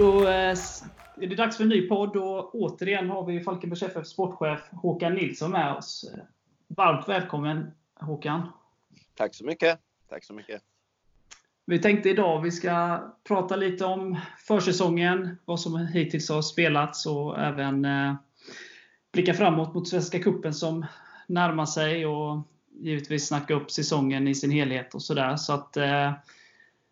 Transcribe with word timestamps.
Då 0.00 0.22
eh, 0.22 0.54
är 1.16 1.26
det 1.26 1.34
dags 1.34 1.56
för 1.56 1.64
en 1.64 1.68
ny 1.68 1.88
podd 1.88 2.16
och 2.16 2.54
återigen 2.54 3.10
har 3.10 3.26
vi 3.26 3.40
Falkenbergs 3.40 3.82
FF 3.82 4.06
sportchef 4.06 4.60
Håkan 4.70 5.14
Nilsson 5.14 5.50
med 5.50 5.72
oss. 5.72 6.10
Varmt 6.68 7.08
välkommen 7.08 7.70
Håkan! 7.94 8.48
Tack 9.14 9.34
så 9.34 9.44
mycket! 9.44 9.78
Tack 10.08 10.24
så 10.24 10.32
mycket! 10.32 10.62
Vi 11.64 11.78
tänkte 11.78 12.10
idag 12.10 12.40
vi 12.40 12.50
ska 12.50 13.04
prata 13.24 13.56
lite 13.56 13.84
om 13.84 14.18
försäsongen, 14.46 15.36
vad 15.44 15.60
som 15.60 15.86
hittills 15.86 16.28
har 16.28 16.42
spelats 16.42 17.06
och 17.06 17.38
även 17.38 17.84
eh, 17.84 18.14
blicka 19.12 19.34
framåt 19.34 19.74
mot 19.74 19.88
Svenska 19.88 20.18
Cupen 20.18 20.54
som 20.54 20.86
närmar 21.26 21.66
sig 21.66 22.06
och 22.06 22.42
givetvis 22.70 23.26
snacka 23.26 23.54
upp 23.54 23.70
säsongen 23.70 24.28
i 24.28 24.34
sin 24.34 24.50
helhet 24.50 24.94
och 24.94 25.02
sådär. 25.02 25.36
Så 25.36 25.52
att 25.52 25.76
eh, 25.76 26.12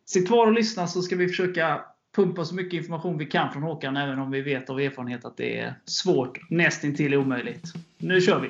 sitt 0.04 0.28
kvar 0.28 0.46
och 0.46 0.52
lyssna 0.52 0.86
så 0.86 1.02
ska 1.02 1.16
vi 1.16 1.28
försöka 1.28 1.84
pumpa 2.18 2.44
så 2.44 2.54
mycket 2.54 2.74
information 2.74 3.18
vi 3.18 3.26
kan 3.26 3.52
från 3.52 3.62
Håkan, 3.62 3.96
även 3.96 4.18
om 4.18 4.30
vi 4.30 4.40
vet 4.40 4.70
av 4.70 4.80
erfarenhet 4.80 5.24
att 5.24 5.36
det 5.36 5.58
är 5.58 5.74
svårt, 5.84 6.50
nästintill 6.50 7.14
omöjligt. 7.14 7.72
Nu 7.98 8.20
kör 8.20 8.40
vi! 8.40 8.48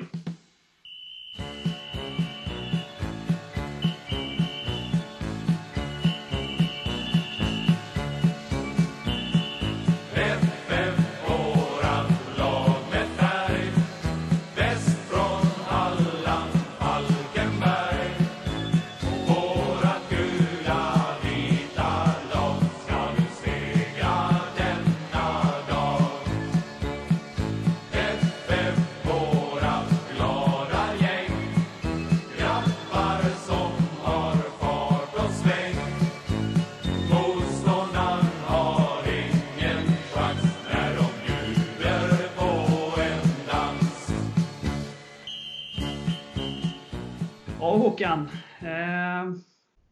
Håkan. 47.89 48.29
Eh, 48.59 49.33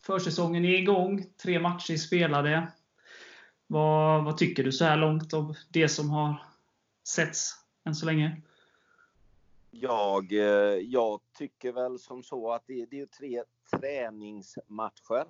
försäsongen 0.02 0.66
är 0.66 0.80
igång. 0.80 1.26
Tre 1.38 1.60
matcher 1.60 1.96
spelade. 1.96 2.68
Vad, 3.68 4.24
vad 4.24 4.38
tycker 4.38 4.64
du 4.64 4.72
så 4.72 4.86
här 4.86 4.98
långt 4.98 5.34
av 5.34 5.56
det 5.70 5.90
som 5.90 6.10
har 6.10 6.36
setts 7.04 7.54
än 7.86 7.96
så 7.96 8.06
länge? 8.06 8.42
Jag, 9.72 10.34
eh, 10.34 10.80
jag 10.80 11.20
tycker 11.38 11.72
väl 11.72 12.00
som 12.00 12.24
så 12.24 12.52
att 12.52 12.64
det, 12.68 12.86
det 12.86 13.00
är 13.00 13.06
tre 13.06 13.44
träningsmatcher. 13.80 15.26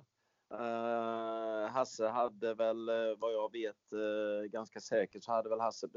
Uh, 0.54 1.70
Hasse 1.70 2.08
hade 2.08 2.54
väl, 2.54 2.88
eh, 2.88 3.16
vad 3.18 3.32
jag 3.32 3.52
vet 3.52 3.92
uh, 3.92 4.50
ganska 4.50 4.80
säkert, 4.80 5.24
så 5.24 5.32
hade 5.32 5.48
väl 5.48 5.60
Hasse 5.60 5.88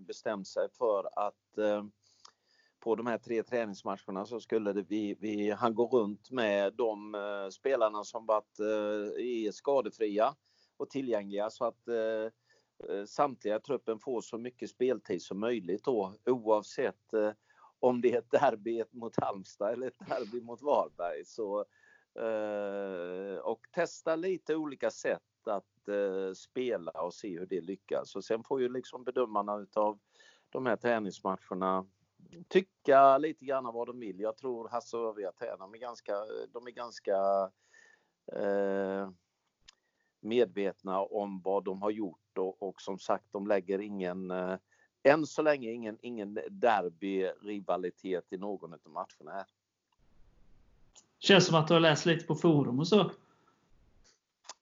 bestämt 0.00 0.48
sig 0.48 0.68
för 0.78 1.26
att 1.26 1.58
uh, 1.58 1.84
på 2.84 2.94
de 2.94 3.06
här 3.06 3.18
tre 3.18 3.42
träningsmatcherna 3.42 4.26
så 4.26 4.40
skulle 4.40 4.72
det, 4.72 4.82
vi, 4.82 5.16
vi, 5.20 5.50
han 5.50 5.74
gå 5.74 5.86
runt 5.86 6.30
med 6.30 6.74
de 6.74 7.14
uh, 7.14 7.48
spelarna 7.48 8.04
som 8.04 8.26
varit 8.26 8.60
eh, 8.60 8.66
uh, 8.66 9.46
är 9.46 9.52
skadefria 9.52 10.34
och 10.76 10.90
tillgängliga 10.90 11.50
så 11.50 11.64
att 11.64 11.88
uh, 11.88 13.04
samtliga 13.06 13.56
i 13.56 13.60
truppen 13.60 13.98
får 13.98 14.20
så 14.20 14.38
mycket 14.38 14.70
speltid 14.70 15.22
som 15.22 15.40
möjligt 15.40 15.84
då 15.84 16.14
oavsett 16.26 17.14
om 17.80 18.00
det 18.00 18.12
är 18.12 18.18
ett 18.18 18.30
derby 18.30 18.84
mot 18.90 19.20
Halmstad 19.20 19.72
eller 19.72 19.86
ett 19.86 20.08
derby 20.08 20.40
mot 20.40 20.62
Varberg. 20.62 21.24
Så, 21.24 21.64
och 23.42 23.60
testa 23.74 24.16
lite 24.16 24.56
olika 24.56 24.90
sätt 24.90 25.22
att 25.46 25.88
spela 26.36 26.90
och 26.90 27.14
se 27.14 27.38
hur 27.38 27.46
det 27.46 27.60
lyckas. 27.60 28.16
Och 28.16 28.24
sen 28.24 28.44
får 28.44 28.60
ju 28.60 28.68
liksom 28.68 29.04
bedömarna 29.04 29.58
utav 29.58 29.98
de 30.50 30.66
här 30.66 30.76
träningsmatcherna 30.76 31.86
tycka 32.48 33.18
lite 33.18 33.44
grann 33.44 33.64
vad 33.64 33.86
de 33.86 34.00
vill. 34.00 34.20
Jag 34.20 34.36
tror 34.36 34.68
Hasse 34.68 34.96
och 34.96 35.08
övriga 35.08 35.32
tränare 35.32 35.70
är 35.76 35.78
ganska, 35.78 36.12
de 36.52 36.66
är 36.66 36.70
ganska 36.70 37.16
eh, 38.32 39.10
medvetna 40.20 41.00
om 41.00 41.40
vad 41.40 41.64
de 41.64 41.82
har 41.82 41.90
gjort 41.90 42.38
och, 42.38 42.62
och, 42.62 42.82
som 42.82 42.98
sagt 42.98 43.24
de 43.32 43.46
lägger 43.46 43.78
ingen, 43.78 44.30
eh, 44.30 44.56
än 45.02 45.26
så 45.26 45.42
länge 45.42 45.70
ingen, 45.70 45.98
ingen 46.00 46.38
derby-rivalitet 46.50 48.24
i 48.30 48.36
någon 48.36 48.72
av 48.72 48.80
matcherna 48.84 49.32
här. 49.32 49.46
Känns 51.18 51.46
som 51.46 51.54
att 51.54 51.68
du 51.68 51.74
har 51.74 51.80
läst 51.80 52.06
lite 52.06 52.26
på 52.26 52.34
forum 52.34 52.80
och 52.80 52.88
så. 52.88 53.10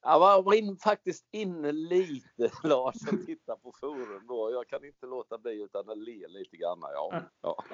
Jag 0.02 0.42
var 0.44 0.54
in, 0.54 0.76
faktiskt 0.76 1.28
inne 1.32 1.72
lite 1.72 2.50
Lars 2.68 2.96
och 3.12 3.26
tittade 3.26 3.58
på 3.62 3.72
forum 3.80 4.26
då. 4.28 4.50
Jag 4.52 4.68
kan 4.68 4.84
inte 4.86 5.06
låta 5.06 5.38
bli 5.38 5.62
utan 5.62 5.90
att 5.90 5.98
le 5.98 6.28
lite 6.28 6.56
grann. 6.56 6.78
Ja. 6.80 7.22
ja. 7.42 7.64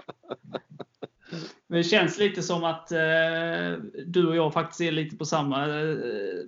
Men 1.67 1.79
det 1.79 1.85
känns 1.85 2.19
lite 2.19 2.43
som 2.43 2.65
att 2.65 2.93
eh, 2.93 3.73
du 4.07 4.29
och 4.29 4.37
jag 4.37 4.53
faktiskt 4.53 4.81
är 4.81 4.93
lite 4.93 5.17
på 5.17 5.25
samma, 5.25 5.67
eh, 5.69 5.97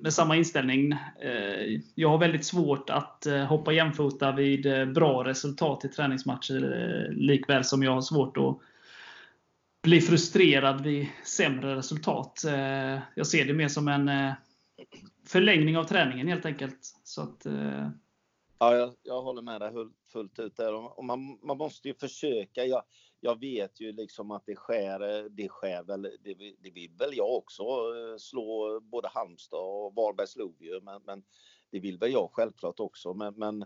med 0.00 0.12
samma 0.12 0.36
inställning. 0.36 0.92
Eh, 1.20 1.80
jag 1.94 2.08
har 2.08 2.18
väldigt 2.18 2.44
svårt 2.44 2.91
att 2.91 3.26
eh, 3.26 3.44
hoppa 3.44 3.72
jämfota 3.72 4.32
vid 4.32 4.66
eh, 4.66 4.84
bra 4.84 5.24
resultat 5.24 5.84
i 5.84 5.88
träningsmatcher. 5.88 6.72
Eh, 6.72 7.12
likväl 7.12 7.64
som 7.64 7.82
jag 7.82 7.92
har 7.92 8.00
svårt 8.00 8.36
att 8.36 8.58
bli 9.82 10.00
frustrerad 10.00 10.80
vid 10.80 11.06
sämre 11.24 11.76
resultat. 11.76 12.44
jag 13.14 13.26
ser 13.26 13.44
det 13.44 13.52
mer 13.52 13.68
som 13.68 13.88
en 13.88 14.10
förlängning 15.32 15.76
av 15.76 15.84
träningen 15.84 16.28
helt 16.28 16.46
enkelt. 16.46 16.78
Så 17.04 17.22
att, 17.22 17.46
eh... 17.46 17.88
Ja, 18.58 18.76
jag, 18.76 18.94
jag, 19.02 19.22
håller 19.22 19.42
med 19.42 19.60
dig 19.60 19.72
fullt 20.12 20.38
ut 20.38 20.56
där. 20.56 20.98
Och 20.98 21.04
man, 21.04 21.38
man 21.42 21.58
måste 21.58 21.88
ju 21.88 21.94
försöka. 21.94 22.64
Jag, 22.64 22.82
jag 23.20 23.41
vet 23.41 23.80
ju 23.80 23.92
liksom 23.92 24.30
att 24.30 24.46
det 24.46 24.56
skär, 24.56 25.18
eh, 25.18 25.24
det 25.24 25.48
skär 25.48 25.82
väl, 25.82 26.02
det, 26.02 26.34
det 26.58 26.70
vill 26.70 26.94
väl 26.98 27.16
jag 27.16 27.36
också 27.36 27.62
eh, 27.62 28.16
slå 28.18 28.80
både 28.80 29.08
Halmstad 29.08 29.60
och 29.60 29.94
Varberg 29.94 30.26
slog 30.26 30.62
ju, 30.62 30.80
men, 30.80 31.02
men 31.06 31.22
det 31.70 31.80
vill 31.80 31.98
väl 31.98 32.12
jag 32.12 32.30
självklart 32.32 32.80
också. 32.80 33.14
Men, 33.14 33.34
men 33.34 33.62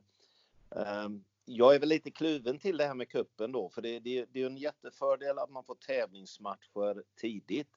eh, 0.77 1.09
jag 1.45 1.75
är 1.75 1.81
väl 1.81 1.89
lite 1.89 2.11
kluven 2.11 2.59
till 2.59 2.77
det 2.77 2.87
här 2.87 2.95
med 2.95 3.09
kuppen 3.09 3.53
då, 3.53 3.69
för 3.69 3.83
det, 3.83 4.01
det, 4.01 4.27
det 4.33 4.43
är 4.43 4.47
en 4.47 4.57
jättefördel 4.57 5.39
att 5.39 5.51
man 5.51 5.65
får 5.65 5.75
tävlingsmatcher 5.75 7.03
tidigt. 7.21 7.71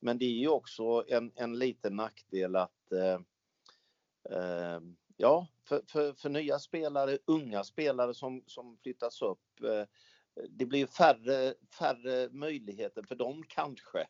Men 0.00 0.18
det 0.18 0.24
är 0.24 0.38
ju 0.38 0.48
också 0.48 1.04
en, 1.08 1.32
en 1.34 1.58
liten 1.58 1.96
nackdel 1.96 2.56
att 2.56 2.92
eh, 2.92 3.20
eh, 4.30 4.80
ja, 5.16 5.46
för, 5.64 5.82
för, 5.86 6.12
för, 6.12 6.28
nya 6.28 6.58
spelare, 6.58 7.18
unga 7.24 7.64
spelare 7.64 8.14
som, 8.14 8.42
som 8.46 8.76
flyttas 8.82 9.22
upp, 9.22 9.62
eh, 9.62 9.84
det 10.48 10.66
blir 10.66 10.86
färre, 10.86 11.54
färre 11.78 12.28
möjligheter 12.30 13.02
för 13.02 13.14
dem 13.14 13.44
kanske. 13.48 14.06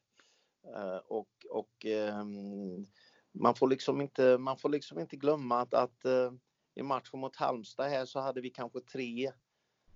Eh, 0.75 0.97
och 0.97 1.29
och 1.51 1.87
ehm, 1.87 2.87
man, 3.33 3.55
får 3.55 3.69
liksom 3.69 4.01
inte, 4.01 4.39
man 4.39 4.59
får 4.59 4.69
liksom 4.69 4.99
inte 4.99 5.17
glömma 5.17 5.61
att, 5.61 5.75
att 5.75 6.05
eh, 6.05 6.33
i 6.75 6.83
matchen 6.83 7.21
mot 7.21 7.37
Halmstad 7.37 7.91
här 7.91 8.05
så 8.05 8.21
hade 8.21 8.41
vi 8.41 8.51
kanske 8.51 8.81
tre 8.81 9.33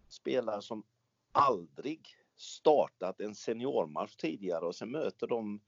spelare 0.09 0.63
som 0.63 0.85
aldrig 1.33 2.09
startat 2.37 3.21
en 3.21 3.35
seniormatch 3.35 4.17
tidigare 4.17 4.67
och 4.67 4.75
sen 4.75 4.91
möter 4.91 5.27
de 5.27 5.61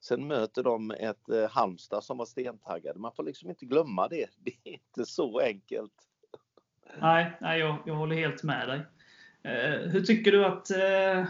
sen 0.00 0.26
möter 0.26 0.62
de 0.62 0.90
ett 0.90 1.28
eh, 1.28 1.50
Halmstad 1.50 2.04
som 2.04 2.18
var 2.18 2.26
stentaggade. 2.26 2.98
Man 2.98 3.12
får 3.12 3.22
liksom 3.22 3.50
inte 3.50 3.66
glömma 3.66 4.08
det. 4.08 4.26
Det 4.44 4.50
är 4.64 4.72
inte 4.72 5.06
så 5.06 5.40
enkelt. 5.40 5.92
Nej, 7.00 7.32
nej 7.40 7.60
jag, 7.60 7.78
jag 7.86 7.94
håller 7.94 8.16
helt 8.16 8.42
med 8.42 8.68
dig. 8.68 8.80
Eh, 9.42 9.90
hur 9.90 10.00
tycker 10.00 10.32
du 10.32 10.44
att 10.44 10.70
eh, 10.70 11.24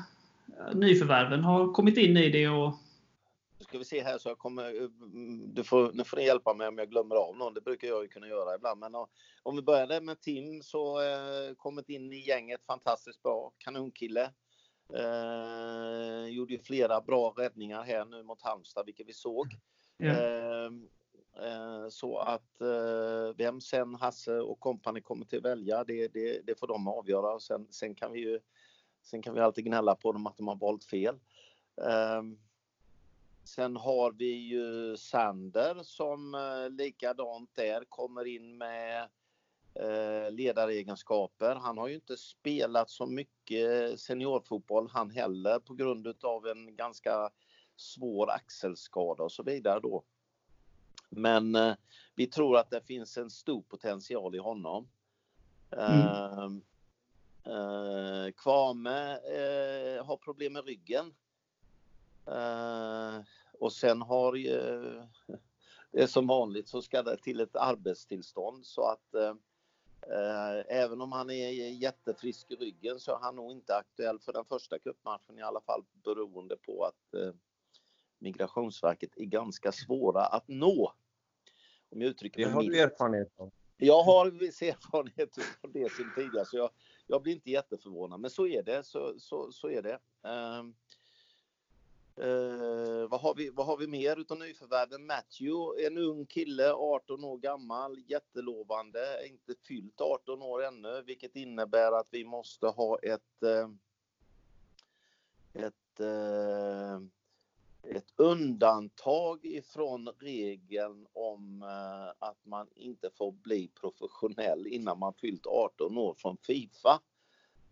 nyförvärven 0.74 1.44
har 1.44 1.72
kommit 1.72 1.96
in 1.96 2.16
i 2.16 2.28
det? 2.28 2.48
Och... 2.48 2.74
Nu 3.58 3.64
ska 3.64 3.78
vi 3.78 3.84
se 3.84 4.02
här 4.02 4.18
så 4.18 4.28
jag 4.28 4.38
kommer, 4.38 4.88
du 5.54 5.64
får, 5.64 5.92
nu 5.92 6.04
får 6.04 6.16
ni 6.16 6.24
hjälpa 6.24 6.54
mig 6.54 6.68
om 6.68 6.78
jag 6.78 6.90
glömmer 6.90 7.14
av 7.14 7.36
någon. 7.36 7.54
Det 7.54 7.60
brukar 7.60 7.88
jag 7.88 8.02
ju 8.02 8.08
kunna 8.08 8.28
göra 8.28 8.54
ibland. 8.54 8.80
Men 8.80 8.94
om 9.42 9.56
vi 9.56 9.62
börjar 9.62 10.00
med 10.00 10.20
Tim 10.20 10.62
så 10.62 11.00
eh, 11.00 11.54
kommit 11.56 11.88
in 11.88 12.12
i 12.12 12.28
gänget 12.28 12.64
fantastiskt 12.66 13.22
bra. 13.22 13.52
Kanonkille. 13.58 14.30
Eh, 14.94 16.28
gjorde 16.28 16.52
ju 16.52 16.58
flera 16.58 17.00
bra 17.00 17.34
räddningar 17.36 17.82
här 17.82 18.04
nu 18.04 18.22
mot 18.22 18.42
Halmstad, 18.42 18.86
vilket 18.86 19.08
vi 19.08 19.12
såg. 19.12 19.56
Mm. 19.98 20.88
Eh, 21.36 21.88
så 21.88 22.18
att 22.18 22.60
eh, 22.60 23.36
vem 23.36 23.60
sen 23.60 23.94
Hasse 23.94 24.40
och 24.40 24.60
kompani 24.60 25.00
kommer 25.00 25.24
till 25.24 25.40
välja, 25.40 25.84
det, 25.84 26.08
det, 26.08 26.46
det, 26.46 26.58
får 26.58 26.66
de 26.66 26.88
avgöra. 26.88 27.40
Sen, 27.40 27.66
sen, 27.70 27.94
kan 27.94 28.12
vi 28.12 28.20
ju 28.20 28.40
sen 29.02 29.22
kan 29.22 29.34
vi 29.34 29.40
alltid 29.40 29.64
gnälla 29.64 29.94
på 29.94 30.12
dem 30.12 30.26
att 30.26 30.36
de 30.36 30.48
har 30.48 30.56
valt 30.56 30.84
fel. 30.84 31.18
Ehm, 31.88 32.38
Sen 33.44 33.76
har 33.76 34.12
vi 34.12 34.32
ju 34.32 34.96
Sander 34.96 35.82
som 35.82 36.34
eh, 36.34 36.70
likadant 36.70 37.50
där 37.54 37.84
kommer 37.84 38.26
in 38.26 38.58
med 38.58 39.08
eh, 39.74 40.30
ledaregenskaper. 40.30 41.54
Han 41.54 41.78
har 41.78 41.88
ju 41.88 41.94
inte 41.94 42.16
spelat 42.16 42.90
så 42.90 43.06
mycket 43.06 44.00
seniorfotboll 44.00 44.88
han 44.92 45.10
heller 45.10 45.58
på 45.58 45.74
grund 45.74 46.14
av 46.22 46.46
en 46.46 46.76
ganska 46.76 47.30
svår 47.76 48.30
axelskada 48.30 49.22
och 49.22 49.32
så 49.32 49.42
vidare 49.42 49.80
då. 49.80 50.04
Men 51.10 51.54
eh, 51.54 51.74
vi 52.14 52.26
tror 52.26 52.56
att 52.56 52.70
det 52.70 52.80
finns 52.80 53.18
en 53.18 53.30
stor 53.30 53.62
potential 53.62 54.34
i 54.34 54.38
honom. 54.38 54.88
Mm. 55.70 56.06
Uh, 56.06 56.52
uh, 57.54 58.32
Kvame 58.32 59.14
uh, 59.14 60.04
har 60.04 60.16
problem 60.16 60.52
med 60.52 60.64
ryggen. 60.64 61.14
Uh, 62.28 63.20
och 63.60 63.72
sen 63.72 64.02
har 64.02 64.34
ju, 64.34 64.58
det 65.92 66.02
är 66.02 66.06
som 66.06 66.26
vanligt 66.26 66.68
så 66.68 66.82
ska 66.82 67.02
det 67.02 67.16
till 67.16 67.40
ett 67.40 67.56
arbetstillstånd 67.56 68.66
så 68.66 68.82
att 68.82 69.14
även 70.68 71.00
om 71.00 71.12
han 71.12 71.30
är 71.30 71.50
jättefrisk 71.68 72.50
i 72.50 72.54
ryggen 72.54 73.00
så 73.00 73.12
är 73.12 73.18
han 73.18 73.36
nog 73.36 73.52
inte 73.52 73.76
aktuell 73.76 74.18
för 74.18 74.32
den 74.32 74.44
första 74.44 74.78
cupmatchen 74.78 75.38
i 75.38 75.42
alla 75.42 75.60
fall 75.60 75.84
beroende 76.04 76.56
på 76.56 76.84
att 76.84 77.14
Migrationsverket 78.18 79.10
är 79.16 79.24
ganska 79.24 79.72
svåra 79.72 80.24
att 80.24 80.48
nå. 80.48 80.92
Om 81.90 82.00
jag 82.00 82.10
uttrycker 82.10 82.44
det 82.44 82.50
har 82.50 82.62
du 82.62 82.80
erfarenhet 82.80 83.32
av. 83.36 83.50
Jag 83.76 84.02
har 84.02 84.30
viss 84.30 84.62
erfarenhet 84.62 85.38
av 85.60 85.72
det 85.72 85.92
sen 85.92 86.12
tidigare 86.16 86.46
så 86.46 86.56
jag, 86.56 86.70
jag 87.06 87.22
blir 87.22 87.32
inte 87.32 87.50
jätteförvånad. 87.50 88.20
Men 88.20 88.30
så 88.30 88.46
är 88.46 88.62
det. 88.62 88.86
Så, 88.86 89.14
så, 89.18 89.52
så 89.52 89.70
är 89.70 89.82
det. 89.82 89.98
Eh, 92.16 93.08
vad, 93.08 93.20
har 93.20 93.34
vi, 93.34 93.50
vad 93.50 93.66
har 93.66 93.76
vi 93.76 93.86
mer 93.86 94.20
utav 94.20 94.38
nyförvärven? 94.38 95.06
Matthew, 95.06 95.86
en 95.86 95.98
ung 95.98 96.26
kille, 96.26 96.72
18 96.72 97.24
år 97.24 97.38
gammal, 97.38 97.98
jättelovande, 98.06 99.26
inte 99.26 99.54
fyllt 99.68 100.00
18 100.00 100.42
år 100.42 100.64
ännu, 100.64 101.02
vilket 101.06 101.36
innebär 101.36 101.92
att 101.92 102.08
vi 102.10 102.24
måste 102.24 102.66
ha 102.66 102.98
ett, 102.98 103.42
eh, 103.42 103.70
ett 105.64 106.00
eh, 106.00 107.00
ett 107.82 108.12
undantag 108.16 109.44
ifrån 109.44 110.08
regeln 110.18 111.06
om 111.12 111.62
eh, 111.62 112.28
att 112.28 112.46
man 112.46 112.68
inte 112.74 113.10
får 113.10 113.32
bli 113.32 113.68
professionell 113.68 114.66
innan 114.66 114.98
man 114.98 115.14
fyllt 115.14 115.46
18 115.46 115.98
år 115.98 116.14
från 116.14 116.36
Fifa. 116.36 117.00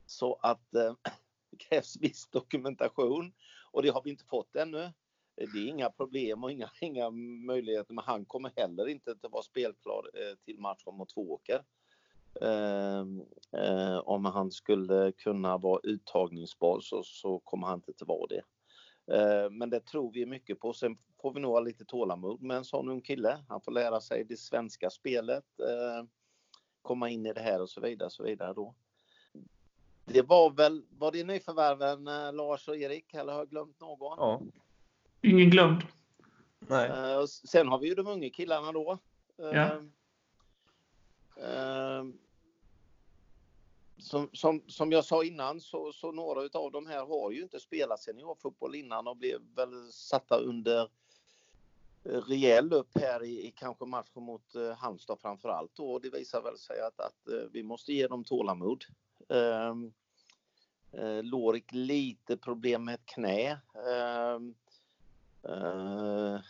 Så 0.06 0.38
att 0.42 0.74
eh, 0.74 0.94
det 1.50 1.56
krävs 1.56 1.96
viss 1.96 2.26
dokumentation 2.26 3.32
och 3.78 3.84
det 3.84 3.90
har 3.90 4.02
vi 4.02 4.10
inte 4.10 4.24
fått 4.24 4.56
ännu. 4.56 4.82
Eh, 4.82 5.48
det 5.52 5.58
är 5.58 5.68
inga 5.68 5.90
problem 5.90 6.44
och 6.44 6.52
inga, 6.52 6.70
inga 6.80 7.10
möjligheter, 7.46 7.94
men 7.94 8.04
han 8.04 8.24
kommer 8.24 8.52
heller 8.56 8.88
inte 8.88 9.10
att 9.10 9.32
vara 9.32 9.42
spelklar 9.42 10.10
eh, 10.14 10.36
till 10.44 10.58
matchen 10.58 10.94
mot 10.94 11.08
Tvååker. 11.08 11.64
Eh, 12.40 13.00
eh, 13.62 13.98
om 13.98 14.24
han 14.24 14.50
skulle 14.50 15.12
kunna 15.12 15.58
vara 15.58 15.80
uttagningsbar 15.82 16.80
så, 16.80 17.02
så 17.02 17.38
kommer 17.38 17.66
han 17.66 17.78
inte 17.78 17.92
att 18.00 18.08
vara 18.08 18.26
det. 18.26 18.42
Eh, 19.16 19.50
men 19.50 19.70
det 19.70 19.80
tror 19.80 20.12
vi 20.12 20.26
mycket 20.26 20.60
på. 20.60 20.72
Sen 20.72 20.98
får 21.22 21.34
vi 21.34 21.40
nog 21.40 21.52
ha 21.52 21.60
lite 21.60 21.84
tålamod 21.84 22.42
med 22.42 22.56
en 22.56 22.64
sån 22.64 22.88
ung 22.88 23.02
kille. 23.02 23.44
Han 23.48 23.60
får 23.60 23.72
lära 23.72 24.00
sig 24.00 24.24
det 24.24 24.36
svenska 24.36 24.90
spelet, 24.90 25.60
eh, 25.60 26.08
komma 26.82 27.08
in 27.10 27.26
i 27.26 27.32
det 27.32 27.40
här 27.40 27.62
och 27.62 27.70
så 27.70 27.80
vidare. 27.80 28.10
Så 28.10 28.22
vidare 28.22 28.52
då. 28.52 28.74
Det 30.12 30.22
var 30.22 30.50
väl, 30.50 30.82
var 30.98 31.12
det 31.12 31.24
nyförvärven 31.24 32.08
eh, 32.08 32.32
Lars 32.32 32.68
och 32.68 32.76
Erik 32.76 33.14
eller 33.14 33.32
har 33.32 33.40
jag 33.40 33.50
glömt 33.50 33.80
någon? 33.80 34.18
Ja. 34.18 34.40
Ingen 35.22 35.50
glömd. 35.50 35.82
Nej. 36.58 36.90
Sen 37.28 37.68
har 37.68 37.78
vi 37.78 37.88
ju 37.88 37.94
de 37.94 38.06
unga 38.06 38.30
killarna 38.30 38.72
då. 38.72 38.98
Ja 39.36 39.80
som, 43.98 44.28
som, 44.32 44.62
som 44.66 44.92
jag 44.92 45.04
sa 45.04 45.24
innan 45.24 45.60
så, 45.60 45.92
så 45.92 46.12
några 46.12 46.58
av 46.58 46.72
de 46.72 46.86
här 46.86 47.06
har 47.06 47.30
ju 47.30 47.42
inte 47.42 47.60
spelat 47.60 48.00
seniorfotboll 48.00 48.74
innan 48.74 49.06
och 49.06 49.16
blev 49.16 49.40
väl 49.54 49.92
satta 49.92 50.36
under 50.36 50.88
rejäl 52.02 52.72
upp 52.72 52.98
här 52.98 53.22
i, 53.22 53.46
i 53.46 53.50
kanske 53.50 53.84
matchen 53.84 54.22
mot 54.22 54.54
eh, 54.54 54.72
Halmstad 54.72 55.18
framför 55.20 55.48
allt 55.48 55.78
och 55.78 56.00
det 56.00 56.10
visar 56.10 56.42
väl 56.42 56.58
sig 56.58 56.80
att, 56.80 57.00
att 57.00 57.50
vi 57.52 57.62
måste 57.62 57.92
ge 57.92 58.08
dem 58.08 58.24
tålamod. 58.24 58.84
Eh, 59.28 59.74
eh, 60.92 61.22
Lorik 61.22 61.72
lite 61.72 62.36
problem 62.36 62.84
med 62.84 62.94
ett 62.94 63.06
knä. 63.06 63.58
Ehm, 63.90 64.54
eh, 65.42 66.40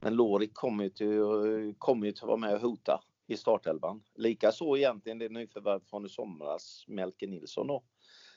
men 0.00 0.14
Lorik 0.14 0.54
kommer 0.54 0.84
ju 0.84 0.90
till, 0.90 1.74
kommer 1.78 2.06
ju 2.06 2.12
till 2.12 2.24
att 2.24 2.28
vara 2.28 2.36
med 2.36 2.54
och 2.54 2.60
hota 2.60 3.02
i 3.26 3.36
startelvan. 3.36 4.02
Likaså 4.14 4.76
egentligen 4.76 5.18
det 5.18 5.28
nyförvärv 5.28 5.80
från 5.80 6.06
i 6.06 6.08
somras, 6.08 6.84
Melke 6.88 7.26
Nilsson 7.26 7.66
då. 7.66 7.82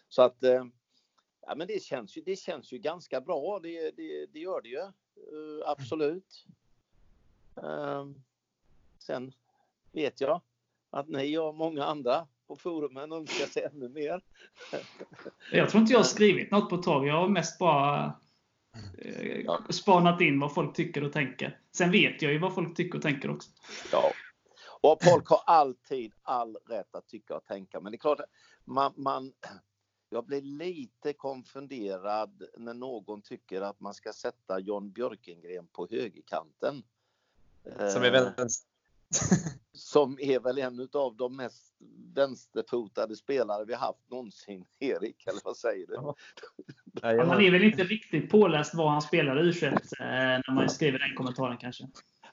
Så 0.10 0.22
att 0.22 0.44
eh, 0.44 0.66
ja, 1.42 1.56
men 1.56 1.68
det 1.68 1.84
känns 1.84 2.18
ju, 2.18 2.22
det 2.22 2.36
känns 2.36 2.74
ju 2.74 2.78
ganska 2.78 3.22
bra. 3.22 3.60
Det, 3.60 3.92
det, 3.92 4.26
det 4.26 4.40
gör 4.40 4.62
det 4.62 4.70
ju. 4.70 4.82
Uh, 5.34 5.64
absolut. 5.66 6.46
Uh, 7.64 8.12
sen 9.00 9.34
vet 9.92 10.22
jag 10.22 10.42
att 10.90 11.08
ni 11.08 11.38
och 11.38 11.56
många 11.56 11.84
andra 11.86 12.28
på 12.52 12.56
forumen 12.56 13.12
önskar 13.12 13.46
sig 13.46 13.64
ännu 13.64 13.90
mer. 13.90 14.22
jag 15.52 15.70
tror 15.70 15.82
inte 15.82 15.94
jag 15.94 16.00
har 16.00 16.04
skrivit 16.04 16.52
något 16.52 16.70
på 16.70 16.76
ett 16.76 16.84
tag. 16.84 17.08
Jag 17.08 17.14
har 17.14 17.28
mest 17.28 17.60
bara 17.60 18.20
eh, 18.98 19.68
spanat 19.70 20.22
in 20.22 20.40
vad 20.40 20.54
folk 20.54 20.76
tycker 20.76 21.04
och 21.04 21.14
tänker. 21.14 21.60
Sen 21.72 21.92
vet 21.92 22.22
jag 22.22 22.34
ju 22.34 22.40
vad 22.40 22.56
folk 22.56 22.78
tycker 22.78 22.98
och 22.98 23.02
tänker 23.02 23.30
också. 23.30 23.50
Ja, 23.92 24.12
och 24.82 24.98
folk 25.04 25.28
har 25.28 25.42
alltid 25.46 26.14
all 26.22 26.58
rätt 26.70 26.96
att 26.96 27.08
tycka 27.08 27.36
och 27.36 27.46
tänka. 27.46 27.80
Men 27.80 27.92
det 27.92 27.96
är 27.96 28.00
klart, 28.00 28.20
man, 28.66 28.94
man, 28.96 29.34
jag 30.10 30.26
blir 30.26 30.42
lite 30.42 31.14
konfunderad 31.14 32.44
när 32.58 32.74
någon 32.74 33.22
tycker 33.22 33.62
att 33.62 33.80
man 33.80 33.94
ska 33.94 34.14
sätta 34.14 34.60
John 34.60 34.92
Björkengren 34.92 35.68
på 35.68 35.88
högerkanten. 35.92 36.84
Som 37.94 38.04
är 38.04 38.14
eh, 38.14 38.32
som 39.74 40.18
är 40.22 40.40
väl 40.40 40.58
en 40.58 40.90
av 40.94 41.16
de 41.16 41.36
mest 41.36 41.76
vänsterfotade 42.16 43.16
spelare 43.16 43.66
vi 43.66 43.74
haft 43.74 44.10
någonsin, 44.10 44.66
Erik, 44.80 45.28
eller 45.28 45.42
vad 45.44 45.58
säger 45.58 45.88
du? 45.88 45.94
Ja. 45.94 46.16
man 47.26 47.42
är 47.42 47.52
väl 47.52 47.64
inte 47.64 47.84
riktigt 47.84 48.30
påläst 48.30 48.74
vad 48.74 48.92
han 48.92 49.02
spelar 49.02 49.44
i 49.44 49.50
u 49.50 49.66
eh, 49.66 49.76
när 50.00 50.54
man 50.54 50.70
skriver 50.70 51.00
den 51.00 51.16
kommentaren 51.16 51.58
kanske? 51.58 51.88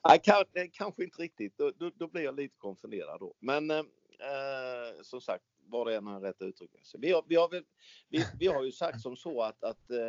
Nej, 0.09 0.21
kanske, 0.23 0.69
kanske 0.69 1.05
inte 1.05 1.23
riktigt. 1.23 1.59
Då, 1.59 1.73
då, 1.79 1.91
då, 1.95 2.09
blir 2.09 2.23
jag 2.23 2.37
lite 2.37 2.57
konfunderad 2.59 3.21
då. 3.21 3.35
Men 3.39 3.71
eh, 3.71 5.03
som 5.03 5.21
sagt, 5.21 5.45
var 5.67 5.87
och 5.87 5.93
en 5.93 6.07
har 6.07 6.21
rätt 6.21 6.43
uttryck. 6.43 6.71
Vi 6.99 7.13
har, 7.13 7.25
vi, 7.29 7.37
har, 7.37 7.63
vi, 8.09 8.25
vi 8.39 8.47
har 8.47 8.65
ju 8.65 8.73
sagt 8.73 9.01
som 9.01 9.17
så 9.17 9.43
att, 9.43 9.65
att 9.65 9.91
eh, 9.91 10.07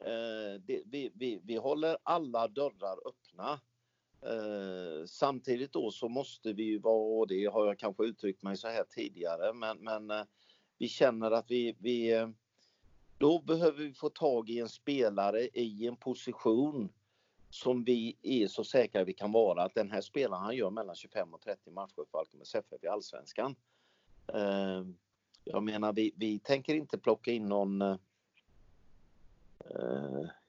eh, 0.00 0.60
det, 0.60 0.82
vi, 0.86 1.10
vi, 1.14 1.40
vi 1.44 1.56
håller 1.56 1.96
alla 2.02 2.48
dörrar 2.48 3.08
öppna. 3.08 3.60
Eh, 4.26 5.06
samtidigt 5.06 5.72
då 5.72 5.90
så 5.90 6.08
måste 6.08 6.52
vi 6.52 6.62
ju 6.62 6.78
vara, 6.78 7.20
och 7.20 7.28
det 7.28 7.46
har 7.46 7.66
jag 7.66 7.78
kanske 7.78 8.04
uttryckt 8.04 8.42
mig 8.42 8.56
så 8.56 8.68
här 8.68 8.84
tidigare, 8.84 9.52
men, 9.52 9.78
men 9.78 10.10
eh, 10.10 10.24
vi 10.78 10.88
känner 10.88 11.30
att 11.30 11.50
vi, 11.50 11.76
vi 11.78 12.12
eh, 12.12 12.28
då 13.18 13.38
behöver 13.38 13.78
vi 13.78 13.94
få 13.94 14.08
tag 14.08 14.50
i 14.50 14.60
en 14.60 14.68
spelare 14.68 15.40
i 15.40 15.86
en 15.86 15.96
position 15.96 16.92
som 17.50 17.84
vi 17.84 18.16
är 18.22 18.46
så 18.46 18.64
säkra 18.64 19.04
vi 19.04 19.14
kan 19.14 19.32
vara 19.32 19.62
att 19.62 19.74
den 19.74 19.90
här 19.90 20.00
spelaren 20.00 20.42
han 20.42 20.56
gör 20.56 20.70
mellan 20.70 20.94
25 20.96 21.34
och 21.34 21.40
30 21.40 21.70
matcher 21.70 21.94
för 21.94 22.04
Falkenbergs 22.04 22.54
FF 22.54 22.84
i 22.84 22.86
Allsvenskan. 22.86 23.56
Eh, 24.34 24.82
jag 25.44 25.62
menar, 25.62 25.92
vi, 25.92 26.12
vi 26.16 26.38
tänker 26.38 26.74
inte 26.74 26.98
plocka 26.98 27.32
in 27.32 27.48
någon 27.48 27.82
eh, 27.82 27.96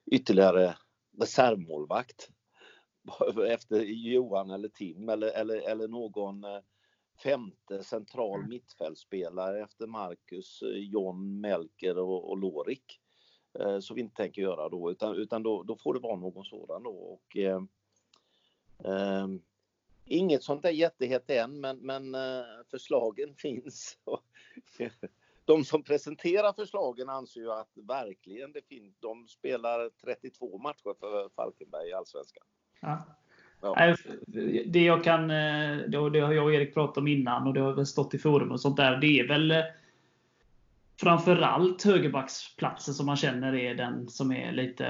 ytterligare 0.06 0.78
reservmålvakt 1.20 2.32
efter 3.48 3.82
Johan 3.84 4.50
eller 4.50 4.70
Tim 4.70 5.10
eller, 5.10 5.28
eller, 5.28 5.70
eller 5.70 5.88
någon 5.88 6.44
eh, 6.44 6.60
femte 7.24 7.84
central 7.84 8.48
mittfältspelare 8.48 9.64
efter 9.64 9.88
Marcus, 9.88 10.64
John, 10.76 11.42
Melker 11.42 11.98
och, 11.98 12.30
och 12.30 12.38
Lorik. 12.38 13.00
Eh, 13.60 13.80
så 13.80 13.94
vi 13.94 14.02
inte 14.02 14.16
tänker 14.16 14.42
göra 14.42 14.70
då 14.70 14.92
utan, 14.92 15.16
utan 15.16 15.44
då, 15.44 15.64
då 15.64 15.78
får 15.78 15.94
det 15.94 16.00
vara 16.00 16.16
någon 16.16 16.46
sådan 16.46 16.84
då. 16.84 16.90
Och, 16.90 17.38
eh, 17.38 17.62
eh, 18.84 19.28
inget 20.06 20.44
sånt 20.44 20.62
där 20.62 20.72
jättehett 20.72 21.30
än 21.30 21.60
men, 21.60 21.78
men 21.78 22.16
eh, 22.16 22.46
förslagen 22.72 23.36
finns. 23.38 23.98
De 25.46 25.66
som 25.66 25.84
presenterar 25.84 26.54
förslagen 26.54 27.10
anser 27.10 27.42
ju 27.42 27.52
att 27.52 27.72
verkligen 27.76 28.52
det 28.52 28.62
finns. 28.62 29.00
De 29.00 29.28
spelar 29.28 29.90
32 29.90 30.58
matcher 30.58 30.96
för 31.00 31.30
Falkenberg 31.30 31.90
i 31.90 31.94
Allsvenskan. 31.94 32.48
Ja. 32.82 33.08
Ja. 33.62 33.96
Det 34.66 34.84
jag 34.84 35.04
kan, 35.04 35.22
eh, 35.32 35.78
det 35.90 35.98
har 35.98 36.34
jag 36.34 36.46
och 36.46 36.54
Erik 36.54 36.74
pratat 36.74 36.98
om 36.98 37.08
innan 37.08 37.48
och 37.48 37.54
det 37.54 37.60
har 37.60 37.74
väl 37.74 37.86
stått 37.86 38.14
i 38.14 38.18
forum 38.18 38.52
och 38.52 38.62
sånt 38.62 38.78
där. 38.78 38.98
Det 38.98 39.20
är 39.20 39.28
väl 39.28 39.54
framförallt 41.00 41.84
högerbacksplatsen 41.84 42.94
som 42.94 43.06
man 43.06 43.16
känner 43.16 43.56
är 43.56 43.76
den 43.76 44.08
som 44.08 44.32
är 44.32 44.52
lite 44.52 44.86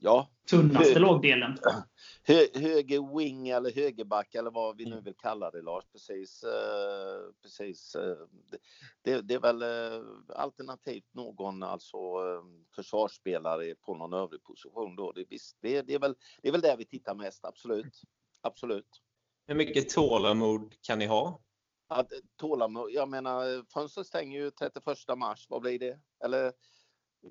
Ja, 0.00 0.28
tunnaste 0.50 0.94
Hö- 0.94 1.00
lagdelen. 1.00 1.58
hö, 2.22 2.46
höger 2.54 3.16
wing 3.16 3.48
eller 3.48 3.70
högerback 3.70 4.34
eller 4.34 4.50
vad 4.50 4.76
vi 4.76 4.84
nu 4.84 5.00
vill 5.00 5.14
kalla 5.14 5.50
det 5.50 5.62
Lars. 5.62 5.84
Precis. 5.92 6.44
Eh, 6.44 7.32
precis 7.42 7.94
eh, 7.94 8.16
det, 9.02 9.20
det 9.20 9.34
är 9.34 9.40
väl 9.40 9.62
eh, 9.62 10.06
alternativt 10.36 11.14
någon 11.14 11.62
alltså 11.62 11.96
eh, 11.96 12.42
försvarsspelare 12.74 13.74
på 13.74 13.94
någon 13.94 14.12
övrig 14.12 14.42
position 14.42 14.96
då. 14.96 15.12
Det, 15.12 15.20
är 15.20 15.26
visst, 15.30 15.56
det, 15.60 15.82
det, 15.82 15.94
är 15.94 15.98
väl, 15.98 16.14
det 16.42 16.48
är 16.48 16.52
väl 16.52 16.60
där 16.60 16.76
vi 16.76 16.84
tittar 16.84 17.14
mest, 17.14 17.44
absolut. 17.44 18.02
Absolut. 18.40 19.02
Hur 19.46 19.54
mycket 19.54 19.88
tålamod 19.88 20.74
kan 20.82 20.98
ni 20.98 21.06
ha? 21.06 21.40
Att, 21.88 22.12
tålamod, 22.36 22.90
jag 22.90 23.08
menar 23.08 23.72
fönstret 23.72 24.06
stänger 24.06 24.40
ju 24.40 24.50
31 24.50 25.18
mars, 25.18 25.46
vad 25.48 25.60
blir 25.60 25.78
det? 25.78 25.98
Eller 26.24 26.52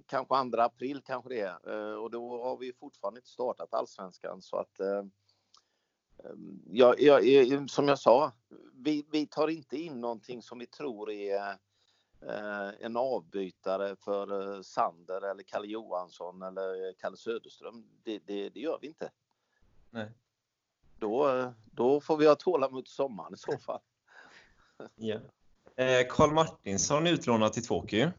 kanske 0.05 0.49
2 0.49 0.61
april 0.61 1.01
kanske 1.05 1.29
det 1.29 1.39
är. 1.39 1.91
Eh, 1.91 1.95
Och 1.95 2.11
då 2.11 2.43
har 2.43 2.57
vi 2.57 2.73
fortfarande 2.73 3.17
inte 3.17 3.29
startat 3.29 3.73
allsvenskan 3.73 4.41
så 4.41 4.57
att 4.57 4.79
eh, 4.79 5.03
ja, 6.65 6.95
ja, 6.97 7.19
ja, 7.19 7.67
som 7.67 7.87
jag 7.87 7.99
sa, 7.99 8.31
vi, 8.73 9.05
vi 9.11 9.27
tar 9.27 9.47
inte 9.47 9.77
in 9.77 10.01
någonting 10.01 10.41
som 10.41 10.59
vi 10.59 10.65
tror 10.65 11.11
är 11.11 11.57
eh, 12.21 12.69
en 12.79 12.97
avbytare 12.97 13.95
för 13.95 14.55
eh, 14.55 14.61
Sander 14.61 15.21
eller 15.21 15.43
Kalle 15.43 15.67
Johansson 15.67 16.41
eller 16.41 16.93
Kalle 16.93 17.17
Söderström. 17.17 17.85
Det, 18.03 18.19
det, 18.19 18.49
det 18.49 18.59
gör 18.59 18.77
vi 18.81 18.87
inte. 18.87 19.11
Nej. 19.89 20.11
Då, 20.99 21.29
eh, 21.29 21.51
då 21.65 22.01
får 22.01 22.17
vi 22.17 22.27
ha 22.27 22.35
tålamod 22.35 22.85
till 22.85 22.93
sommaren 22.93 23.33
i 23.33 23.37
så 23.37 23.57
fall. 23.65 23.81
Ja. 24.95 25.19
Eh, 25.75 26.07
Karl 26.09 26.31
Martinsson 26.31 27.07
utlånad 27.07 27.53
till 27.53 27.65
Tvååker. 27.65 28.13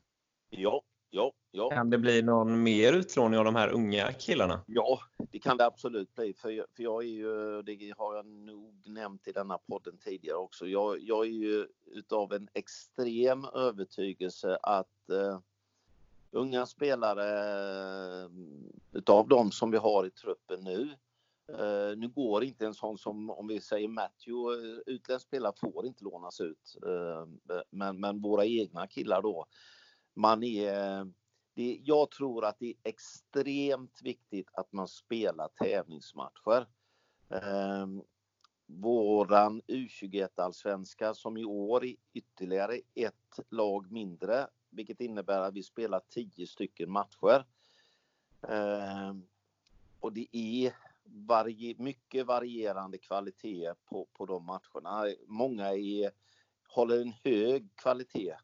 Ja, 0.50 0.82
ja, 1.16 1.32
ja. 1.50 1.70
Kan 1.70 1.90
det 1.90 1.98
bli 1.98 2.22
någon 2.22 2.62
mer 2.62 2.92
utlåning 2.92 3.38
av 3.38 3.44
de 3.44 3.54
här 3.54 3.68
unga 3.68 4.12
killarna? 4.12 4.60
Ja, 4.66 5.00
det 5.32 5.38
kan 5.38 5.56
det 5.56 5.66
absolut 5.66 6.14
bli. 6.14 6.34
För 6.34 6.50
jag, 6.50 6.66
för 6.76 6.82
jag 6.82 7.02
är 7.02 7.08
ju, 7.08 7.62
det 7.62 7.94
har 7.98 8.14
jag 8.16 8.26
nog 8.26 8.82
nämnt 8.86 9.28
i 9.28 9.32
denna 9.32 9.58
podden 9.58 9.98
tidigare 9.98 10.36
också. 10.36 10.66
Jag, 10.66 11.00
jag 11.00 11.26
är 11.26 11.30
ju 11.30 11.66
utav 11.86 12.32
en 12.32 12.48
extrem 12.54 13.44
övertygelse 13.44 14.58
att 14.62 15.10
eh, 15.10 15.40
unga 16.30 16.66
spelare 16.66 17.28
eh, 18.22 18.30
utav 18.92 19.28
de 19.28 19.50
som 19.50 19.70
vi 19.70 19.78
har 19.78 20.06
i 20.06 20.10
truppen 20.10 20.60
nu. 20.64 20.88
Eh, 21.52 21.96
nu 21.96 22.08
går 22.08 22.44
inte 22.44 22.66
en 22.66 22.74
sån 22.74 22.98
som, 22.98 23.30
om 23.30 23.46
vi 23.46 23.60
säger 23.60 23.88
Matthew, 23.88 24.68
eh, 24.68 24.78
utländsk 24.86 25.26
spelare 25.26 25.52
får 25.56 25.86
inte 25.86 26.04
lånas 26.04 26.40
ut. 26.40 26.76
Eh, 26.86 27.26
men, 27.70 28.00
men 28.00 28.20
våra 28.20 28.44
egna 28.44 28.86
killar 28.86 29.22
då, 29.22 29.46
man 30.16 30.42
är 30.42 31.06
det, 31.56 31.80
jag 31.84 32.10
tror 32.10 32.44
att 32.44 32.58
det 32.58 32.66
är 32.66 32.74
extremt 32.84 34.00
viktigt 34.02 34.48
att 34.52 34.72
man 34.72 34.88
spelar 34.88 35.48
tävlingsmatcher. 35.48 36.68
Eh, 37.30 37.86
våran 38.66 39.62
U21-allsvenska 39.62 41.14
som 41.14 41.36
i 41.36 41.44
år 41.44 41.84
är 41.84 41.96
ytterligare 42.12 42.80
ett 42.94 43.38
lag 43.50 43.92
mindre, 43.92 44.46
vilket 44.70 45.00
innebär 45.00 45.40
att 45.40 45.54
vi 45.54 45.62
spelar 45.62 46.00
tio 46.08 46.46
stycken 46.46 46.90
matcher. 46.90 47.46
Eh, 48.48 49.14
och 50.00 50.12
det 50.12 50.36
är 50.36 50.76
varie, 51.04 51.74
mycket 51.78 52.26
varierande 52.26 52.98
kvalitet 52.98 53.74
på, 53.84 54.08
på 54.12 54.26
de 54.26 54.44
matcherna. 54.44 55.14
Många 55.26 55.74
är, 55.74 56.10
håller 56.68 57.00
en 57.00 57.12
hög 57.24 57.68
kvalitet 57.76 58.36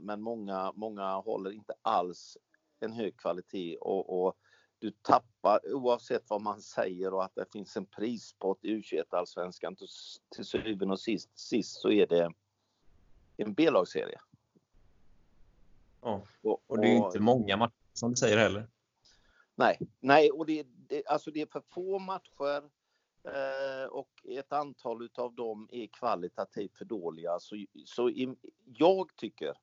men 0.00 0.22
många, 0.22 0.72
många 0.74 1.16
håller 1.16 1.50
inte 1.50 1.74
alls 1.82 2.38
en 2.80 2.92
hög 2.92 3.16
kvalitet 3.16 3.76
och, 3.76 4.26
och 4.26 4.36
du 4.78 4.90
tappar 4.90 5.74
oavsett 5.74 6.30
vad 6.30 6.40
man 6.40 6.60
säger 6.60 7.14
och 7.14 7.24
att 7.24 7.34
det 7.34 7.52
finns 7.52 7.76
en 7.76 7.86
prispott 7.86 8.58
i 8.62 8.68
U21-allsvenskan 8.68 9.76
till, 9.76 9.88
till 10.34 10.44
syvende 10.44 10.92
och 10.92 11.00
sist, 11.00 11.38
sist 11.38 11.80
så 11.80 11.90
är 11.90 12.06
det 12.06 12.32
en 13.36 13.54
B-lagsserie. 13.54 14.20
Ja. 16.00 16.22
Och, 16.42 16.62
Och 16.66 16.78
det 16.78 16.86
är 16.86 16.90
ju 16.90 16.96
inte 16.96 17.20
många 17.20 17.56
matcher 17.56 17.74
som 17.92 18.10
du 18.10 18.16
säger 18.16 18.38
heller. 18.38 18.68
Nej, 19.54 19.78
nej 20.00 20.30
och 20.30 20.46
det, 20.46 20.66
det, 20.88 21.06
alltså 21.06 21.30
det 21.30 21.40
är 21.40 21.46
för 21.46 21.62
få 21.70 21.98
matcher 21.98 22.56
eh, 22.56 22.64
Eh, 23.24 23.88
och 23.88 24.10
ett 24.24 24.52
antal 24.52 25.02
utav 25.02 25.34
dem 25.34 25.68
är 25.72 25.86
kvalitativt 25.86 26.78
för 26.78 26.84
dåliga. 26.84 27.38
Så, 27.40 27.64
så 27.84 28.10
i, 28.10 28.36
jag 28.64 29.16
tycker 29.16 29.54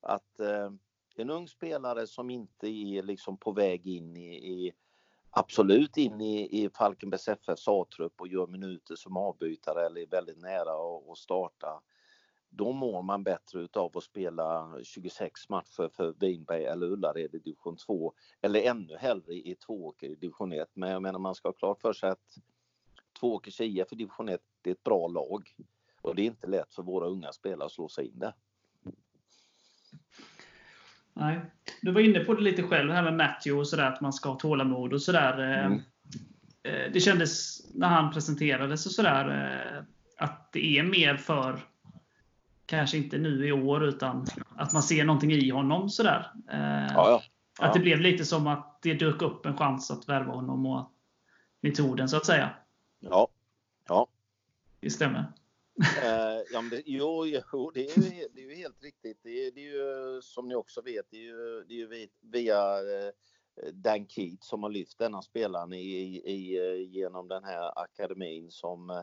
att 0.00 0.40
eh, 0.40 0.70
en 1.16 1.30
ung 1.30 1.48
spelare 1.48 2.06
som 2.06 2.30
inte 2.30 2.68
är 2.68 3.02
liksom 3.02 3.36
på 3.36 3.52
väg 3.52 3.86
in 3.86 4.16
i, 4.16 4.34
i 4.34 4.72
absolut 5.30 5.96
in 5.96 6.20
i, 6.20 6.64
i 6.64 6.70
Falkenbergs 6.70 7.28
FFs 7.28 7.68
A-trupp 7.68 8.20
och 8.20 8.28
gör 8.28 8.46
minuter 8.46 8.96
som 8.96 9.16
avbytare 9.16 9.86
eller 9.86 10.00
är 10.00 10.06
väldigt 10.06 10.38
nära 10.38 10.72
att 10.72 11.10
att 11.10 11.18
starta. 11.18 11.80
Då 12.50 12.72
mår 12.72 13.02
man 13.02 13.22
bättre 13.22 13.60
utav 13.60 13.96
att 13.96 14.04
spela 14.04 14.78
26 14.82 15.48
matcher 15.48 15.88
för 15.88 16.14
Vinberg 16.20 16.64
eller 16.64 16.86
Ullared 16.86 17.34
i 17.34 17.38
division 17.38 17.76
2 17.76 18.12
eller 18.40 18.62
ännu 18.62 18.96
hellre 18.96 19.34
i 19.34 19.56
Tvååker 19.66 20.06
i 20.06 20.14
division 20.14 20.52
1. 20.52 20.68
Men 20.74 20.90
jag 20.90 21.02
menar 21.02 21.18
man 21.18 21.34
ska 21.34 21.48
ha 21.48 21.52
klart 21.52 21.80
för 21.80 21.92
sig 21.92 22.10
att 22.10 22.38
Tvååkers 23.20 23.60
IF 23.60 23.92
i 23.92 23.96
division 23.96 24.28
1 24.28 24.40
det 24.62 24.70
är 24.70 24.74
ett 24.74 24.84
bra 24.84 25.08
lag 25.08 25.48
och 26.02 26.14
det 26.14 26.22
är 26.22 26.26
inte 26.26 26.46
lätt 26.46 26.74
för 26.74 26.82
våra 26.82 27.06
unga 27.06 27.32
spelare 27.32 27.66
att 27.66 27.72
slå 27.72 27.88
sig 27.88 28.06
in 28.06 28.18
där. 28.18 28.32
Nej. 31.14 31.40
Du 31.82 31.92
var 31.92 32.00
inne 32.00 32.20
på 32.20 32.34
det 32.34 32.42
lite 32.42 32.62
själv, 32.62 32.88
det 32.88 32.94
här 32.94 33.02
med 33.02 33.14
Matthew 33.16 33.60
och 33.60 33.68
sådär, 33.68 33.92
att 33.92 34.00
man 34.00 34.12
ska 34.12 34.28
ha 34.28 34.38
tålamod 34.38 34.92
och 34.92 35.02
sådär. 35.02 35.38
Mm. 35.38 35.80
Eh, 36.62 36.92
Det 36.92 37.00
kändes 37.00 37.60
när 37.74 37.88
han 37.88 38.12
presenterades 38.12 38.86
och 38.86 38.92
sådär, 38.92 39.28
eh, 39.28 39.84
att 40.24 40.52
det 40.52 40.78
är 40.78 40.82
mer 40.82 41.16
för, 41.16 41.60
kanske 42.66 42.96
inte 42.96 43.18
nu 43.18 43.46
i 43.48 43.52
år, 43.52 43.84
utan 43.84 44.26
att 44.56 44.72
man 44.72 44.82
ser 44.82 45.04
någonting 45.04 45.32
i 45.32 45.50
honom 45.50 45.88
sådär. 45.90 46.32
Eh, 46.50 46.92
Ja, 46.94 47.10
ja. 47.10 47.22
Att 47.60 47.74
det 47.74 47.80
blev 47.80 48.00
lite 48.00 48.24
som 48.24 48.46
att 48.46 48.82
det 48.82 48.94
dök 48.94 49.22
upp 49.22 49.46
en 49.46 49.56
chans 49.56 49.90
att 49.90 50.08
värva 50.08 50.32
honom 50.32 50.66
och 50.66 50.92
ni 51.60 51.72
tog 51.74 51.96
den 51.96 52.08
så 52.08 52.16
att 52.16 52.26
säga. 52.26 52.50
Ja. 53.00 53.28
ja. 53.88 54.06
Det 54.80 54.90
stämmer. 54.90 55.32
Eh, 56.02 56.42
ja, 56.52 56.60
men 56.60 56.70
det, 56.70 56.82
jo, 56.86 57.26
jo 57.52 57.70
det, 57.74 57.90
är 57.90 58.02
ju, 58.02 58.28
det 58.34 58.44
är 58.44 58.48
ju 58.50 58.54
helt 58.54 58.82
riktigt. 58.82 59.18
Det 59.22 59.46
är, 59.46 59.50
det 59.52 59.60
är 59.60 59.72
ju 59.72 60.22
som 60.22 60.48
ni 60.48 60.54
också 60.54 60.82
vet, 60.82 61.06
det 61.10 61.16
är 61.16 61.22
ju, 61.22 61.64
det 61.68 61.74
är 61.74 61.78
ju 61.78 61.86
vi- 61.86 62.10
via 62.20 62.78
eh, 62.78 63.12
Dan 63.72 64.06
Keat 64.08 64.44
som 64.44 64.62
har 64.62 64.70
lyft 64.70 64.98
denna 64.98 65.22
spelaren 65.22 65.72
i, 65.72 66.22
i, 66.24 66.58
eh, 66.58 66.90
genom 66.90 67.28
den 67.28 67.44
här 67.44 67.82
akademin 67.82 68.50
som 68.50 68.90
eh, 68.90 69.02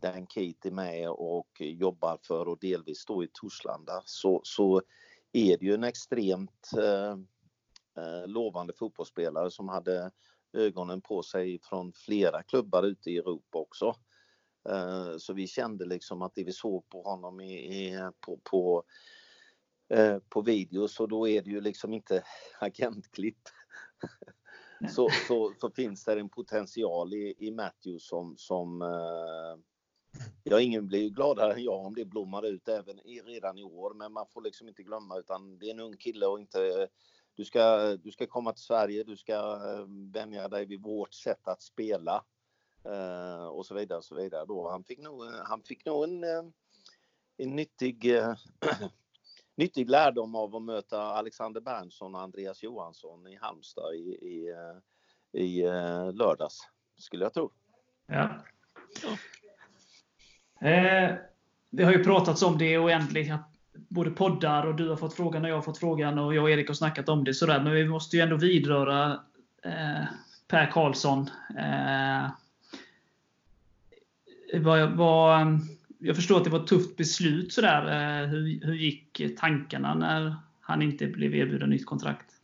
Dan 0.00 0.26
Keat 0.26 0.66
är 0.66 0.70
med 0.70 1.10
och 1.10 1.60
jobbar 1.60 2.18
för 2.22 2.48
och 2.48 2.58
delvis 2.60 2.98
står 2.98 3.24
i 3.24 3.28
Torslanda 3.32 4.02
så, 4.04 4.40
så 4.44 4.82
är 5.32 5.58
det 5.58 5.64
ju 5.66 5.74
en 5.74 5.84
extremt 5.84 6.70
eh, 6.78 7.16
eh, 8.04 8.26
lovande 8.26 8.72
fotbollsspelare 8.72 9.50
som 9.50 9.68
hade 9.68 10.10
ögonen 10.54 11.00
på 11.00 11.22
sig 11.22 11.58
från 11.62 11.92
flera 11.92 12.42
klubbar 12.42 12.82
ute 12.82 13.10
i 13.10 13.16
Europa 13.16 13.58
också. 13.58 13.94
Eh, 14.68 15.16
Så 15.18 15.32
vi 15.32 15.46
kände 15.46 15.84
liksom 15.84 16.22
att 16.22 16.34
det 16.34 16.44
vi 16.44 16.52
såg 16.52 16.88
på 16.88 17.02
honom 17.02 17.40
i, 17.40 17.54
i, 17.54 18.10
på, 18.20 18.40
på, 18.50 18.84
eh, 19.88 20.18
på 20.28 20.40
video 20.42 20.88
så 20.88 21.06
då 21.06 21.28
är 21.28 21.42
det 21.42 21.50
ju 21.50 21.60
liksom 21.60 21.92
inte 21.92 22.22
agentklipp. 22.60 23.42
Så, 24.90 25.08
så, 25.28 25.54
så 25.60 25.70
finns 25.70 26.04
det 26.04 26.20
en 26.20 26.28
potential 26.28 27.14
i, 27.14 27.34
i 27.38 27.50
Matthew 27.50 27.98
som, 28.00 28.34
som 28.36 28.82
eh, 28.82 29.60
ja, 30.42 30.60
ingen 30.60 30.86
blir 30.86 31.02
ju 31.02 31.10
gladare 31.10 31.52
än 31.52 31.62
jag 31.62 31.86
om 31.86 31.94
det 31.94 32.04
blommar 32.04 32.46
ut 32.46 32.68
även 32.68 33.00
i, 33.00 33.20
redan 33.20 33.58
i 33.58 33.64
år. 33.64 33.94
Men 33.94 34.12
man 34.12 34.26
får 34.26 34.42
liksom 34.42 34.68
inte 34.68 34.82
glömma 34.82 35.18
utan 35.18 35.58
det 35.58 35.66
är 35.66 35.70
en 35.70 35.80
ung 35.80 35.96
kille 35.96 36.26
och 36.26 36.40
inte 36.40 36.88
du 37.34 37.44
ska, 37.44 37.96
du 37.96 38.10
ska 38.10 38.26
komma 38.26 38.52
till 38.52 38.64
Sverige, 38.64 39.04
du 39.04 39.16
ska 39.16 39.34
eh, 39.34 39.86
vänja 40.12 40.48
dig 40.48 40.66
vid 40.66 40.82
vårt 40.82 41.14
sätt 41.14 41.48
att 41.48 41.62
spela. 41.62 42.24
Eh, 42.84 43.46
och 43.46 43.66
så 43.66 43.74
vidare 43.74 43.98
och 43.98 44.04
så 44.04 44.14
vidare. 44.14 44.44
Då, 44.46 44.70
han 44.70 44.84
fick 44.84 44.98
nog, 44.98 45.26
eh, 45.26 45.40
han 45.44 45.62
fick 45.62 45.84
nog 45.84 46.04
en, 46.04 46.24
eh, 46.24 46.42
en 47.36 47.56
nyttig, 47.56 48.16
eh, 48.16 48.34
nyttig 49.56 49.90
lärdom 49.90 50.34
av 50.34 50.56
att 50.56 50.62
möta 50.62 51.02
Alexander 51.02 51.60
Berntsson 51.60 52.14
och 52.14 52.20
Andreas 52.20 52.62
Johansson 52.62 53.26
i 53.26 53.36
Halmstad 53.36 53.94
i, 53.94 53.98
i, 53.98 54.54
i 55.42 55.62
lördags, 56.12 56.58
skulle 56.96 57.24
jag 57.24 57.34
tro. 57.34 57.52
Ja. 58.06 58.44
Eh, 60.60 61.14
det 61.70 61.84
har 61.84 61.92
ju 61.92 62.04
pratats 62.04 62.42
om 62.42 62.58
det 62.58 62.78
oändligt. 62.78 63.32
Både 63.74 64.10
poddar 64.10 64.66
och 64.66 64.74
du 64.74 64.88
har 64.88 64.96
fått 64.96 65.14
frågan 65.14 65.44
och 65.44 65.50
jag 65.50 65.54
har 65.54 65.62
fått 65.62 65.78
frågan 65.78 66.18
och 66.18 66.34
jag 66.34 66.44
och 66.44 66.50
Erik 66.50 66.68
har 66.68 66.74
snackat 66.74 67.08
om 67.08 67.24
det. 67.24 67.34
Sådär. 67.34 67.60
Men 67.60 67.72
vi 67.72 67.88
måste 67.88 68.16
ju 68.16 68.22
ändå 68.22 68.36
vidröra 68.36 69.20
eh, 69.62 70.04
Per 70.48 70.70
Karlsson. 70.70 71.30
Eh, 71.58 72.30
vad, 74.60 74.90
vad, 74.90 75.40
eh, 75.40 75.58
jag 75.98 76.16
förstår 76.16 76.36
att 76.36 76.44
det 76.44 76.50
var 76.50 76.60
ett 76.60 76.66
tufft 76.66 76.96
beslut. 76.96 77.52
Sådär. 77.52 77.86
Eh, 77.86 78.28
hur, 78.28 78.66
hur 78.66 78.74
gick 78.74 79.22
tankarna 79.38 79.94
när 79.94 80.36
han 80.60 80.82
inte 80.82 81.06
blev 81.06 81.34
erbjuden 81.34 81.70
nytt 81.70 81.86
kontrakt? 81.86 82.34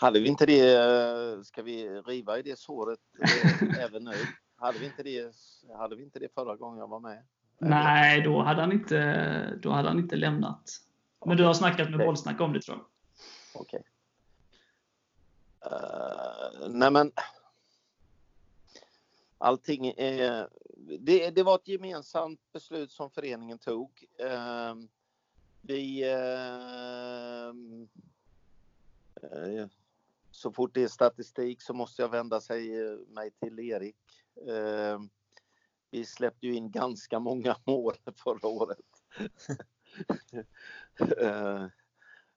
Hade 0.00 0.20
vi 0.20 0.28
inte 0.28 0.46
det, 0.46 0.76
eh, 0.76 1.42
ska 1.42 1.62
vi 1.62 1.88
riva 1.88 2.38
i 2.38 2.42
det 2.42 2.58
såret 2.58 2.98
eh, 3.22 3.84
även 3.84 4.04
nu? 4.04 4.12
Hade 4.56 4.78
vi, 4.78 4.86
inte 4.86 5.02
det, 5.02 5.34
hade 5.78 5.96
vi 5.96 6.02
inte 6.02 6.18
det 6.18 6.34
förra 6.34 6.56
gången 6.56 6.78
jag 6.78 6.88
var 6.88 7.00
med? 7.00 7.22
Nej, 7.60 8.22
då 8.22 8.42
hade 8.42 8.60
han 8.60 8.72
inte, 8.72 9.58
då 9.62 9.70
hade 9.70 9.88
han 9.88 9.98
inte 9.98 10.16
lämnat. 10.16 10.80
Men 11.26 11.36
du 11.36 11.44
har 11.44 11.54
snackat 11.54 11.90
med 11.90 11.94
okay. 11.94 12.06
Bollsnack 12.06 12.40
om 12.40 12.52
det 12.52 12.60
tror 12.60 12.76
jag. 12.76 12.86
Okej. 13.60 13.82
Okay. 15.60 15.78
Uh, 15.78 16.64
eh, 16.64 16.68
nej 16.68 16.90
men. 16.90 17.12
Allting 19.38 19.86
är, 19.86 20.48
det, 20.98 21.30
det, 21.30 21.42
var 21.42 21.54
ett 21.54 21.68
gemensamt 21.68 22.40
beslut 22.52 22.92
som 22.92 23.10
föreningen 23.10 23.58
tog. 23.58 24.04
Uh, 24.24 24.74
vi 25.62 26.04
uh, 26.04 27.54
så 30.30 30.52
fort 30.52 30.74
det 30.74 30.82
är 30.82 30.88
statistik 30.88 31.62
så 31.62 31.74
måste 31.74 32.02
jag 32.02 32.08
vända 32.08 32.40
sig, 32.40 32.70
mig 33.08 33.30
till 33.30 33.58
Erik. 33.58 33.96
Vi 35.90 36.04
släppte 36.04 36.46
ju 36.46 36.54
in 36.54 36.70
ganska 36.70 37.18
många 37.18 37.56
mål 37.64 37.94
förra 38.16 38.48
året. 38.48 38.78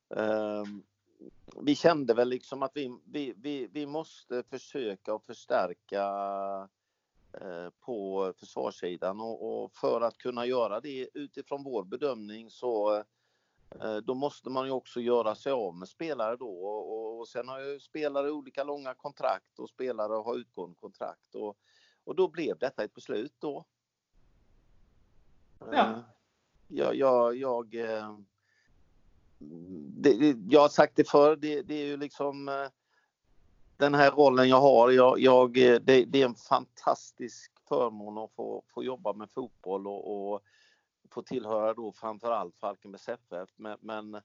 vi 1.61 1.75
kände 1.75 2.13
väl 2.13 2.29
liksom 2.29 2.63
att 2.63 2.71
vi, 2.75 2.97
vi, 3.05 3.33
vi, 3.37 3.67
vi 3.67 3.85
måste 3.85 4.43
försöka 4.43 5.13
att 5.13 5.25
förstärka 5.25 6.03
eh, 7.41 7.69
på 7.79 8.33
försvarssidan. 8.37 9.21
Och, 9.21 9.63
och, 9.63 9.71
för 9.71 10.01
att 10.01 10.17
kunna 10.17 10.45
göra 10.45 10.79
det 10.79 11.09
utifrån 11.13 11.63
vår 11.63 11.83
bedömning 11.83 12.49
så 12.49 12.95
eh, 13.81 13.97
då 14.03 14.13
måste 14.13 14.49
man 14.49 14.65
ju 14.65 14.71
också 14.71 15.01
göra 15.01 15.35
sig 15.35 15.51
av 15.51 15.75
med 15.75 15.87
spelare 15.87 16.35
då. 16.35 16.65
Och, 16.65 17.19
och 17.19 17.27
sen 17.27 17.47
har 17.47 17.59
ju 17.59 17.79
spelare 17.79 18.31
olika 18.31 18.63
långa 18.63 18.93
kontrakt 18.93 19.59
och 19.59 19.69
spelare 19.69 20.13
har 20.13 20.37
utgående 20.37 20.75
kontrakt. 20.79 21.35
Och, 21.35 21.57
och 22.03 22.15
då 22.15 22.27
blev 22.27 22.57
detta 22.57 22.83
ett 22.83 22.93
beslut 22.93 23.33
då. 23.39 23.65
Ja. 25.59 25.89
Eh, 25.89 25.99
jag, 26.67 26.95
jag, 26.95 27.35
jag 27.35 27.75
det, 30.03 30.35
jag 30.49 30.61
har 30.61 30.69
sagt 30.69 30.95
det 30.95 31.09
förr, 31.09 31.35
det, 31.35 31.61
det, 31.61 31.73
är 31.73 31.85
ju 31.85 31.97
liksom 31.97 32.49
eh, 32.49 32.67
den 33.77 33.93
här 33.93 34.11
rollen 34.11 34.49
jag 34.49 34.61
har. 34.61 34.91
Jag, 34.91 35.19
jag 35.19 35.53
det, 35.53 35.79
det, 35.79 36.21
är 36.21 36.25
en 36.25 36.35
fantastisk 36.35 37.51
förmån 37.67 38.17
att 38.17 38.31
få, 38.31 38.63
få 38.73 38.83
jobba 38.83 39.13
med 39.13 39.29
fotboll 39.31 39.87
och, 39.87 40.33
och 40.33 40.43
få 41.11 41.21
tillhöra 41.21 41.73
då 41.73 41.91
framförallt 41.91 42.57
Falkenbergs 42.57 43.09
FF. 43.09 43.49
Men, 43.55 43.77
men 43.81 44.21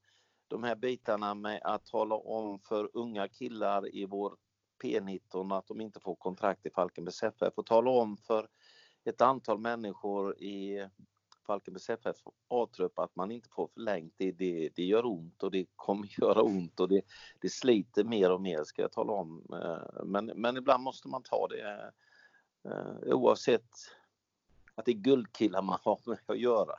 de 0.49 0.63
här 0.63 0.77
bitarna 0.77 1.35
med 1.35 1.61
att 1.65 1.87
tala 1.87 2.15
om 2.15 2.59
för 2.59 2.91
unga 2.93 3.29
killar 3.29 3.95
i 3.95 4.07
vår 4.07 4.37
P19 4.83 5.59
att 5.59 5.67
de 5.67 5.81
inte 5.81 6.01
får 6.01 6.15
kontrakt 6.15 6.67
i 6.67 6.71
Falkenbergs 6.71 7.23
FF 7.23 7.53
och 7.57 7.67
tala 7.67 7.91
om 7.91 8.17
för 8.17 8.49
ett 9.05 9.21
antal 9.21 9.59
människor 9.59 10.43
i 10.43 10.89
Falkenbergs 11.47 11.91
FF 11.91 12.17
A-trupp 12.49 12.99
att 12.99 13.17
man 13.17 13.31
inte 13.31 13.49
får 13.49 13.69
förlängt, 13.75 14.15
det, 14.17 14.33
det, 14.33 14.69
det 14.75 14.85
gör 14.85 15.07
ont 15.07 15.43
och 15.43 15.51
det 15.51 15.67
kommer 15.77 16.09
göra 16.21 16.43
ont 16.43 16.81
och 16.81 16.89
det, 16.89 17.03
det 17.41 17.49
sliter 17.49 18.05
mer 18.05 18.33
och 18.33 18.41
mer 18.41 18.65
ska 18.65 18.83
jag 18.83 18.93
tala 18.93 19.13
om. 19.13 19.47
Eh, 19.53 20.05
men, 20.05 20.27
men 20.27 20.57
ibland 20.57 20.83
måste 20.83 21.09
man 21.09 21.23
ta 21.23 21.49
det 21.49 21.93
eh, 22.71 23.15
oavsett 23.15 23.71
att 24.75 24.85
det 24.85 24.93
är 24.93 24.95
guldkillar 24.95 25.63
man 25.63 25.79
har 25.83 26.01
med 26.07 26.19
att 26.27 26.39
göra. 26.39 26.75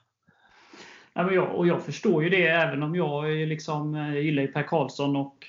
Ja, 1.13 1.24
men 1.24 1.36
jag, 1.36 1.56
och 1.56 1.67
jag 1.67 1.84
förstår 1.84 2.24
ju 2.24 2.30
det 2.30 2.47
även 2.47 2.84
om 2.84 2.95
jag 2.95 3.30
liksom, 3.30 3.95
eh, 3.95 4.17
gillar 4.17 4.47
Per 4.47 4.63
Karlsson 4.63 5.15
och 5.15 5.47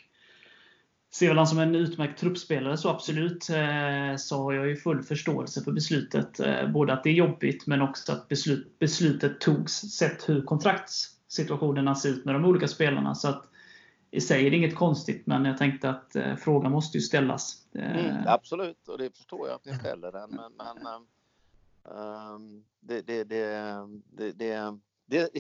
ser 1.11 1.29
väl 1.29 1.37
han 1.37 1.46
som 1.46 1.59
en 1.59 1.75
utmärkt 1.75 2.20
truppspelare, 2.20 2.77
så 2.77 2.88
absolut. 2.88 3.51
Eh, 3.51 4.16
så 4.16 4.42
har 4.42 4.53
jag 4.53 4.68
ju 4.68 4.77
full 4.77 5.03
förståelse 5.03 5.62
för 5.62 5.73
beslutet. 5.73 6.40
Eh, 6.40 6.68
både 6.68 6.92
att 6.92 7.05
det 7.05 7.11
är 7.11 7.14
jobbigt, 7.14 7.66
men 7.66 7.83
också 7.83 8.12
att 8.12 8.29
beslut, 8.29 8.79
beslutet 8.79 9.40
togs 9.40 9.73
sett 9.73 10.29
hur 10.29 10.42
kontraktssituationerna 10.42 11.94
ser 11.94 12.09
ut 12.09 12.25
med 12.25 12.35
de 12.35 12.44
olika 12.44 12.68
spelarna. 12.68 13.14
Så 13.14 13.29
att 13.29 13.46
i 14.11 14.20
sig 14.20 14.46
är 14.46 14.51
det 14.51 14.57
inget 14.57 14.75
konstigt, 14.75 15.27
men 15.27 15.44
jag 15.44 15.59
tänkte 15.59 15.90
att 15.90 16.16
eh, 16.16 16.37
frågan 16.37 16.73
måste 16.73 16.99
ju 16.99 17.03
ställas. 17.03 17.66
Mm, 17.75 18.16
absolut, 18.27 18.88
och 18.88 18.99
det 18.99 19.16
förstår 19.16 19.49
jag 19.49 19.55
att 19.55 19.64
ni 19.64 19.75
ställer 19.75 20.12
den. 20.12 20.31
Men, 20.31 20.53
men 20.59 21.07
um, 21.96 22.64
det, 22.81 23.03
det, 23.03 23.25
det, 23.25 23.49
det, 24.11 24.33
det, 24.33 24.81
det, 25.07 25.31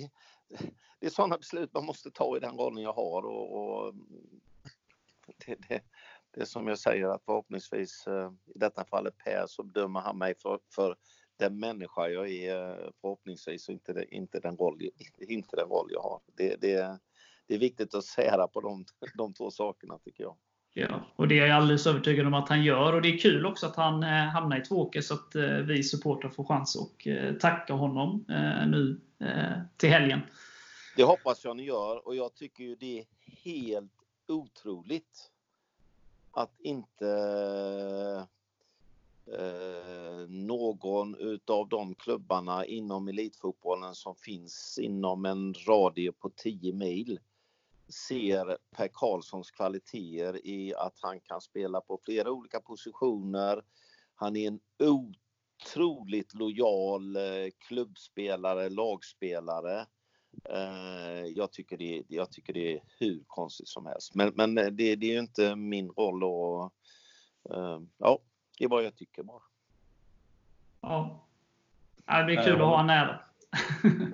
det 1.00 1.06
är 1.06 1.10
sådana 1.10 1.38
beslut 1.38 1.74
man 1.74 1.84
måste 1.84 2.10
ta 2.10 2.36
i 2.36 2.40
den 2.40 2.56
rollen 2.56 2.82
jag 2.82 2.92
har. 2.92 3.26
Och, 3.26 3.86
och 3.86 3.94
det, 5.46 5.56
det, 5.68 5.80
det 6.34 6.40
är 6.40 6.44
som 6.44 6.68
jag 6.68 6.78
säger 6.78 7.08
att 7.08 7.24
förhoppningsvis 7.24 8.06
eh, 8.06 8.30
i 8.54 8.58
detta 8.58 8.84
fallet 8.84 9.18
Per 9.24 9.44
så 9.46 9.62
dömer 9.62 10.00
han 10.00 10.18
mig 10.18 10.34
för, 10.42 10.58
för 10.74 10.96
den 11.38 11.58
människa 11.58 12.08
jag 12.08 12.30
är 12.30 12.70
eh, 12.70 12.90
förhoppningsvis 13.00 13.68
och 13.68 13.72
inte, 13.72 14.04
inte, 14.10 14.40
den, 14.40 14.56
roll, 14.56 14.78
inte 15.18 15.56
den 15.56 15.68
roll 15.68 15.88
jag 15.90 16.02
har. 16.02 16.20
Det, 16.36 16.60
det, 16.60 16.98
det 17.46 17.54
är 17.54 17.58
viktigt 17.58 17.94
att 17.94 18.04
sära 18.04 18.48
på 18.48 18.60
de, 18.60 18.84
de 19.14 19.34
två 19.34 19.50
sakerna 19.50 19.98
tycker 19.98 20.24
jag. 20.24 20.36
Ja, 20.72 21.06
och 21.16 21.28
det 21.28 21.38
är 21.38 21.46
jag 21.46 21.56
alldeles 21.56 21.86
övertygad 21.86 22.26
om 22.26 22.34
att 22.34 22.48
han 22.48 22.64
gör. 22.64 22.92
Och 22.92 23.02
det 23.02 23.08
är 23.08 23.18
kul 23.18 23.46
också 23.46 23.66
att 23.66 23.76
han 23.76 24.02
eh, 24.02 24.08
hamnar 24.08 24.60
i 24.60 24.64
Tvååker 24.64 25.00
så 25.00 25.14
att 25.14 25.34
eh, 25.34 25.42
vi 25.42 25.82
supportrar 25.82 26.30
får 26.30 26.44
chans 26.44 26.76
att 26.76 27.06
eh, 27.06 27.32
tacka 27.32 27.72
honom 27.72 28.24
nu 28.66 29.00
till 29.76 29.90
helgen. 29.90 30.20
Det 30.96 31.02
hoppas 31.02 31.44
jag 31.44 31.56
ni 31.56 31.64
gör 31.64 32.06
och 32.06 32.16
jag 32.16 32.34
tycker 32.34 32.64
ju 32.64 32.76
det 32.76 32.98
är 32.98 33.04
helt 33.44 33.92
otroligt 34.30 35.30
att 36.32 36.60
inte 36.60 37.08
eh, 39.26 40.28
någon 40.28 41.14
utav 41.14 41.68
de 41.68 41.94
klubbarna 41.94 42.64
inom 42.66 43.08
elitfotbollen 43.08 43.94
som 43.94 44.14
finns 44.14 44.78
inom 44.78 45.24
en 45.24 45.54
radie 45.66 46.12
på 46.12 46.30
10 46.30 46.72
mil 46.72 47.20
ser 47.92 48.58
Per 48.70 48.88
Karlssons 48.92 49.50
kvaliteter 49.50 50.46
i 50.46 50.74
att 50.74 50.98
han 51.00 51.20
kan 51.20 51.40
spela 51.40 51.80
på 51.80 52.00
flera 52.04 52.30
olika 52.30 52.60
positioner. 52.60 53.64
Han 54.14 54.36
är 54.36 54.48
en 54.48 54.60
otroligt 54.78 56.34
lojal 56.34 57.16
eh, 57.16 57.50
klubbspelare, 57.58 58.68
lagspelare. 58.68 59.86
Eh, 60.44 61.26
jag, 61.26 61.52
tycker 61.52 61.76
det, 61.76 62.02
jag 62.08 62.30
tycker 62.30 62.52
det 62.52 62.72
är 62.72 62.82
hur 62.98 63.22
konstigt 63.26 63.68
som 63.68 63.86
helst. 63.86 64.14
Men, 64.14 64.32
men 64.34 64.54
det, 64.54 64.70
det 64.70 65.06
är 65.06 65.12
ju 65.12 65.18
inte 65.18 65.56
min 65.56 65.90
roll 65.90 66.22
att... 66.24 66.72
Uh, 67.56 67.80
ja, 67.98 68.18
det 68.58 68.64
är 68.64 68.68
vad 68.68 68.84
jag 68.84 68.96
tycker 68.96 69.22
bara. 69.22 69.42
Ja. 70.80 71.26
Det 72.06 72.24
blir 72.24 72.42
kul 72.44 72.52
att 72.52 72.58
ha 72.58 72.70
honom 72.70 72.86
nära. 72.86 73.20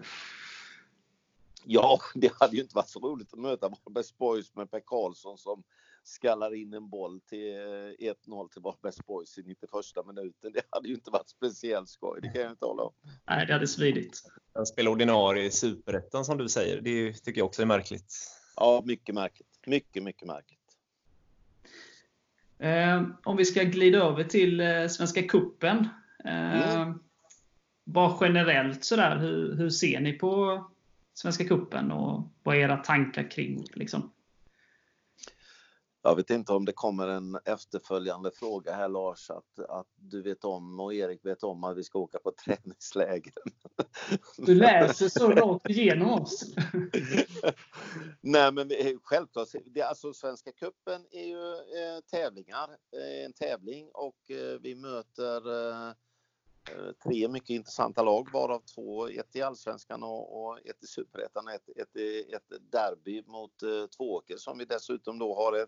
ja, 1.64 2.00
det 2.14 2.32
hade 2.40 2.56
ju 2.56 2.62
inte 2.62 2.76
varit 2.76 2.88
så 2.88 3.00
roligt 3.00 3.32
att 3.32 3.38
möta 3.38 3.68
Varbergs 3.68 4.18
Boys 4.18 4.54
med 4.54 4.70
Per 4.70 4.80
Karlsson 4.80 5.38
som 5.38 5.62
skallar 6.06 6.54
in 6.54 6.74
en 6.74 6.88
boll 6.88 7.20
till 7.20 7.38
1-0 7.38 7.94
eh, 7.98 8.48
till 8.48 8.62
Varbergs 8.62 9.06
Boys 9.06 9.38
i 9.38 9.42
91 9.42 10.06
minuten. 10.06 10.52
Det 10.52 10.62
hade 10.70 10.88
ju 10.88 10.94
inte 10.94 11.10
varit 11.10 11.28
speciellt 11.28 11.88
skoj, 11.88 12.20
det 12.22 12.28
kan 12.28 12.40
jag 12.40 12.50
inte 12.50 12.64
hålla 12.64 12.82
om. 12.82 12.92
Nej, 13.28 13.46
det 13.46 13.52
hade 13.52 13.66
svidit. 13.66 14.22
Han 14.54 14.66
spelar 14.66 14.90
ordinarie 14.90 15.44
i 15.44 15.50
Superettan 15.50 16.24
som 16.24 16.38
du 16.38 16.48
säger. 16.48 16.80
Det 16.80 17.12
tycker 17.12 17.40
jag 17.40 17.46
också 17.46 17.62
är 17.62 17.66
märkligt. 17.66 18.14
Ja, 18.56 18.82
mycket 18.84 19.14
märkligt. 19.14 19.60
Mycket, 19.66 20.02
mycket 20.02 20.26
märkligt. 20.26 20.60
Eh, 22.58 23.02
om 23.24 23.36
vi 23.36 23.44
ska 23.44 23.62
glida 23.62 23.98
över 23.98 24.24
till 24.24 24.60
eh, 24.60 24.86
Svenska 24.88 25.22
Kuppen. 25.22 25.88
Eh, 26.24 26.76
mm. 26.76 26.98
Bara 27.84 28.18
generellt 28.20 28.84
sådär, 28.84 29.18
hur, 29.18 29.56
hur 29.56 29.70
ser 29.70 30.00
ni 30.00 30.12
på 30.12 30.64
Svenska 31.14 31.44
Kuppen 31.44 31.92
och 31.92 32.32
vad 32.42 32.56
är 32.56 32.60
era 32.60 32.76
tankar 32.76 33.30
kring 33.30 33.64
liksom? 33.74 34.12
Jag 36.06 36.16
vet 36.16 36.30
inte 36.30 36.52
om 36.52 36.64
det 36.64 36.72
kommer 36.72 37.08
en 37.08 37.38
efterföljande 37.44 38.30
fråga 38.30 38.74
här 38.74 38.88
Lars, 38.88 39.30
att, 39.30 39.58
att 39.68 39.86
du 39.96 40.22
vet 40.22 40.44
om 40.44 40.80
och 40.80 40.94
Erik 40.94 41.24
vet 41.24 41.42
om 41.42 41.64
att 41.64 41.76
vi 41.76 41.84
ska 41.84 41.98
åka 41.98 42.18
på 42.18 42.32
träningsläger. 42.44 43.32
Du 44.36 44.54
läser 44.54 45.08
så 45.08 45.28
långt 45.28 45.68
igenom 45.68 46.10
oss. 46.10 46.54
Nej 48.20 48.52
men 48.52 48.70
självklart, 49.02 49.48
det, 49.64 49.82
alltså 49.82 50.12
Svenska 50.12 50.52
Kuppen 50.52 51.06
är 51.10 51.26
ju 51.26 51.52
eh, 51.52 52.00
tävlingar, 52.10 52.70
eh, 52.70 53.24
en 53.24 53.32
tävling 53.32 53.90
och 53.94 54.30
eh, 54.30 54.58
vi 54.60 54.74
möter 54.74 55.50
eh, 55.50 55.88
eh, 55.88 55.94
Eh, 56.70 56.92
tre 56.92 57.28
mycket 57.28 57.50
intressanta 57.50 58.02
lag 58.02 58.32
varav 58.32 58.60
två, 58.74 59.08
ett 59.08 59.36
i 59.36 59.42
Allsvenskan 59.42 60.02
och, 60.02 60.46
och 60.46 60.58
ett 60.58 60.82
i 60.82 60.86
Superettan, 60.86 61.48
ett, 61.48 61.68
ett, 61.68 61.96
ett 62.34 62.72
derby 62.72 63.22
mot 63.26 63.62
eh, 63.62 63.86
Tvååker 63.86 64.36
som 64.36 64.58
vi 64.58 64.64
dessutom 64.64 65.18
då 65.18 65.34
har 65.34 65.52
en 65.52 65.66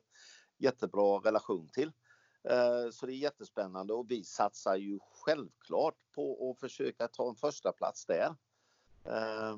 jättebra 0.58 1.18
relation 1.18 1.68
till. 1.68 1.92
Eh, 2.44 2.90
så 2.92 3.06
det 3.06 3.12
är 3.12 3.16
jättespännande 3.16 3.94
och 3.94 4.10
vi 4.10 4.24
satsar 4.24 4.76
ju 4.76 4.98
självklart 5.24 5.96
på 6.14 6.50
att 6.50 6.60
försöka 6.60 7.08
ta 7.08 7.28
en 7.28 7.36
första 7.36 7.72
plats 7.72 8.06
där. 8.06 8.34
Eh, 9.04 9.56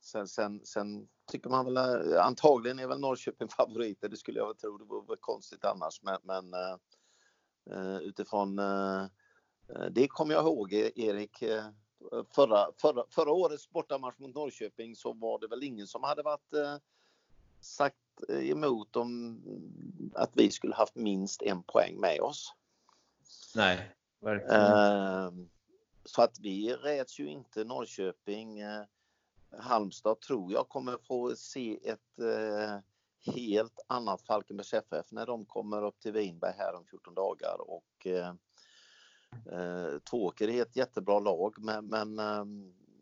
Sen, 0.00 0.28
sen, 0.28 0.60
sen, 0.64 1.08
tycker 1.26 1.50
man 1.50 1.64
väl 1.64 1.76
eh, 1.76 2.24
antagligen 2.24 2.78
är 2.78 2.86
väl 2.86 3.00
Norrköping 3.00 3.48
favoriter. 3.56 4.08
Det 4.08 4.16
skulle 4.16 4.38
jag 4.38 4.46
väl 4.46 4.56
tro. 4.56 4.78
Det 4.78 4.84
vore 4.84 5.06
väl 5.06 5.16
konstigt 5.20 5.64
annars. 5.64 6.02
Men, 6.02 6.18
men 6.22 6.54
eh, 6.54 6.76
eh 7.70 7.98
utifrån 7.98 8.58
det 9.90 10.08
kommer 10.08 10.34
jag 10.34 10.44
ihåg 10.44 10.72
Erik. 10.72 11.42
Förra, 12.34 12.66
förra, 12.80 13.04
förra 13.10 13.32
årets 13.32 13.70
bortamatch 13.70 14.18
mot 14.18 14.34
Norrköping 14.34 14.96
så 14.96 15.12
var 15.12 15.38
det 15.38 15.46
väl 15.46 15.62
ingen 15.62 15.86
som 15.86 16.02
hade 16.02 16.22
varit 16.22 16.52
uh, 16.54 16.76
sagt 17.60 17.96
emot 18.28 18.96
om 18.96 19.40
att 20.14 20.30
vi 20.34 20.50
skulle 20.50 20.74
haft 20.74 20.94
minst 20.94 21.42
en 21.42 21.62
poäng 21.62 22.00
med 22.00 22.20
oss. 22.20 22.54
Nej, 23.54 23.94
verkligen. 24.20 25.50
Så 26.04 26.22
att 26.22 26.38
vi 26.40 26.74
räds 26.74 27.18
ju 27.18 27.28
inte 27.28 27.64
Norrköping. 27.64 28.60
Halmstad 29.58 30.20
tror 30.20 30.52
jag 30.52 30.68
kommer 30.68 30.98
få 30.98 31.36
se 31.36 31.78
ett 31.90 32.18
eh, 32.18 32.78
helt 33.34 33.84
annat 33.86 34.22
Falkenbergs 34.22 34.74
FF 34.74 35.12
när 35.12 35.26
de 35.26 35.44
kommer 35.44 35.84
upp 35.84 36.00
till 36.00 36.12
Vinberg 36.12 36.54
här 36.58 36.74
om 36.74 36.84
14 36.84 37.14
dagar 37.14 37.70
och 37.70 38.06
eh, 38.06 38.34
eh, 39.52 39.98
Tvååker 39.98 40.48
är 40.48 40.62
ett 40.62 40.76
jättebra 40.76 41.18
lag 41.18 41.54
men, 41.58 41.86
men 41.86 42.18
eh, 42.18 42.44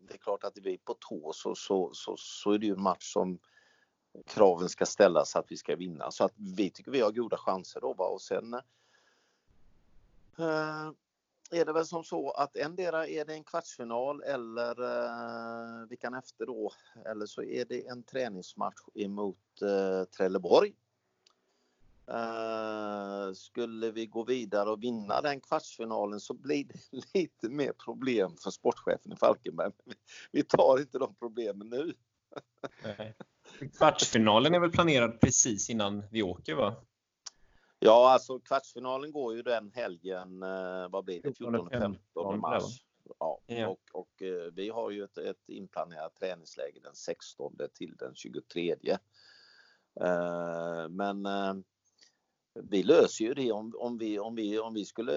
det 0.07 0.13
är 0.13 0.17
klart 0.17 0.43
att 0.43 0.57
är 0.57 0.61
vi 0.61 0.77
på 0.77 0.93
tå 0.93 1.33
så, 1.33 1.55
så, 1.55 1.89
så, 1.93 2.15
så 2.17 2.51
är 2.51 2.57
det 2.57 2.65
ju 2.65 2.73
en 2.73 2.81
match 2.81 3.13
som 3.13 3.39
kraven 4.25 4.69
ska 4.69 4.85
ställas 4.85 5.35
att 5.35 5.51
vi 5.51 5.57
ska 5.57 5.75
vinna 5.75 6.11
så 6.11 6.23
att 6.23 6.33
vi 6.35 6.69
tycker 6.69 6.91
vi 6.91 7.01
har 7.01 7.11
goda 7.11 7.37
chanser 7.37 7.81
då 7.81 7.93
va? 7.93 8.05
och 8.05 8.21
sen 8.21 8.53
eh, 10.37 10.91
är 11.51 11.65
det 11.65 11.73
väl 11.73 11.85
som 11.85 12.03
så 12.03 12.31
att 12.31 12.57
endera 12.57 13.07
är 13.07 13.25
det 13.25 13.33
en 13.33 13.43
kvartsfinal 13.43 14.21
eller 14.21 14.81
eh, 14.83 15.87
veckan 15.87 16.13
efter 16.13 16.45
då 16.45 16.71
eller 17.05 17.25
så 17.25 17.43
är 17.43 17.65
det 17.65 17.87
en 17.87 18.03
träningsmatch 18.03 18.81
emot 18.93 19.61
eh, 19.61 20.03
Trelleborg. 20.03 20.73
Eh, 22.07 23.33
skulle 23.33 23.91
vi 23.91 24.05
gå 24.05 24.23
vidare 24.23 24.69
och 24.69 24.83
vinna 24.83 25.21
den 25.21 25.41
kvartsfinalen 25.41 26.19
så 26.19 26.33
blir 26.33 26.65
det 26.65 27.03
lite 27.13 27.49
mer 27.49 27.73
problem 27.73 28.35
för 28.43 28.51
sportchefen 28.51 29.13
i 29.13 29.15
Falkenberg. 29.15 29.71
Vi 30.31 30.43
tar 30.43 30.79
inte 30.79 30.99
de 30.99 31.15
problemen 31.15 31.69
nu. 31.69 31.93
Kvartsfinalen 33.77 34.53
är 34.53 34.59
väl 34.59 34.71
planerad 34.71 35.21
precis 35.21 35.69
innan 35.69 36.03
vi 36.11 36.23
åker 36.23 36.55
va? 36.55 36.75
Ja, 37.79 38.11
alltså 38.11 38.39
kvartsfinalen 38.39 39.11
går 39.11 39.35
ju 39.35 39.41
den 39.41 39.71
helgen, 39.71 40.43
eh, 40.43 40.89
vad 40.89 41.05
blir 41.05 41.21
det, 41.21 41.31
14-15 41.31 42.37
mars. 42.37 42.63
Ja. 43.19 43.41
Och, 43.67 43.81
och 43.91 44.21
eh, 44.21 44.51
vi 44.53 44.69
har 44.69 44.91
ju 44.91 45.03
ett, 45.03 45.17
ett 45.17 45.49
inplanerat 45.49 46.15
träningsläge 46.15 46.79
den 46.83 46.95
16 46.95 47.57
till 47.73 47.95
den 47.95 48.15
23. 48.15 48.75
Eh, 50.01 50.89
men 50.89 51.25
vi 52.63 52.83
löser 52.83 53.25
ju 53.25 53.33
det 53.33 53.51
om, 53.51 53.73
om, 53.77 53.97
vi, 53.97 54.19
om, 54.19 54.35
vi, 54.35 54.59
om 54.59 54.73
vi 54.73 54.85
skulle 54.85 55.13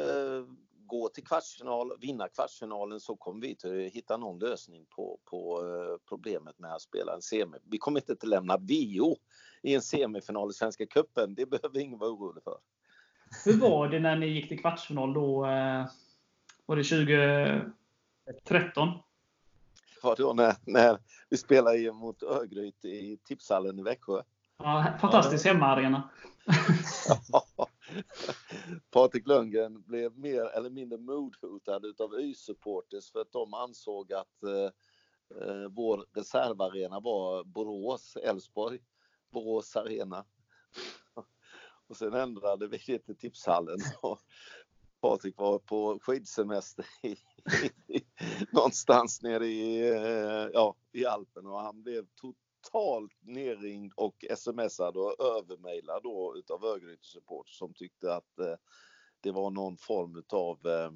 gå 0.87 1.09
till 1.09 1.24
kvartsfinal, 1.24 1.92
vinna 2.01 2.29
kvartsfinalen 2.29 3.01
så 3.01 3.16
kommer 3.16 3.40
vi 3.40 3.48
inte 3.48 3.90
hitta 3.92 4.16
någon 4.16 4.38
lösning 4.38 4.87
på, 4.90 5.18
på 5.24 5.62
problemet 6.09 6.59
med 6.59 6.74
att 6.74 6.83
spela 6.83 7.14
en 7.14 7.22
semi. 7.22 7.59
Vi 7.64 7.79
kommer 7.79 8.01
inte 8.01 8.12
att 8.12 8.29
lämna 8.29 8.57
VO 8.57 9.16
i 9.62 9.74
en 9.74 9.83
semifinal 9.83 10.51
i 10.51 10.53
Svenska 10.53 10.87
Cupen. 10.87 11.35
Det 11.35 11.46
behöver 11.46 11.79
ingen 11.79 11.98
vara 11.98 12.11
orolig 12.11 12.42
för. 12.42 12.59
Hur 13.44 13.61
var 13.61 13.88
det 13.88 14.01
när 14.01 14.16
ni 14.16 14.27
gick 14.27 14.48
till 14.48 14.61
kvartsfinal 14.61 15.14
då? 15.14 15.46
Eh, 15.46 15.87
var 16.66 16.77
det 16.77 16.85
2013? 16.85 18.88
Var 20.03 20.16
det 20.16 20.22
då 20.22 20.33
när, 20.33 20.55
när 20.66 20.98
vi 21.29 21.37
spelade 21.37 21.92
mot 21.92 22.22
Örgryte 22.22 22.88
i 22.88 23.18
Tipshallen 23.24 23.79
i 23.79 23.83
Växjö? 23.83 24.22
Ja, 24.59 24.97
fantastisk 25.01 25.47
ja. 25.47 25.53
hemmaarena. 25.53 26.11
Patrik 28.90 29.27
Lundgren 29.27 29.83
blev 29.83 30.18
mer 30.18 30.44
eller 30.44 30.71
mindre 30.71 30.99
mordhotad 30.99 31.87
utav 31.87 32.21
Y-supporters 32.21 33.12
för 33.12 33.21
att 33.21 33.33
de 33.33 33.55
ansåg 33.55 34.12
att 34.12 34.42
eh, 34.42 34.71
eh 35.40 35.68
vår 35.71 36.05
reservarena 36.14 37.01
var 37.01 37.44
Borås, 37.44 38.16
Elfsborg. 38.16 38.79
Borås 39.31 39.77
Arena. 39.77 40.25
Och 41.88 41.97
sen 41.97 42.14
ändrade 42.14 42.68
vi 42.68 42.83
det 42.87 42.99
till 42.99 43.16
Tipshallen. 43.16 43.79
Och 44.03 44.21
Patrik 45.01 45.38
var 45.38 45.59
på 45.59 45.99
skidsemester 46.03 46.87
i, 47.03 47.16
i, 47.97 48.05
någonstans 48.53 49.23
nere 49.23 49.47
i, 49.47 49.90
eh, 49.90 50.49
ja, 50.53 50.77
i 50.92 51.07
Alpen 51.07 51.47
och 51.47 51.61
han 51.61 51.83
blev 51.83 52.07
totalt 52.14 52.47
nerringd 53.20 53.92
och 53.96 54.24
smsad 54.37 54.96
och 54.96 55.16
övermejlad 55.20 56.02
då 56.02 56.35
utav 56.37 56.64
Örgryte 56.64 57.07
Support 57.07 57.48
som 57.48 57.74
tyckte 57.74 58.14
att 58.14 58.38
eh, 58.38 58.54
det 59.20 59.31
var 59.31 59.50
någon 59.50 59.76
form 59.76 60.16
utav 60.16 60.59
eh, 60.66 60.90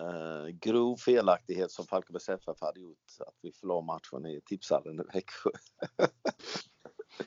eh, 0.00 0.46
grov 0.46 0.96
felaktighet 0.96 1.70
som 1.70 1.86
Falkenbergs 1.86 2.28
FF 2.28 2.60
hade 2.60 2.80
gjort 2.80 2.98
att 3.26 3.36
vi 3.42 3.52
förlade 3.52 3.86
matchen 3.86 4.26
i 4.26 4.40
Tipshallen 4.46 5.00
i 5.00 5.04
Växjö. 5.14 5.50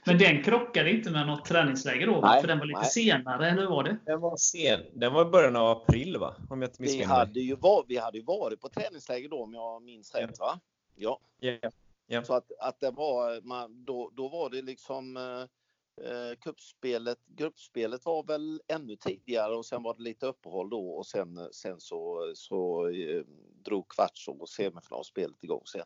Men 0.05 0.17
den 0.17 0.43
krockade 0.43 0.91
inte 0.91 1.11
med 1.11 1.27
något 1.27 1.45
träningsläger 1.45 2.07
då? 2.07 2.21
Nej, 2.21 2.41
för 2.41 2.47
den 2.47 2.59
var 2.59 2.65
lite 2.65 2.79
nej. 2.79 2.89
senare, 2.89 3.49
eller 3.49 3.61
hur 3.61 3.69
var 3.69 3.83
det? 3.83 3.97
Den 4.05 4.19
var 4.19 4.37
sen. 4.37 4.79
Den 4.93 5.13
var 5.13 5.27
i 5.27 5.29
början 5.29 5.55
av 5.55 5.77
april, 5.77 6.17
va? 6.17 6.35
Om 6.49 6.61
jag 6.61 6.69
inte 6.69 6.83
vi 6.83 7.03
hade, 7.03 7.39
ju 7.39 7.55
var, 7.55 7.85
vi 7.87 7.97
hade 7.97 8.17
ju 8.17 8.23
varit 8.23 8.61
på 8.61 8.69
träningsläger 8.69 9.29
då, 9.29 9.43
om 9.43 9.53
jag 9.53 9.83
minns 9.83 10.15
rätt, 10.15 10.39
va? 10.39 10.59
Ja. 10.95 11.19
Yeah. 11.41 11.71
Yeah. 12.09 12.23
Så 12.23 12.33
att, 12.33 12.51
att 12.59 12.79
det 12.79 12.91
var, 12.91 13.41
man, 13.41 13.85
då, 13.85 14.11
då 14.15 14.27
var 14.27 14.49
det 14.49 14.61
liksom 14.61 15.17
eh, 15.17 16.39
kuppspelet, 16.41 17.19
gruppspelet 17.27 18.05
var 18.05 18.23
väl 18.23 18.61
ännu 18.67 18.95
tidigare 18.95 19.55
och 19.55 19.65
sen 19.65 19.83
var 19.83 19.93
det 19.93 20.03
lite 20.03 20.25
uppehåll 20.25 20.69
då 20.69 20.89
och 20.89 21.07
sen, 21.07 21.49
sen 21.51 21.79
så, 21.79 22.31
så 22.35 22.89
eh, 22.89 23.23
drog 23.63 23.89
kvarts 23.89 24.27
och 24.27 24.49
semifinalspelet 24.49 25.43
igång 25.43 25.61
sen. 25.65 25.85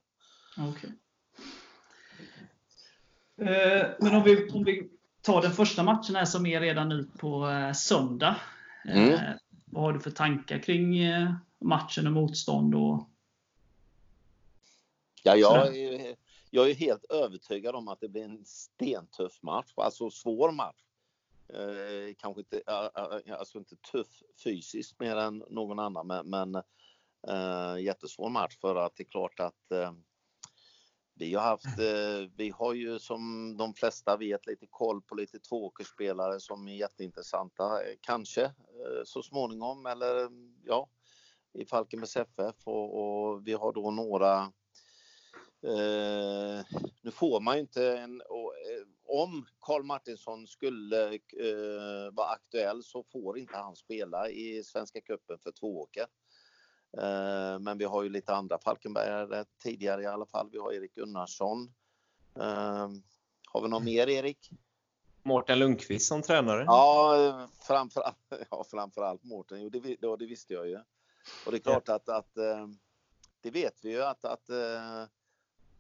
Okay. 0.72 0.90
Eh, 3.38 3.88
men 4.00 4.16
om 4.16 4.24
vi, 4.24 4.50
om 4.50 4.64
vi 4.64 4.90
tar 5.22 5.42
den 5.42 5.52
första 5.52 5.84
matchen 5.84 6.16
här 6.16 6.26
som 6.26 6.46
är 6.46 6.62
redan 6.62 6.90
nu 6.90 7.08
på 7.20 7.50
eh, 7.50 7.74
söndag. 7.74 8.36
Eh, 8.88 9.04
mm. 9.04 9.20
Vad 9.66 9.84
har 9.84 9.94
du 9.94 10.00
för 10.00 10.12
tankar 10.12 10.60
kring 10.60 11.00
matchen 11.60 12.08
och 12.08 12.14
motstånd? 12.14 12.76
Och... 12.76 13.10
Ja, 15.24 15.36
jag, 15.36 15.68
jag 16.56 16.70
är 16.70 16.76
helt 16.76 17.06
övertygad 17.12 17.76
om 17.76 17.88
att 17.88 18.00
det 18.00 18.10
blir 18.10 18.24
en 18.24 18.46
stentuff 18.46 19.44
match, 19.44 19.74
alltså 19.76 20.10
svår 20.10 20.52
match. 20.52 20.84
Eh, 21.50 22.16
kanske 22.18 22.42
inte, 22.42 22.62
eh, 22.68 22.86
eh, 23.26 23.40
alltså 23.40 23.58
inte 23.58 23.76
tuff 23.76 24.24
fysiskt 24.44 25.00
mer 25.00 25.16
än 25.16 25.44
någon 25.50 25.80
annan, 25.80 26.08
men, 26.08 26.30
men 26.30 26.56
eh, 27.28 27.84
jättesvår 27.84 28.30
match 28.30 28.58
för 28.62 28.76
att 28.76 28.96
det 28.96 29.04
är 29.04 29.08
klart 29.08 29.40
att 29.40 29.72
eh, 29.72 29.94
vi 31.14 31.34
har 31.34 31.44
haft, 31.44 31.66
eh, 31.80 32.30
vi 32.36 32.50
har 32.50 32.74
ju 32.74 33.00
som 33.00 33.56
de 33.58 33.74
flesta 33.74 34.18
vet 34.18 34.46
lite 34.46 34.68
koll 34.70 35.02
på 35.02 35.16
lite 35.16 35.40
tvååkersspelare 35.40 36.40
som 36.40 36.68
är 36.68 36.76
jätteintressanta, 36.76 37.64
eh, 37.64 37.96
kanske 38.02 38.44
eh, 38.44 39.04
så 39.06 39.24
småningom 39.24 39.86
eller 39.86 40.30
ja, 40.66 40.90
i 41.54 41.66
Falkenbergs 41.66 42.18
FF 42.18 42.56
och, 42.68 43.00
och 43.00 43.48
vi 43.48 43.54
har 43.54 43.74
då 43.74 43.92
några 43.92 44.52
eh, 45.64 46.66
nu 47.02 47.12
får 47.12 47.40
man 47.40 47.56
ju 47.56 47.62
inte 47.62 47.98
en, 47.98 48.22
och, 48.22 48.54
om 49.06 49.46
Karl 49.60 49.84
Martinsson 49.84 50.48
skulle 50.48 51.14
eh, 51.14 52.12
vara 52.12 52.28
aktuell 52.28 52.84
så 52.84 53.04
får 53.04 53.38
inte 53.38 53.58
han 53.58 53.76
spela 53.76 54.30
i 54.30 54.64
Svenska 54.64 55.02
cupen 55.02 55.40
för 55.40 55.52
Tvååker. 55.52 56.08
Eh, 56.98 57.60
men 57.60 57.78
vi 57.78 57.86
har 57.86 58.04
ju 58.04 58.10
lite 58.10 58.34
andra 58.34 58.60
Falkenbergare 58.60 59.46
tidigare 59.64 60.04
i 60.04 60.06
alla 60.06 60.26
fall. 60.26 60.50
Vi 60.52 60.58
har 60.58 60.74
Erik 60.74 60.96
Gunnarsson. 60.96 61.74
Eh, 62.36 62.90
har 63.48 63.62
vi 63.62 63.68
någon 63.68 63.84
mer 63.84 64.10
Erik? 64.10 64.50
Mårten 65.24 65.60
Lundqvist 65.60 66.08
som 66.08 66.22
tränare? 66.22 66.64
Ja, 66.64 67.50
framförallt, 67.68 68.18
ja, 68.50 68.66
framförallt 68.72 69.24
Mårten. 69.24 69.62
Jo, 69.62 69.70
det, 69.70 69.98
ja, 70.02 70.18
det 70.18 70.26
visste 70.26 70.54
jag 70.54 70.70
ju. 70.70 70.80
Och 71.46 71.52
det 71.52 71.58
är 71.58 71.60
klart 71.60 71.90
att, 71.90 72.10
att 72.10 72.38
eh, 72.38 72.68
det 73.42 73.52
vet 73.52 73.86
vi 73.86 73.92
ju 73.92 74.04
att, 74.04 74.26
att 74.26 74.50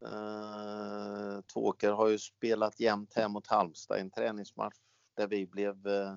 Eh, 0.05 1.41
Tvååker 1.41 1.91
har 1.91 2.07
ju 2.07 2.19
spelat 2.19 2.79
jämnt 2.79 3.13
hem 3.13 3.31
mot 3.31 3.47
Halmstad 3.47 3.97
i 3.97 4.01
en 4.01 4.09
träningsmatch 4.09 4.77
där 5.15 5.27
vi 5.27 5.45
blev, 5.45 5.87
eh, 5.87 6.15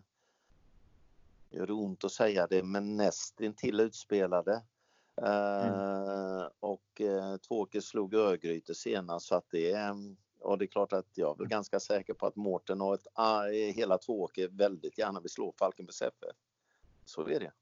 gör 1.51 1.67
det 1.67 1.73
ont 1.73 2.05
att 2.05 2.13
säga 2.13 2.47
det, 2.47 2.63
men 2.63 2.97
nästintill 2.97 3.81
utspelade. 3.81 4.63
Mm. 5.23 5.81
Uh, 5.81 6.49
och 6.61 7.01
eh, 7.01 7.33
uh, 7.33 7.37
Tvååker 7.37 7.81
slog 7.81 8.15
Örgryte 8.15 8.75
senast 8.75 9.27
så 9.27 9.35
att 9.35 9.47
det 9.51 9.73
är 9.73 9.95
och 10.41 10.59
det 10.59 10.65
är 10.65 10.67
klart 10.67 10.93
att 10.93 11.07
jag 11.15 11.41
är 11.41 11.45
ganska 11.45 11.81
säker 11.81 12.15
på 12.15 12.27
att 12.27 12.37
Mårten 12.37 12.81
och 12.81 12.95
ett, 12.95 13.07
uh, 13.19 13.75
hela 13.75 13.99
Tvååker 13.99 14.49
väldigt 14.49 14.99
gärna 14.99 15.21
vill 15.21 15.31
slå 15.31 15.53
Falkenbergs 15.59 16.03
FF. 16.03 16.37
Så 17.05 17.29
är 17.29 17.41
det. 17.41 17.53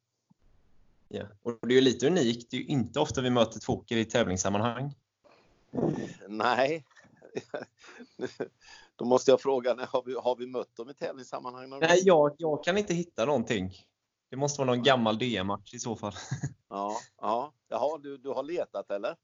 Ja, 1.09 1.25
och 1.43 1.59
det 1.61 1.75
är 1.75 1.77
ju 1.77 1.81
lite 1.81 2.07
unikt. 2.07 2.51
Det 2.51 2.57
är 2.57 2.61
ju 2.61 2.67
inte 2.67 3.01
ofta 3.01 3.21
vi 3.21 3.31
möter 3.31 3.61
Tvååker 3.61 3.97
i 3.97 4.05
tävlingssammanhang. 4.05 4.95
Nej. 6.29 6.85
Då 8.97 9.05
måste 9.05 9.31
jag 9.31 9.41
fråga, 9.41 9.87
har 9.89 10.03
vi, 10.03 10.15
har 10.15 10.37
vi 10.37 10.47
mött 10.47 10.77
dem 10.77 10.91
i 10.91 10.95
tävlingssammanhang? 10.95 11.69
någon 11.69 11.81
Nej, 11.81 12.01
jag, 12.05 12.35
jag 12.39 12.65
kan 12.65 12.79
inte 12.79 12.95
hitta 12.95 13.25
någonting. 13.25 13.73
Det 14.31 14.37
måste 14.37 14.61
vara 14.61 14.71
någon 14.75 14.83
gammal 14.83 15.19
DM-match 15.19 15.75
i 15.75 15.79
så 15.79 15.97
fall. 15.97 16.13
Ja, 16.69 16.97
ja. 17.21 17.53
Jaha, 17.69 17.99
du, 17.99 18.17
du 18.17 18.29
har 18.29 18.43
letat 18.43 18.91
eller? 18.91 19.17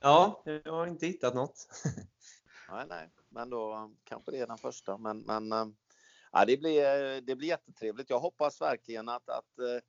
Ja, 0.00 0.42
jag 0.44 0.72
har 0.72 0.86
inte 0.86 1.06
hittat 1.06 1.34
något. 1.34 1.68
Nej, 2.70 2.86
nej, 2.88 3.10
men 3.28 3.50
då 3.50 3.90
kanske 4.04 4.30
det 4.30 4.38
är 4.38 4.46
den 4.46 4.58
första. 4.58 4.98
Men, 4.98 5.18
men 5.18 5.52
eh, 5.52 5.66
ja, 6.32 6.44
det, 6.44 6.56
blir, 6.56 7.20
det 7.20 7.36
blir 7.36 7.48
jättetrevligt. 7.48 8.10
Jag 8.10 8.20
hoppas 8.20 8.60
verkligen 8.60 9.08
att, 9.08 9.28
att 9.28 9.58
eh, 9.58 9.82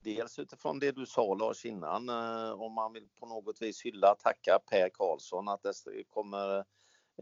dels 0.00 0.38
utifrån 0.38 0.78
det 0.78 0.92
du 0.92 1.06
sa 1.06 1.34
Lars 1.34 1.64
innan, 1.64 2.08
eh, 2.08 2.50
om 2.50 2.72
man 2.72 2.92
vill 2.92 3.08
på 3.20 3.26
något 3.26 3.62
vis 3.62 3.82
hylla, 3.82 4.14
tacka 4.14 4.58
Per 4.70 4.88
Karlsson, 4.88 5.48
att 5.48 5.62
det 5.62 6.04
kommer 6.08 6.64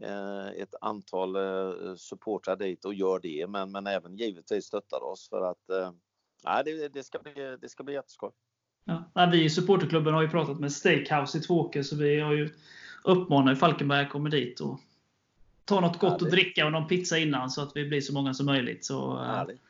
eh, 0.01 0.47
ett 0.47 0.75
antal 0.81 1.35
eh, 1.35 1.95
supportrar 1.95 2.55
dit 2.55 2.85
och 2.85 2.93
gör 2.93 3.19
det, 3.19 3.47
men, 3.47 3.71
men 3.71 3.87
även 3.87 4.17
givetvis 4.17 4.65
stöttar 4.65 5.03
oss 5.03 5.29
för 5.29 5.41
att 5.41 5.93
ja, 6.43 6.63
det, 6.63 6.87
det, 6.87 7.03
ska 7.03 7.19
bli, 7.19 7.57
det 7.61 7.69
ska 7.69 7.83
bli 7.83 7.93
jätteskoj. 7.93 8.31
Ja. 8.85 9.03
Nej, 9.15 9.29
Vi 9.31 9.43
i 9.43 9.49
supporterklubben 9.49 10.13
har 10.13 10.21
ju 10.21 10.29
pratat 10.29 10.59
med 10.59 10.71
Steakhouse 10.71 11.37
i 11.37 11.41
Tvååker, 11.41 11.83
så 11.83 11.95
vi 11.95 12.19
har 12.19 12.33
ju 12.33 12.49
uppmanat 13.03 13.59
Falkenberg 13.59 14.05
att 14.05 14.11
komma 14.11 14.29
dit 14.29 14.59
och 14.59 14.79
ta 15.65 15.79
något 15.79 15.99
gott 15.99 16.21
att 16.21 16.31
dricka 16.31 16.65
och 16.65 16.71
någon 16.71 16.87
pizza 16.87 17.17
innan 17.17 17.49
så 17.49 17.61
att 17.61 17.75
vi 17.75 17.85
blir 17.85 18.01
så 18.01 18.13
många 18.13 18.33
som 18.33 18.45
möjligt. 18.45 18.85
Så, 18.85 19.17
Härligt. 19.17 19.61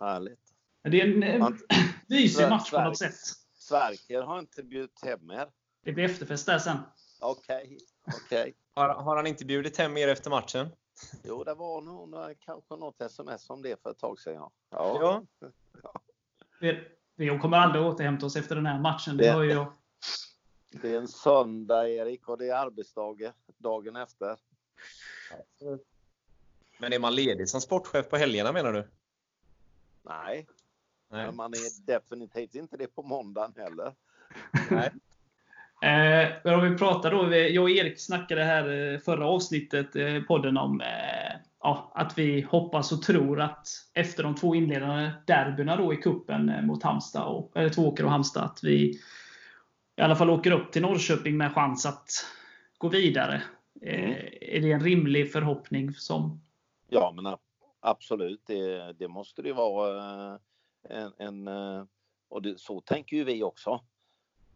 Härligt. 0.00 0.41
Det 0.82 1.00
är 1.00 1.06
en 1.14 1.22
eh, 1.22 1.38
Man- 1.38 1.58
mysig 2.06 2.48
match 2.48 2.70
på 2.70 2.80
något 2.84 2.98
sätt. 2.98 3.14
Sverker 3.54 4.22
har 4.22 4.38
inte 4.38 4.62
bjudit 4.62 5.04
hem 5.04 5.30
er. 5.30 5.48
Det 5.84 5.92
blir 5.92 6.04
efterfest 6.04 6.46
där 6.46 6.58
sen. 6.58 6.78
Okej, 7.20 7.78
okej. 8.26 8.54
Har, 8.74 8.88
har 8.88 9.16
han 9.16 9.26
inte 9.26 9.44
bjudit 9.44 9.76
hem 9.78 9.96
er 9.96 10.08
efter 10.08 10.30
matchen? 10.30 10.68
Jo, 11.24 11.44
det 11.44 11.54
var 11.54 11.80
nog 11.82 12.14
kanske 12.40 12.76
något 12.76 13.00
sms 13.02 13.50
om 13.50 13.62
det 13.62 13.82
för 13.82 13.90
ett 13.90 13.98
tag 13.98 14.20
sedan. 14.20 14.34
Ja. 14.34 14.50
Ja. 14.70 15.22
Ja. 15.82 16.00
Vi, 16.60 16.88
vi 17.16 17.38
kommer 17.38 17.56
aldrig 17.56 17.84
återhämta 17.84 18.26
oss 18.26 18.36
efter 18.36 18.54
den 18.56 18.66
här 18.66 18.80
matchen. 18.80 19.16
Det 19.16 19.32
Det- 19.32 19.46
ju. 19.46 19.64
Det 20.82 20.94
är 20.94 20.98
en 20.98 21.08
söndag, 21.08 21.88
Erik, 21.88 22.28
och 22.28 22.38
det 22.38 22.48
är 22.48 22.54
arbetsdag 22.54 23.32
dagen 23.58 23.96
efter. 23.96 24.36
Men 26.78 26.92
är 26.92 26.98
man 26.98 27.14
ledig 27.14 27.48
som 27.48 27.60
sportchef 27.60 28.08
på 28.10 28.16
helgerna 28.16 28.52
menar 28.52 28.72
du? 28.72 28.88
Nej, 30.02 30.46
Nej. 31.12 31.26
men 31.26 31.36
man 31.36 31.52
är 31.52 31.86
definitivt 31.86 32.54
inte 32.54 32.76
det 32.76 32.86
på 32.86 33.02
måndagen 33.02 33.52
heller. 33.56 33.92
Nej. 34.70 34.90
Eh, 35.82 36.28
men 36.44 36.54
om 36.54 36.70
vi 36.70 36.78
pratar 36.78 37.10
då, 37.10 37.36
jag 37.36 37.62
och 37.62 37.70
Erik 37.70 38.00
snackade 38.00 38.44
här 38.44 38.92
eh, 38.92 38.98
förra 38.98 39.26
avsnittet, 39.26 39.96
eh, 39.96 40.22
podden 40.22 40.56
om 40.56 40.80
eh, 40.80 41.36
ja, 41.62 41.92
att 41.94 42.18
vi 42.18 42.40
hoppas 42.40 42.92
och 42.92 43.02
tror 43.02 43.40
att 43.40 43.68
efter 43.94 44.22
de 44.22 44.34
två 44.34 44.54
inledande 44.54 45.10
derbyna 45.26 45.76
då 45.76 45.94
i 45.94 45.96
kuppen 45.96 46.48
eh, 46.48 46.62
mot 46.62 46.82
Halmstad, 46.82 47.24
och, 47.24 47.56
eller 47.56 47.68
Tvååker 47.68 48.04
och 48.04 48.10
Halmstad, 48.10 48.44
att 48.44 48.64
vi 48.64 49.00
i 49.96 50.02
alla 50.02 50.16
fall 50.16 50.30
åker 50.30 50.50
upp 50.50 50.72
till 50.72 50.82
Norrköping 50.82 51.36
med 51.36 51.54
chans 51.54 51.86
att 51.86 52.08
gå 52.78 52.88
vidare. 52.88 53.42
Eh, 53.82 54.16
är 54.40 54.60
det 54.60 54.72
en 54.72 54.84
rimlig 54.84 55.32
förhoppning 55.32 55.94
som 55.94 56.40
Ja, 56.88 57.12
men 57.16 57.36
absolut, 57.80 58.42
det, 58.46 58.92
det 58.92 59.08
måste 59.08 59.42
det 59.42 59.48
ju 59.48 59.54
vara. 59.54 60.38
En, 60.82 61.12
en, 61.18 61.48
eh, 61.48 61.84
och 62.28 62.42
det, 62.42 62.60
så 62.60 62.80
tänker 62.80 63.16
ju 63.16 63.24
vi 63.24 63.42
också. 63.42 63.70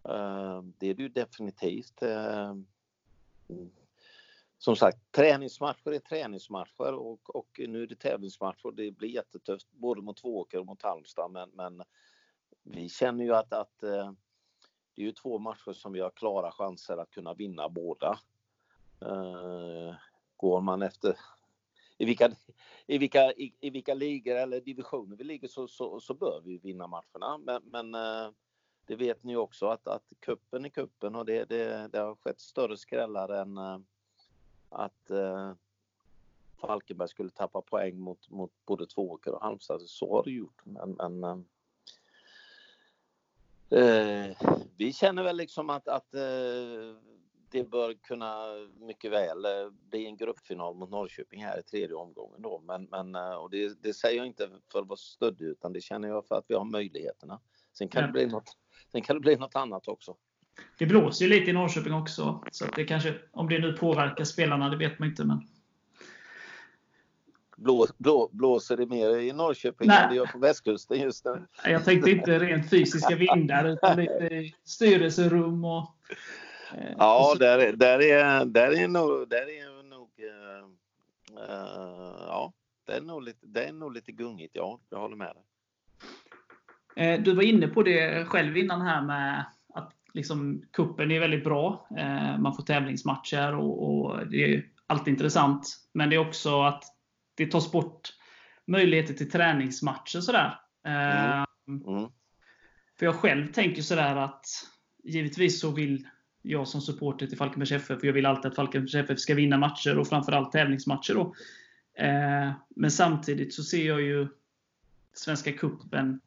Eh, 0.09 0.63
det 0.79 0.87
är 0.87 0.95
det 0.95 1.03
ju 1.03 1.09
definitivt. 1.09 2.03
Eh, 2.03 2.51
mm. 3.49 3.71
Som 4.59 4.77
sagt, 4.77 5.13
träningsmatcher 5.13 5.93
är 5.93 5.99
träningsmatcher 5.99 6.93
och, 6.95 7.37
och 7.37 7.61
nu 7.69 7.83
är 7.83 7.87
det 7.87 7.97
tävlingsmatcher. 7.97 8.73
Det 8.73 8.91
blir 8.91 9.09
jättetufft 9.09 9.73
både 9.73 10.03
mot 10.03 10.17
Tvååker 10.17 10.59
och 10.59 10.67
mot 10.67 10.83
Halmstad. 10.83 11.31
Men, 11.31 11.51
men 11.55 11.83
vi 12.63 12.89
känner 12.89 13.25
ju 13.25 13.35
att, 13.35 13.53
att 13.53 13.79
det 13.79 15.03
är 15.03 15.05
ju 15.05 15.13
två 15.13 15.39
matcher 15.39 15.73
som 15.73 15.93
vi 15.93 16.01
har 16.01 16.11
klara 16.11 16.53
chanser 16.53 16.97
att 16.97 17.11
kunna 17.11 17.35
vinna 17.35 17.69
båda. 17.69 18.19
Går 20.37 20.61
man 20.61 20.83
efter 20.83 21.17
i 21.99 22.05
vilka, 22.05 22.31
i 22.87 22.99
vilka, 22.99 23.33
i, 23.33 23.55
i 23.61 23.71
vilka 23.71 23.95
ligor 23.95 24.37
eller 24.37 24.61
divisioner 24.61 25.17
vi 25.17 25.25
ligger 25.25 25.49
så, 25.49 25.69
så, 25.69 26.01
så 26.01 26.15
bör 26.15 26.41
vi 26.45 26.59
vinna 26.59 26.87
matcherna. 26.87 27.39
Men, 27.39 27.63
men 27.65 27.95
eh, 27.95 28.31
det 28.87 28.97
vet 28.97 29.23
ni 29.25 29.33
ju 29.33 29.39
också 29.39 29.67
att, 29.67 29.89
att 29.89 30.13
kuppen 30.21 30.65
är 30.65 30.69
kuppen 30.69 31.15
och 31.15 31.27
det, 31.27 31.45
det, 31.45 31.89
det 31.93 31.99
har 31.99 32.15
skett 32.15 32.41
större 32.41 32.77
skrällar 32.77 33.29
än 33.29 33.59
eh, 33.59 33.79
att 34.69 35.11
eh, 35.11 35.53
Falkenberg 36.61 37.09
skulle 37.09 37.31
tappa 37.31 37.61
poäng 37.61 37.99
mot, 37.99 38.31
mot 38.31 38.53
både 38.67 38.87
Tvååker 38.87 39.35
och 39.35 39.43
Halmstad. 39.43 39.83
Så 39.83 40.17
har 40.17 40.25
det 40.25 40.31
gjort. 40.31 40.63
Men, 40.65 40.93
men 40.93 41.25
eh, 43.71 44.37
vi 44.77 44.93
känner 44.93 45.23
väl 45.23 45.37
liksom 45.37 45.71
att, 45.71 45.89
att 45.89 46.15
eh, 46.15 46.21
det 47.51 47.71
bör 47.71 47.95
kunna 47.95 48.45
mycket 48.81 49.13
väl 49.13 49.45
eh, 49.45 49.51
bli 49.91 50.07
en 50.07 50.17
gruppfinal 50.17 50.75
mot 50.75 50.91
Norrköping 50.91 51.45
här 51.45 51.59
i 51.59 51.63
tredje 51.63 51.95
omgången 51.95 52.43
då. 52.43 52.63
Men, 52.67 52.85
men 52.85 53.15
eh, 53.15 53.35
och 53.35 53.51
det, 53.51 53.83
det 53.83 53.95
säger 53.95 54.17
jag 54.17 54.27
inte 54.27 54.49
för 54.73 54.79
att 54.79 54.89
vara 54.89 54.97
stöddig 54.97 55.45
utan 55.47 55.73
det 55.73 55.81
känner 55.81 56.09
jag 56.09 56.27
för 56.27 56.35
att 56.35 56.45
vi 56.49 56.55
har 56.55 56.65
möjligheterna. 56.65 57.41
Sen 57.79 57.89
kan, 57.89 58.01
Ja. 58.01 58.07
det, 58.07 58.13
bli 58.13 58.27
något, 58.27 58.57
sen 58.93 59.03
kan 59.03 59.17
det 59.17 59.21
bli 59.21 59.37
något 59.37 59.57
annat 59.57 59.89
också. 59.89 60.17
Det 60.79 60.87
blåser 60.87 61.25
ju 61.25 61.31
lite 61.31 61.51
i 61.51 61.53
Norrköping 61.53 61.95
också. 61.95 62.45
Så 62.53 62.65
det 62.77 62.85
kanske, 62.85 63.15
om 63.31 63.49
det 63.49 63.59
nu 63.59 63.73
påverkar 63.73 64.25
spelarna, 64.25 64.69
det 64.69 64.77
vet 64.77 64.99
man 64.99 65.09
inte. 65.09 65.25
Men 65.25 65.49
Blå, 67.57 67.87
blå, 67.99 68.29
blåser 68.33 68.77
det 68.77 68.87
mer 68.87 69.17
i 69.17 69.33
Norrköping 69.33 69.89
Nej. 69.89 70.03
än 70.03 70.11
det 70.11 70.17
gör 70.17 70.27
på 70.27 70.39
västkusten 70.39 71.01
just 71.01 71.25
nu? 71.25 71.47
jag 71.65 71.85
tänkte 71.85 72.11
inte 72.11 72.39
rent 72.39 72.71
fysiska 72.71 73.17
vindar, 73.17 73.65
utan 73.65 73.97
lite 73.97 74.53
styrelserum 74.65 75.65
och... 75.65 75.97
eh, 76.75 76.95
Ja, 76.99 77.29
så- 77.33 77.39
där, 77.39 77.59
är- 77.59 77.73
där, 77.73 78.03
är, 78.03 78.45
där 78.45 78.73
är 78.83 78.89
nog, 78.89 79.29
där 79.29 79.37
är 79.51 79.83
nog 79.83 80.11
eh, 80.19 80.69
ja, 82.29 82.53
det 82.87 82.93
är 82.93 83.01
nog 83.01 83.23
lite, 83.23 83.47
det 83.47 83.65
är 83.65 83.73
nog 83.73 83.93
lite 83.93 84.13
gungigt. 84.13 84.57
Ja, 84.57 84.81
jag 84.91 84.99
håller 84.99 85.17
med 85.17 85.33
dig. 85.37 85.43
Du 87.19 87.35
var 87.35 87.43
inne 87.43 87.69
på 87.69 87.83
det 87.83 88.25
själv 88.25 88.57
innan 88.57 88.81
här 88.81 89.03
med 89.03 89.45
att 89.75 89.93
liksom, 90.15 90.63
kuppen 90.73 91.11
är 91.11 91.21
väldigt 91.21 91.45
bra. 91.45 91.87
Man 92.39 92.55
får 92.57 92.63
tävlingsmatcher 92.63 93.55
och, 93.55 93.89
och 94.05 94.27
det 94.27 94.55
är 94.55 94.65
alltid 94.87 95.13
intressant. 95.13 95.77
Men 95.93 96.11
det 96.11 96.17
är 96.17 96.29
också 96.29 96.63
att 96.63 96.85
det 97.35 97.47
tas 97.51 97.73
bort 97.73 98.13
möjligheter 98.67 99.15
till 99.15 99.31
träningsmatcher. 99.31 100.21
Sådär. 100.21 100.61
Eh, 100.87 101.45
Mm. 101.69 102.11
För 102.99 103.07
jag 103.07 103.15
själv 103.15 103.53
tänker 103.53 103.83
sådär 103.83 104.17
att 104.17 104.45
givetvis 105.05 105.61
så 105.61 105.71
vill 105.71 106.09
jag 106.47 106.69
som 106.69 106.81
supporter 106.81 107.27
till 107.27 107.39
Falkenbergs 107.39 107.73
FF, 107.73 108.01
för 108.01 108.07
jag 108.07 108.15
vill 108.15 108.27
alltid 108.27 108.47
att 108.47 108.57
Falkenbergs 108.57 108.95
FF 108.95 109.19
ska 109.19 109.35
vinna 109.35 109.59
matcher 109.59 109.99
och 109.99 110.09
framförallt 110.09 110.53
tävlingsmatcher. 110.53 111.15
Då. 111.15 111.35
Eh, 112.05 112.53
men 112.77 112.91
samtidigt 112.91 113.55
så 113.55 113.63
ser 113.63 113.87
jag 113.87 114.03
ju 114.03 114.29
Svenska 115.13 115.53
Cupen 115.53 116.21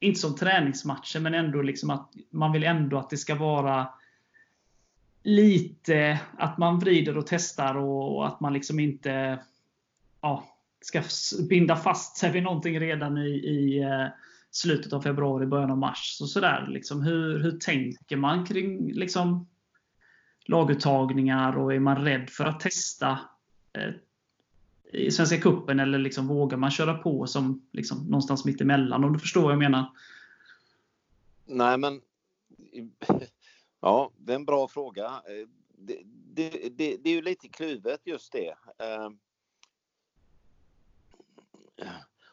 inte 0.00 0.20
som 0.20 0.36
träningsmatcher, 0.36 1.20
men 1.20 1.34
ändå 1.34 1.62
liksom 1.62 1.90
att 1.90 2.10
man 2.30 2.52
vill 2.52 2.64
ändå 2.64 2.98
att 2.98 3.10
det 3.10 3.16
ska 3.16 3.34
vara 3.34 3.88
lite 5.22 6.20
att 6.38 6.58
man 6.58 6.78
vrider 6.78 7.18
och 7.18 7.26
testar 7.26 7.76
och, 7.76 8.16
och 8.16 8.26
att 8.26 8.40
man 8.40 8.52
liksom 8.52 8.80
inte 8.80 9.38
ja, 10.20 10.44
ska 10.80 11.02
binda 11.48 11.76
fast 11.76 12.16
sig 12.16 12.32
vid 12.32 12.42
någonting 12.42 12.80
redan 12.80 13.18
i, 13.18 13.30
i 13.30 13.82
eh, 13.82 14.06
slutet 14.50 14.92
av 14.92 15.00
februari, 15.00 15.46
början 15.46 15.70
av 15.70 15.78
mars. 15.78 16.14
Så 16.18 16.26
sådär, 16.26 16.66
liksom, 16.68 17.02
hur, 17.02 17.38
hur 17.38 17.58
tänker 17.58 18.16
man 18.16 18.46
kring 18.46 18.92
liksom, 18.92 19.46
laguttagningar 20.44 21.56
och 21.58 21.74
är 21.74 21.80
man 21.80 22.04
rädd 22.04 22.30
för 22.30 22.44
att 22.44 22.60
testa 22.60 23.18
eh, 23.72 23.90
i 24.92 25.10
Svenska 25.10 25.40
Cupen 25.40 25.80
eller 25.80 25.98
liksom, 25.98 26.28
vågar 26.28 26.56
man 26.56 26.70
köra 26.70 26.94
på 26.94 27.26
som 27.26 27.66
liksom, 27.72 27.98
någonstans 27.98 28.44
mitt 28.44 28.60
emellan 28.60 29.04
om 29.04 29.12
du 29.12 29.18
förstår 29.18 29.42
vad 29.42 29.52
jag 29.52 29.58
menar? 29.58 29.96
Nej, 31.46 31.78
men 31.78 32.00
ja, 33.80 34.10
det 34.16 34.32
är 34.32 34.36
en 34.36 34.44
bra 34.44 34.68
fråga. 34.68 35.04
Eh, 35.06 35.48
Det, 35.84 36.02
det, 36.34 36.68
det, 36.76 36.96
det 36.96 37.10
är 37.10 37.14
ju 37.14 37.22
lite 37.22 37.48
kluvet 37.48 38.00
just 38.04 38.32
det. 38.32 38.54
Eh, 38.78 39.10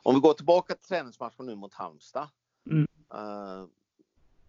Om 0.03 0.15
vi 0.15 0.21
går 0.21 0.33
tillbaka 0.33 0.75
till 0.75 0.87
träningsmatchen 0.87 1.45
nu 1.45 1.55
mot 1.55 1.73
Halmstad. 1.73 2.29
Mm. 2.69 2.87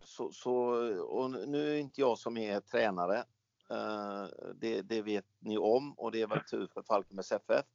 Så, 0.04 0.32
så, 0.32 0.54
och 1.02 1.30
nu 1.30 1.74
är 1.74 1.78
inte 1.78 2.00
jag 2.00 2.18
som 2.18 2.36
är 2.36 2.60
tränare. 2.60 3.24
Eh, 3.70 4.26
det, 4.54 4.82
det 4.82 5.02
vet 5.02 5.26
ni 5.38 5.58
om 5.58 5.92
och 5.92 6.12
det 6.12 6.22
är 6.22 6.26
väl 6.26 6.44
tur 6.50 6.66
för 6.66 6.82
Falkenbergs 6.82 7.32
FF. 7.32 7.66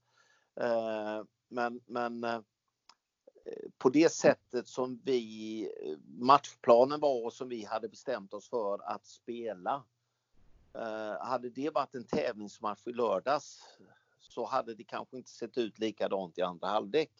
Eh, 0.55 1.23
men, 1.47 1.81
men 1.85 2.23
eh, 2.23 2.39
på 3.77 3.89
det 3.89 4.11
sättet 4.11 4.67
som 4.67 5.01
vi 5.03 5.71
matchplanen 6.07 6.99
var 6.99 7.25
och 7.25 7.33
som 7.33 7.49
vi 7.49 7.65
hade 7.65 7.89
bestämt 7.89 8.33
oss 8.33 8.49
för 8.49 8.79
att 8.83 9.05
spela 9.05 9.83
hade 11.19 11.49
det 11.49 11.69
varit 11.69 11.95
en 11.95 12.03
tävlingsmatch 12.03 12.87
i 12.87 12.93
lördags 12.93 13.63
så 14.19 14.45
hade 14.45 14.75
det 14.75 14.83
kanske 14.83 15.17
inte 15.17 15.29
sett 15.29 15.57
ut 15.57 15.79
likadant 15.79 16.37
i 16.37 16.41
andra 16.41 16.67
halvlek. 16.67 17.11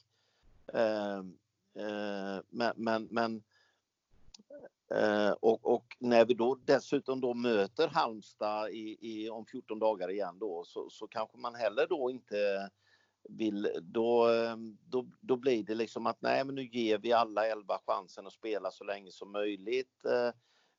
Men, 2.50 2.74
men, 2.76 3.08
men 3.12 3.44
eh, 4.93 5.32
och, 5.32 5.74
och, 5.74 5.86
när 6.00 6.26
vi 6.26 6.34
då 6.34 6.56
dessutom 6.65 7.21
då 7.21 7.34
möter 7.34 7.88
Halmstad 7.88 8.69
i, 8.69 8.98
i, 9.02 9.30
om 9.30 9.45
14 9.45 9.80
dagar 9.80 10.10
igen 10.12 10.39
då 10.39 10.63
så, 10.65 10.89
så 10.89 11.08
kanske 11.08 11.38
man 11.38 11.56
heller 11.56 11.88
då 11.89 12.12
inte 12.12 12.69
vill, 13.30 13.69
då, 13.82 14.32
eh, 14.32 14.56
då, 14.89 15.06
då 15.21 15.36
blir 15.36 15.63
det 15.63 15.76
liksom 15.76 16.08
att 16.08 16.21
nej 16.21 16.45
men 16.45 16.56
nu 16.56 16.63
ger 16.65 16.98
vi 16.98 17.13
alla 17.13 17.48
elva 17.48 17.80
chansen 17.88 18.28
att 18.28 18.34
spela 18.34 18.71
så 18.71 18.84
länge 18.84 19.12
som 19.12 19.32
möjligt. 19.32 20.06
Eh, 20.06 20.32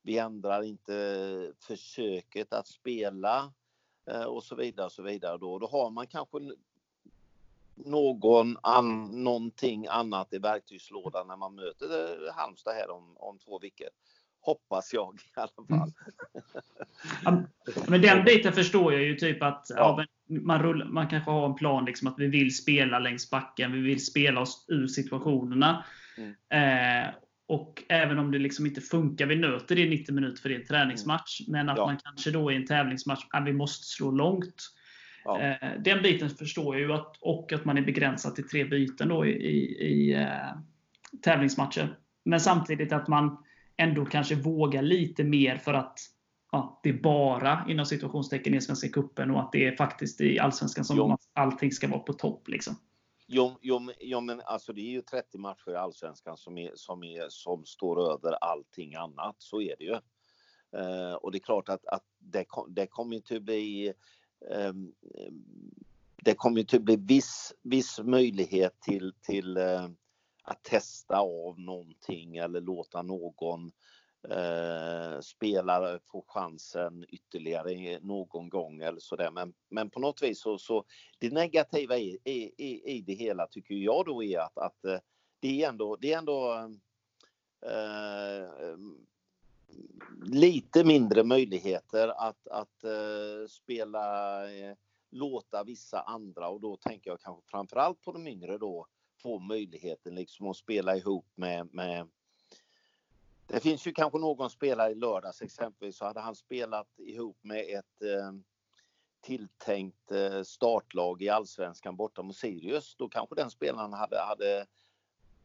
vi 0.03 0.19
ändrar 0.19 0.63
inte 0.63 1.53
försöket 1.61 2.53
att 2.53 2.67
spela 2.67 3.53
eh, 4.11 4.25
och 4.25 4.45
så 4.45 4.55
vidare 4.55 4.87
och 4.87 4.93
så 4.93 5.03
vidare. 5.03 5.39
Då, 5.39 5.59
då 5.59 5.67
har 5.67 5.91
man 5.91 6.07
kanske 6.07 6.39
någon 7.77 8.57
an, 8.63 9.05
någonting 9.25 9.87
annat 9.87 10.33
i 10.33 10.39
verktygslådan 10.39 11.27
när 11.27 11.37
man 11.37 11.55
möter 11.55 12.33
Halmstad 12.33 12.75
här 12.75 12.91
om, 12.91 13.17
om 13.17 13.39
två 13.39 13.59
veckor. 13.59 13.89
Hoppas 14.41 14.95
jag 14.95 15.15
i 15.15 15.41
alla 15.41 15.67
fall. 15.69 15.93
Mm. 17.27 17.47
men 17.89 18.03
den 18.03 18.25
biten 18.25 18.53
förstår 18.53 18.93
jag 18.93 19.03
ju 19.03 19.15
typ 19.15 19.43
att 19.43 19.67
ja. 19.69 20.05
man, 20.27 20.63
rullar, 20.63 20.87
man 20.87 21.09
kanske 21.09 21.31
har 21.31 21.47
en 21.47 21.55
plan 21.55 21.85
liksom 21.85 22.09
att 22.09 22.19
vi 22.19 22.27
vill 22.27 22.57
spela 22.57 22.99
längs 22.99 23.31
backen, 23.31 23.73
vi 23.73 23.81
vill 23.81 24.05
spela 24.05 24.41
oss 24.41 24.65
ur 24.69 24.87
situationerna. 24.87 25.85
Mm. 26.17 27.07
Eh, 27.09 27.15
och 27.49 27.83
även 27.89 28.19
om 28.19 28.31
det 28.31 28.39
liksom 28.39 28.67
inte 28.67 28.81
funkar, 28.81 29.27
vi 29.27 29.37
nöter 29.37 29.77
det 29.77 29.83
i 29.83 29.89
90 29.89 30.15
minuter 30.15 30.43
för 30.43 30.49
det 30.49 30.55
är 30.55 30.61
en 30.61 30.67
träningsmatch. 30.67 31.41
Men 31.49 31.69
att 31.69 31.77
ja. 31.77 31.87
man 31.87 31.97
kanske 32.05 32.31
då 32.31 32.53
i 32.53 32.57
en 32.57 32.67
tävlingsmatch, 32.67 33.27
att 33.31 33.47
vi 33.47 33.53
måste 33.53 33.87
slå 33.87 34.11
långt. 34.11 34.63
Ja. 35.27 35.41
Eh, 35.41 35.81
den 35.81 36.03
biten 36.03 36.31
förstår 36.31 36.77
jag 36.77 36.89
ju. 36.89 36.93
Att, 36.93 37.17
och 37.21 37.53
att 37.53 37.65
man 37.65 37.79
är 37.79 37.83
begränsad 37.83 38.35
till 38.35 38.49
tre 38.49 38.65
byten 38.65 39.09
då 39.09 39.27
i, 39.27 39.31
i, 39.31 39.87
i 39.87 40.15
eh, 40.15 40.29
tävlingsmatcher. 41.23 41.99
Men 42.25 42.41
samtidigt 42.41 42.93
att 42.93 43.09
man 43.09 43.45
ändå 43.77 44.05
kanske 44.05 44.35
vågar 44.35 44.83
lite 44.83 45.25
mer 45.25 45.57
för 45.57 45.75
att 45.75 45.99
ja, 46.53 46.81
det 46.83 46.89
är 46.89 47.03
bara 47.03 47.67
inom 47.69 47.87
situationstecken 47.87 48.55
i 48.55 48.61
Svenska 48.61 48.89
Cupen 48.89 49.31
och 49.31 49.41
att 49.41 49.53
det 49.53 49.67
är 49.67 49.77
faktiskt 49.77 50.21
i 50.21 50.39
Allsvenskan 50.39 50.85
som 50.85 50.97
jo. 50.97 51.17
allting 51.33 51.73
ska 51.73 51.89
vara 51.89 52.01
på 52.01 52.13
topp. 52.13 52.49
Liksom. 52.49 52.77
Jo, 53.27 53.59
jo, 53.63 53.93
jo, 54.01 54.21
men 54.21 54.41
alltså 54.41 54.73
det 54.73 54.81
är 54.81 54.91
ju 54.91 55.03
30 55.03 55.39
matcher 55.39 55.71
i 55.71 55.77
Allsvenskan 55.77 56.37
som, 56.37 56.59
är, 56.59 56.71
som, 56.75 57.05
är, 57.05 57.27
som 57.29 57.65
står 57.65 58.13
över 58.13 58.33
allting 58.33 58.95
annat. 58.95 59.37
Så 59.39 59.61
är 59.61 59.75
det 59.79 59.85
ju. 59.85 59.99
Uh, 60.77 61.15
och 61.15 61.33
det 61.33 61.39
är 61.39 61.41
klart 61.41 61.69
att, 61.69 61.87
att 61.87 62.05
det, 62.19 62.45
kom, 62.45 62.75
det 62.75 62.87
kommer 62.87 63.17
att 63.17 63.43
bli 63.43 63.93
Ehm, 64.51 64.93
ehm, 65.15 65.45
det 66.25 66.35
kommer 66.35 66.61
ju 66.61 66.77
att 66.77 66.83
bli 66.83 66.97
viss, 66.97 67.55
viss 67.63 68.01
möjlighet 68.01 68.81
till, 68.81 69.13
till 69.23 69.57
eh, 69.57 69.89
att 70.43 70.63
testa 70.63 71.19
av 71.19 71.61
någonting 71.61 72.37
eller 72.37 72.61
låta 72.61 73.03
någon 73.03 73.71
eh, 74.29 75.21
spelare 75.21 75.99
få 76.05 76.25
chansen 76.29 77.05
ytterligare 77.09 78.01
någon 78.01 78.49
gång 78.49 78.81
eller 78.81 79.01
sådär. 79.01 79.31
Men, 79.31 79.55
men 79.69 79.91
på 79.91 80.01
något 80.01 80.23
vis 80.23 80.41
så, 80.41 80.59
så 80.59 80.85
det 81.19 81.33
negativa 81.33 81.97
i, 81.99 82.19
i, 82.25 82.97
i 82.97 83.03
det 83.07 83.15
hela 83.15 83.47
tycker 83.47 83.75
jag 83.75 84.05
då 84.07 84.23
är 84.23 84.39
att, 84.39 84.59
att 84.59 84.85
eh, 84.85 84.99
det 85.41 85.63
är 85.63 85.69
ändå, 85.69 85.97
det 85.97 86.13
är 86.13 86.19
ändå 86.19 86.53
eh, 87.67 88.77
lite 90.25 90.85
mindre 90.85 91.25
möjligheter 91.25 92.09
att, 92.09 92.49
att 92.49 92.85
uh, 92.85 93.47
spela, 93.49 94.45
uh, 94.45 94.75
låta 95.11 95.65
vissa 95.65 96.01
andra 96.01 96.49
och 96.49 96.61
då 96.61 96.77
tänker 96.77 97.11
jag 97.11 97.21
kanske 97.21 97.51
framförallt 97.51 98.03
på 98.03 98.13
de 98.13 98.27
yngre 98.27 98.59
då 98.59 98.87
få 99.23 99.39
möjligheten 99.39 100.15
liksom 100.15 100.47
att 100.47 100.57
spela 100.57 100.97
ihop 100.97 101.27
med, 101.35 101.75
med 101.75 102.09
det 103.47 103.61
finns 103.61 103.87
ju 103.87 103.93
kanske 103.93 104.19
någon 104.19 104.51
spelare 104.51 104.91
i 104.91 104.95
lördags 104.95 105.43
exempelvis 105.43 105.97
så 105.97 106.05
hade 106.05 106.21
han 106.21 106.35
spelat 106.35 106.99
ihop 106.99 107.39
med 107.43 107.61
ett 107.61 108.03
eh, 108.03 108.33
tilltänkt 109.21 110.13
eh, 110.13 110.43
startlag 110.43 111.23
i 111.23 111.29
allsvenskan 111.29 111.97
borta 111.97 112.23
mot 112.23 112.37
Sirius. 112.37 112.97
Då 112.97 113.09
kanske 113.09 113.35
den 113.35 113.51
spelaren 113.51 113.93
hade, 113.93 114.21
hade 114.21 114.67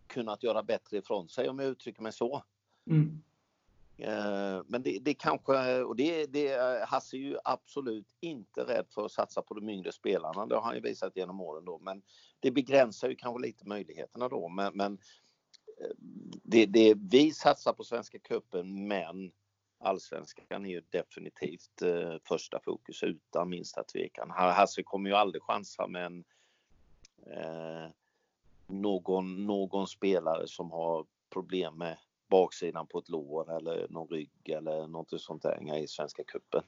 kunnat 0.07 0.43
göra 0.43 0.63
bättre 0.63 0.97
ifrån 0.97 1.29
sig 1.29 1.49
om 1.49 1.59
jag 1.59 1.67
uttrycker 1.67 2.01
mig 2.01 2.13
så. 2.13 2.43
Mm. 2.89 3.23
Eh, 3.97 4.61
men 4.67 4.83
det, 4.83 4.99
det 5.01 5.13
kanske, 5.13 5.81
och 5.83 5.95
det, 5.95 6.25
det, 6.25 6.53
eh, 6.53 6.87
Hasse 6.87 7.17
är 7.17 7.19
ju 7.19 7.37
absolut 7.43 8.07
inte 8.19 8.61
rädd 8.61 8.85
för 8.89 9.05
att 9.05 9.11
satsa 9.11 9.41
på 9.41 9.53
de 9.53 9.69
yngre 9.69 9.91
spelarna. 9.91 10.45
Det 10.45 10.55
har 10.55 10.61
han 10.61 10.75
ju 10.75 10.81
visat 10.81 11.15
genom 11.15 11.41
åren 11.41 11.65
då. 11.65 11.79
Men 11.79 12.01
det 12.39 12.51
begränsar 12.51 13.09
ju 13.09 13.15
kanske 13.15 13.41
lite 13.41 13.67
möjligheterna 13.67 14.29
då. 14.29 14.49
Men, 14.49 14.73
men 14.73 14.93
eh, 15.81 15.91
det, 16.43 16.65
det, 16.65 16.93
vi 16.97 17.31
satsar 17.31 17.73
på 17.73 17.83
Svenska 17.83 18.19
cupen 18.19 18.87
men 18.87 19.31
allsvenskan 19.83 20.65
är 20.65 20.69
ju 20.69 20.81
definitivt 20.89 21.81
första 22.27 22.59
fokus 22.59 23.03
utan 23.03 23.49
minsta 23.49 23.83
tvekan. 23.83 24.31
Hasse 24.31 24.83
kommer 24.83 25.09
ju 25.09 25.15
aldrig 25.15 25.43
chansa 25.43 25.87
med 25.87 26.05
en, 26.05 26.23
eh, 27.25 27.91
någon, 28.67 29.45
någon 29.45 29.87
spelare 29.87 30.47
som 30.47 30.71
har 30.71 31.05
problem 31.29 31.77
med 31.77 31.97
baksidan 32.31 32.87
på 32.87 32.99
ett 32.99 33.09
lår 33.09 33.57
eller 33.57 33.87
någon 33.89 34.07
rygg 34.07 34.49
eller 34.49 34.87
något 34.87 35.21
sånt 35.21 35.43
där 35.43 35.77
i 35.77 35.87
Svenska 35.87 36.23
cupen. 36.23 36.63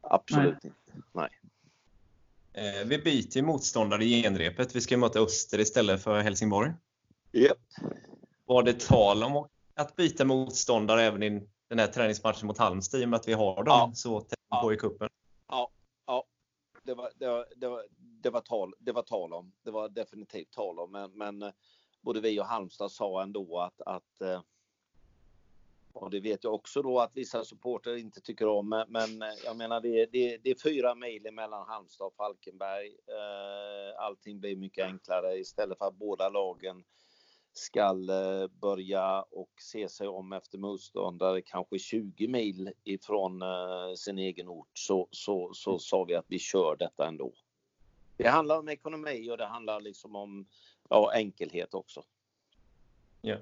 Absolut 0.00 0.58
Nej. 0.62 0.72
inte. 0.86 1.02
Nej. 1.12 1.30
Eh, 2.52 2.86
vi 2.86 2.98
byter 2.98 3.42
motståndare 3.42 4.04
i 4.04 4.22
genrepet. 4.22 4.76
Vi 4.76 4.80
ska 4.80 4.96
möta 4.96 5.20
Öster 5.20 5.60
istället 5.60 6.02
för 6.02 6.20
Helsingborg. 6.20 6.72
Yep. 7.32 7.58
Var 8.46 8.62
det 8.62 8.80
tal 8.80 9.22
om 9.22 9.48
att 9.74 9.96
byta 9.96 10.24
motståndare 10.24 11.02
även 11.02 11.22
i 11.22 11.48
den 11.68 11.78
här 11.78 11.86
träningsmatchen 11.86 12.46
mot 12.46 12.58
Halmstad 12.58 13.00
i 13.00 13.04
och 13.04 13.08
med 13.08 13.16
att 13.16 13.28
vi 13.28 13.32
har 13.32 13.64
dem 13.64 13.64
ja. 13.66 13.90
så 13.94 14.20
tätt 14.20 14.38
ja. 14.48 14.60
på 14.62 14.72
i 14.72 14.76
kuppen? 14.76 15.08
Ja, 15.48 15.70
ja. 16.06 16.24
Det, 16.82 16.94
var, 16.94 17.10
det, 17.16 17.28
var, 17.28 17.46
det, 17.56 17.68
var, 17.68 17.84
det, 17.98 18.30
var 18.30 18.40
tal, 18.40 18.74
det 18.78 18.92
var 18.92 19.02
tal 19.02 19.32
om. 19.32 19.52
Det 19.62 19.70
var 19.70 19.88
definitivt 19.88 20.50
tal 20.50 20.78
om. 20.78 20.92
Men, 20.92 21.10
men 21.12 21.42
eh, 21.42 21.52
både 22.00 22.20
vi 22.20 22.40
och 22.40 22.46
Halmstad 22.46 22.92
sa 22.92 23.22
ändå 23.22 23.58
att, 23.58 23.80
att 23.80 24.20
eh, 24.20 24.40
och 25.92 26.10
det 26.10 26.20
vet 26.20 26.44
jag 26.44 26.54
också 26.54 26.82
då 26.82 27.00
att 27.00 27.16
vissa 27.16 27.44
supporter 27.44 27.96
inte 27.96 28.20
tycker 28.20 28.46
om. 28.46 28.84
Men 28.88 29.22
eh, 29.22 29.28
jag 29.44 29.56
menar 29.56 29.80
det, 29.80 30.06
det, 30.06 30.36
det 30.36 30.50
är 30.50 30.62
fyra 30.62 30.94
mil 30.94 31.28
mellan 31.32 31.66
Halmstad 31.66 32.06
och 32.06 32.14
Falkenberg. 32.14 32.96
Allting 33.98 34.40
blir 34.40 34.56
mycket 34.56 34.86
enklare 34.86 35.38
istället 35.38 35.78
för 35.78 35.88
att 35.88 35.94
båda 35.94 36.28
lagen 36.28 36.84
skall 37.58 38.08
eh, 38.08 38.46
börja 38.46 39.22
och 39.22 39.50
se 39.60 39.88
sig 39.88 40.08
om 40.08 40.32
efter 40.32 40.58
motståndare 40.58 41.42
kanske 41.42 41.78
20 41.78 42.28
mil 42.28 42.72
ifrån 42.84 43.42
eh, 43.42 43.94
sin 43.96 44.18
egen 44.18 44.48
ort 44.48 44.70
så, 44.72 45.08
så, 45.10 45.50
så 45.54 45.70
mm. 45.70 45.78
sa 45.78 46.04
vi 46.04 46.14
att 46.14 46.26
vi 46.28 46.38
kör 46.38 46.76
detta 46.76 47.06
ändå. 47.06 47.32
Det 48.16 48.28
handlar 48.28 48.58
om 48.58 48.68
ekonomi 48.68 49.30
och 49.30 49.36
det 49.36 49.46
handlar 49.46 49.80
liksom 49.80 50.16
om 50.16 50.46
ja, 50.88 51.12
enkelhet 51.14 51.74
också. 51.74 52.02
Yeah. 53.22 53.40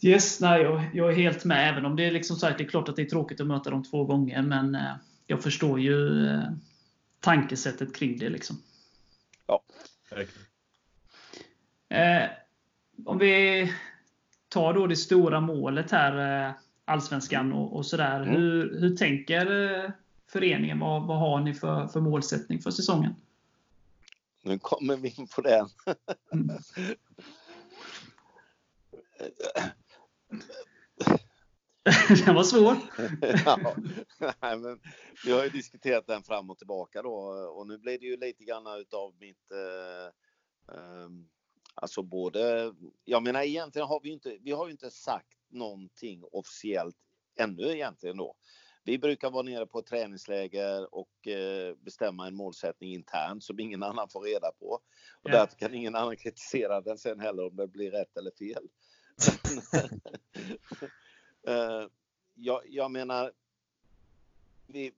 Yes, 0.00 0.40
nej, 0.40 0.62
jag, 0.62 0.90
jag, 0.94 1.10
är 1.10 1.14
helt 1.14 1.44
med. 1.44 1.68
Även 1.68 1.84
om 1.84 1.96
det 1.96 2.04
är 2.04 2.10
liksom 2.10 2.36
sagt, 2.36 2.58
det 2.58 2.64
är 2.64 2.68
klart 2.68 2.88
att 2.88 2.96
det 2.96 3.02
är 3.02 3.06
tråkigt 3.06 3.40
att 3.40 3.46
möta 3.46 3.70
dem 3.70 3.84
två 3.84 4.04
gånger. 4.04 4.42
Men 4.42 4.74
eh, 4.74 4.94
jag 5.26 5.42
förstår 5.42 5.80
ju 5.80 6.26
eh, 6.26 6.42
tankesättet 7.20 7.94
kring 7.94 8.18
det. 8.18 8.28
Liksom. 8.28 8.62
Ja. 9.46 9.62
Eh, 11.88 12.28
om 13.04 13.18
vi 13.18 13.72
tar 14.48 14.74
då 14.74 14.86
det 14.86 14.96
stora 14.96 15.40
målet 15.40 15.90
här, 15.90 16.48
eh, 16.48 16.54
Allsvenskan 16.84 17.52
och, 17.52 17.76
och 17.76 17.86
sådär. 17.86 18.22
Mm. 18.22 18.34
Hur, 18.34 18.80
hur 18.80 18.96
tänker 18.96 19.92
föreningen? 20.30 20.78
Vad, 20.78 21.06
vad 21.06 21.18
har 21.18 21.40
ni 21.40 21.54
för, 21.54 21.88
för 21.88 22.00
målsättning 22.00 22.58
för 22.58 22.70
säsongen? 22.70 23.14
Nu 24.42 24.58
kommer 24.58 24.96
vi 24.96 25.08
in 25.08 25.26
på 25.26 25.40
den. 25.40 25.68
Mm. 26.32 26.50
den 32.24 32.34
var 32.34 32.42
svår. 32.42 32.76
ja, 33.44 33.76
nej, 34.40 34.58
men 34.58 34.80
vi 35.24 35.32
har 35.32 35.44
ju 35.44 35.50
diskuterat 35.50 36.06
den 36.06 36.22
fram 36.22 36.50
och 36.50 36.58
tillbaka 36.58 37.02
då 37.02 37.14
och 37.56 37.66
nu 37.66 37.78
blir 37.78 37.98
det 37.98 38.06
ju 38.06 38.16
lite 38.16 38.44
grann 38.44 38.80
utav 38.80 39.14
mitt 39.18 39.50
eh, 39.50 40.76
um, 40.76 41.28
Alltså 41.78 42.02
både, 42.02 42.74
jag 43.04 43.22
menar 43.22 43.42
egentligen 43.42 43.88
har 43.88 44.00
vi 44.00 44.10
inte, 44.10 44.38
vi 44.40 44.52
har 44.52 44.66
ju 44.66 44.72
inte 44.72 44.90
sagt 44.90 45.38
någonting 45.50 46.22
officiellt 46.32 46.96
ännu 47.38 47.62
egentligen 47.62 48.16
då. 48.16 48.34
Vi 48.84 48.98
brukar 48.98 49.30
vara 49.30 49.42
nere 49.42 49.66
på 49.66 49.78
ett 49.78 49.86
träningsläger 49.86 50.94
och 50.94 51.28
eh, 51.28 51.74
bestämma 51.74 52.26
en 52.26 52.34
målsättning 52.34 52.92
internt 52.92 53.44
som 53.44 53.60
ingen 53.60 53.82
annan 53.82 54.08
får 54.08 54.20
reda 54.20 54.50
på. 54.58 54.66
Och 55.22 55.30
ja. 55.30 55.32
därför 55.32 55.56
kan 55.56 55.74
ingen 55.74 55.94
annan 55.94 56.16
kritisera 56.16 56.80
den 56.80 56.98
sen 56.98 57.20
heller 57.20 57.46
om 57.46 57.56
det 57.56 57.68
blir 57.68 57.90
rätt 57.90 58.16
eller 58.16 58.30
fel 58.38 58.68
uh, 61.48 61.84
jag, 62.34 62.62
jag 62.68 62.90
menar, 62.90 63.32
vi, 64.66 64.92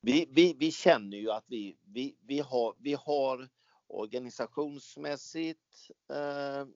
vi, 0.00 0.26
vi, 0.30 0.54
vi 0.58 0.72
känner 0.72 1.16
ju 1.16 1.30
att 1.30 1.44
vi, 1.46 1.76
vi, 1.84 2.16
vi, 2.26 2.40
har, 2.40 2.74
vi 2.78 2.94
har 2.94 3.48
organisationsmässigt 3.86 5.90
eh, 6.08 6.66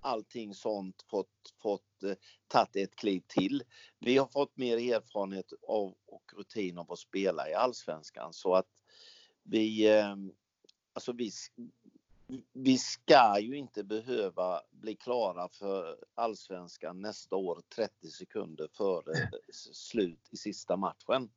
allting 0.00 0.54
sånt 0.54 1.02
fått, 1.02 1.54
fått 1.62 2.02
eh, 2.02 2.14
tagit 2.48 2.76
ett 2.76 2.96
kliv 2.96 3.22
till. 3.26 3.62
Vi 3.98 4.16
har 4.16 4.26
fått 4.26 4.56
mer 4.56 4.94
erfarenhet 4.94 5.52
av, 5.68 5.94
och 6.06 6.32
rutin 6.36 6.78
av 6.78 6.92
att 6.92 6.98
spela 6.98 7.50
i 7.50 7.54
Allsvenskan 7.54 8.32
så 8.32 8.54
att 8.54 8.82
vi, 9.42 9.98
eh, 9.98 10.16
alltså 10.92 11.12
vi, 11.12 11.30
vi 12.52 12.78
ska 12.78 13.38
ju 13.40 13.56
inte 13.56 13.84
behöva 13.84 14.60
bli 14.70 14.96
klara 14.96 15.48
för 15.48 15.96
Allsvenskan 16.14 17.00
nästa 17.00 17.36
år 17.36 17.62
30 17.76 18.08
sekunder 18.08 18.68
före 18.72 19.12
slut 19.52 20.28
i 20.30 20.36
sista 20.36 20.76
matchen. 20.76 21.30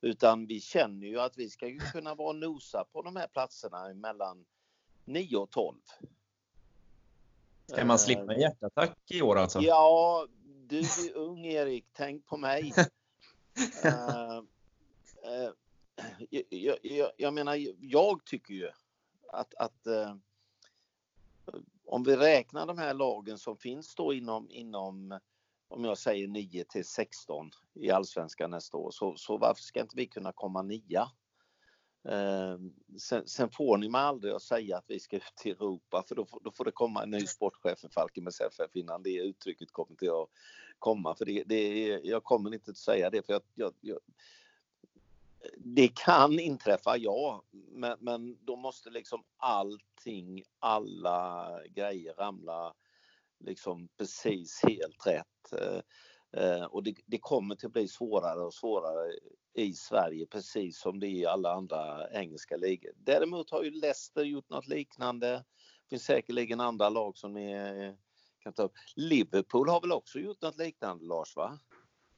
Utan 0.00 0.46
vi 0.46 0.60
känner 0.60 1.06
ju 1.06 1.20
att 1.20 1.38
vi 1.38 1.50
ska 1.50 1.68
ju 1.68 1.78
kunna 1.78 2.14
vara 2.14 2.32
nosa 2.32 2.84
på 2.92 3.02
de 3.02 3.16
här 3.16 3.26
platserna 3.26 3.94
mellan 3.94 4.44
9 5.04 5.36
och 5.36 5.50
12. 5.50 5.76
Ska 7.66 7.84
man 7.84 7.98
slippa 7.98 8.34
en 8.34 8.40
hjärtattack 8.40 8.98
i 9.06 9.22
år 9.22 9.38
alltså? 9.38 9.60
Ja, 9.60 10.26
du 10.66 10.78
är 10.78 11.16
ung 11.16 11.46
Erik, 11.46 11.86
tänk 11.92 12.26
på 12.26 12.36
mig. 12.36 12.72
uh, 13.84 14.38
uh, 15.28 15.52
jag, 16.50 16.78
jag, 16.82 17.10
jag, 17.16 17.34
menar, 17.34 17.58
jag 17.80 18.24
tycker 18.24 18.54
ju 18.54 18.70
att, 19.28 19.54
att 19.54 19.86
uh, 19.86 20.14
om 21.86 22.02
vi 22.02 22.16
räknar 22.16 22.66
de 22.66 22.78
här 22.78 22.94
lagen 22.94 23.38
som 23.38 23.56
finns 23.56 23.94
då 23.94 24.12
inom, 24.12 24.50
inom 24.50 25.18
om 25.68 25.84
jag 25.84 25.98
säger 25.98 26.28
9 26.28 26.64
till 26.64 26.84
16 26.84 27.50
i 27.74 27.90
allsvenskan 27.90 28.50
nästa 28.50 28.76
år, 28.76 28.90
så, 28.90 29.16
så 29.16 29.38
varför 29.38 29.62
ska 29.62 29.80
inte 29.80 29.96
vi 29.96 30.06
kunna 30.06 30.32
komma 30.32 30.62
nia? 30.62 31.10
Eh, 32.08 32.58
sen, 32.98 33.28
sen, 33.28 33.50
får 33.50 33.78
ni 33.78 33.88
mig 33.88 34.00
aldrig 34.00 34.32
att 34.32 34.42
säga 34.42 34.76
att 34.76 34.84
vi 34.88 35.00
ska 35.00 35.16
ut 35.16 35.22
till 35.36 35.52
Europa 35.52 36.04
för 36.08 36.14
då, 36.14 36.26
då 36.44 36.52
får 36.52 36.64
det 36.64 36.72
komma 36.72 37.02
en 37.02 37.10
ny 37.10 37.26
sportchef 37.26 37.78
för 37.78 37.88
Falkenbergs 37.88 38.40
FF 38.40 38.76
innan 38.76 39.02
det 39.02 39.16
uttrycket 39.16 39.72
kommer 39.72 39.96
till 39.96 40.10
att 40.10 40.28
komma. 40.78 41.14
För 41.14 41.24
det, 41.24 41.42
det, 41.46 41.88
jag 42.02 42.24
kommer 42.24 42.54
inte 42.54 42.70
att 42.70 42.76
säga 42.76 43.10
det 43.10 43.26
för 43.26 43.32
jag, 43.32 43.42
jag, 43.54 43.72
jag 43.80 43.98
det 45.56 45.88
kan 45.88 46.38
inträffa, 46.38 46.96
ja, 46.96 47.42
men, 47.52 47.96
men 48.00 48.44
då 48.44 48.56
måste 48.56 48.90
liksom 48.90 49.24
allting, 49.36 50.42
alla 50.58 51.50
grejer 51.68 52.14
ramla 52.14 52.74
liksom 53.44 53.88
precis 53.98 54.62
helt 54.62 55.06
rätt. 55.06 55.52
Eh, 55.52 55.80
eh 56.42 56.64
och 56.64 56.82
det, 56.82 56.94
det 57.06 57.18
kommer 57.18 57.54
att 57.54 57.72
bli 57.72 57.88
svårare 57.88 58.40
och 58.40 58.54
svårare 58.54 59.12
i 59.54 59.72
Sverige 59.72 60.26
precis 60.26 60.80
som 60.80 61.00
det 61.00 61.06
är 61.06 61.20
i 61.20 61.26
alla 61.26 61.52
andra 61.52 62.10
engelska 62.10 62.56
ligor. 62.56 62.92
Däremot 62.96 63.50
har 63.50 63.62
ju 63.62 63.70
Leicester 63.70 64.24
gjort 64.24 64.50
något 64.50 64.66
liknande. 64.66 65.28
Det 65.28 65.90
finns 65.90 66.04
säkerligen 66.04 66.60
andra 66.60 66.88
lag 66.88 67.16
som 67.16 67.32
ni 67.32 67.54
kan 68.38 68.52
ta 68.52 68.62
upp. 68.62 68.72
Liverpool 68.96 69.68
har 69.68 69.80
väl 69.80 69.92
också 69.92 70.18
gjort 70.18 70.42
något 70.42 70.58
liknande 70.58 71.04
Lars? 71.04 71.36
va? 71.36 71.58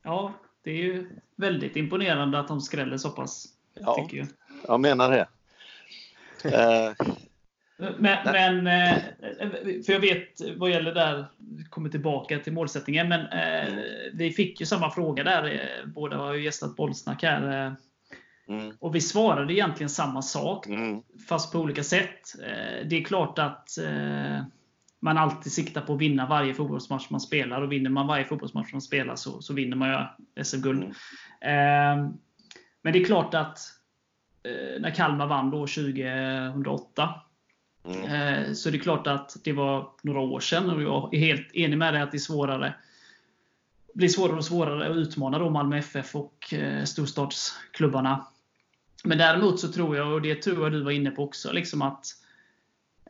Ja, 0.02 0.34
det 0.62 0.70
är 0.70 0.76
ju 0.76 1.08
väldigt 1.36 1.76
imponerande 1.76 2.38
att 2.38 2.48
de 2.48 2.60
skräller 2.60 2.96
så 2.96 3.10
pass. 3.10 3.46
Ja, 3.74 3.94
tycker 3.94 4.16
jag. 4.16 4.26
jag 4.66 4.80
menar 4.80 5.10
det. 5.10 5.26
Men, 7.98 8.18
men, 8.24 8.66
eh, 8.66 8.98
för 9.86 9.92
jag 9.92 10.00
vet 10.00 10.40
vad 10.56 10.70
gäller 10.70 10.94
där, 10.94 11.26
kommer 11.70 11.88
tillbaka 11.88 12.38
till 12.38 12.52
målsättningen, 12.52 13.08
men 13.08 13.26
eh, 13.26 13.74
vi 14.12 14.30
fick 14.30 14.60
ju 14.60 14.66
samma 14.66 14.90
fråga 14.90 15.24
där. 15.24 15.44
Eh, 15.44 15.86
båda 15.86 16.16
har 16.16 16.34
ju 16.34 16.44
gästat 16.44 16.76
Bollsnack 16.76 17.22
här. 17.22 17.74
Mm. 18.48 18.76
Och 18.80 18.94
vi 18.94 19.00
svarade 19.00 19.52
egentligen 19.52 19.90
samma 19.90 20.22
sak, 20.22 20.66
mm. 20.66 21.02
fast 21.28 21.52
på 21.52 21.58
olika 21.58 21.84
sätt. 21.84 22.34
Det 22.84 22.96
är 22.96 23.04
klart 23.04 23.38
att 23.38 23.68
man 25.00 25.18
alltid 25.18 25.52
siktar 25.52 25.80
på 25.80 25.94
att 25.94 26.00
vinna 26.00 26.26
varje 26.26 26.54
fotbollsmatch 26.54 27.10
man 27.10 27.20
spelar. 27.20 27.62
Och 27.62 27.72
vinner 27.72 27.90
man 27.90 28.06
varje 28.06 28.24
fotbollsmatch 28.24 28.72
man 28.72 28.82
spelar 28.82 29.16
så, 29.16 29.42
så 29.42 29.54
vinner 29.54 29.76
man 29.76 29.88
ju 30.36 30.44
SM-guld. 30.44 30.82
Mm. 31.40 32.12
Men 32.82 32.92
det 32.92 33.00
är 33.00 33.04
klart 33.04 33.34
att 33.34 33.58
när 34.80 34.94
Kalmar 34.94 35.26
vann 35.26 35.50
då 35.50 35.66
2008 35.66 37.14
Mm. 37.84 38.04
Eh, 38.04 38.52
så 38.52 38.70
det 38.70 38.76
är 38.76 38.80
klart 38.80 39.06
att 39.06 39.36
det 39.44 39.52
var 39.52 39.90
några 40.02 40.20
år 40.20 40.40
sedan 40.40 40.70
och 40.70 40.82
jag 40.82 41.14
är 41.14 41.18
helt 41.18 41.54
enig 41.54 41.78
med 41.78 41.94
dig 41.94 42.02
att 42.02 42.10
det 42.10 42.16
är 42.16 42.18
svårare 42.18 42.74
blir 43.94 44.08
svårare 44.08 44.36
och 44.36 44.44
svårare 44.44 44.90
att 44.90 44.96
utmana 44.96 45.38
då 45.38 45.50
Malmö 45.50 45.78
FF 45.78 46.16
och 46.16 46.54
eh, 46.54 46.84
storstadsklubbarna. 46.84 48.26
Men 49.04 49.18
däremot 49.18 49.60
så 49.60 49.72
tror 49.72 49.96
jag, 49.96 50.12
och 50.12 50.22
det 50.22 50.34
tror 50.34 50.62
jag 50.62 50.72
du 50.72 50.82
var 50.82 50.90
inne 50.90 51.10
på 51.10 51.24
också, 51.24 51.52
liksom 51.52 51.82
att 51.82 52.06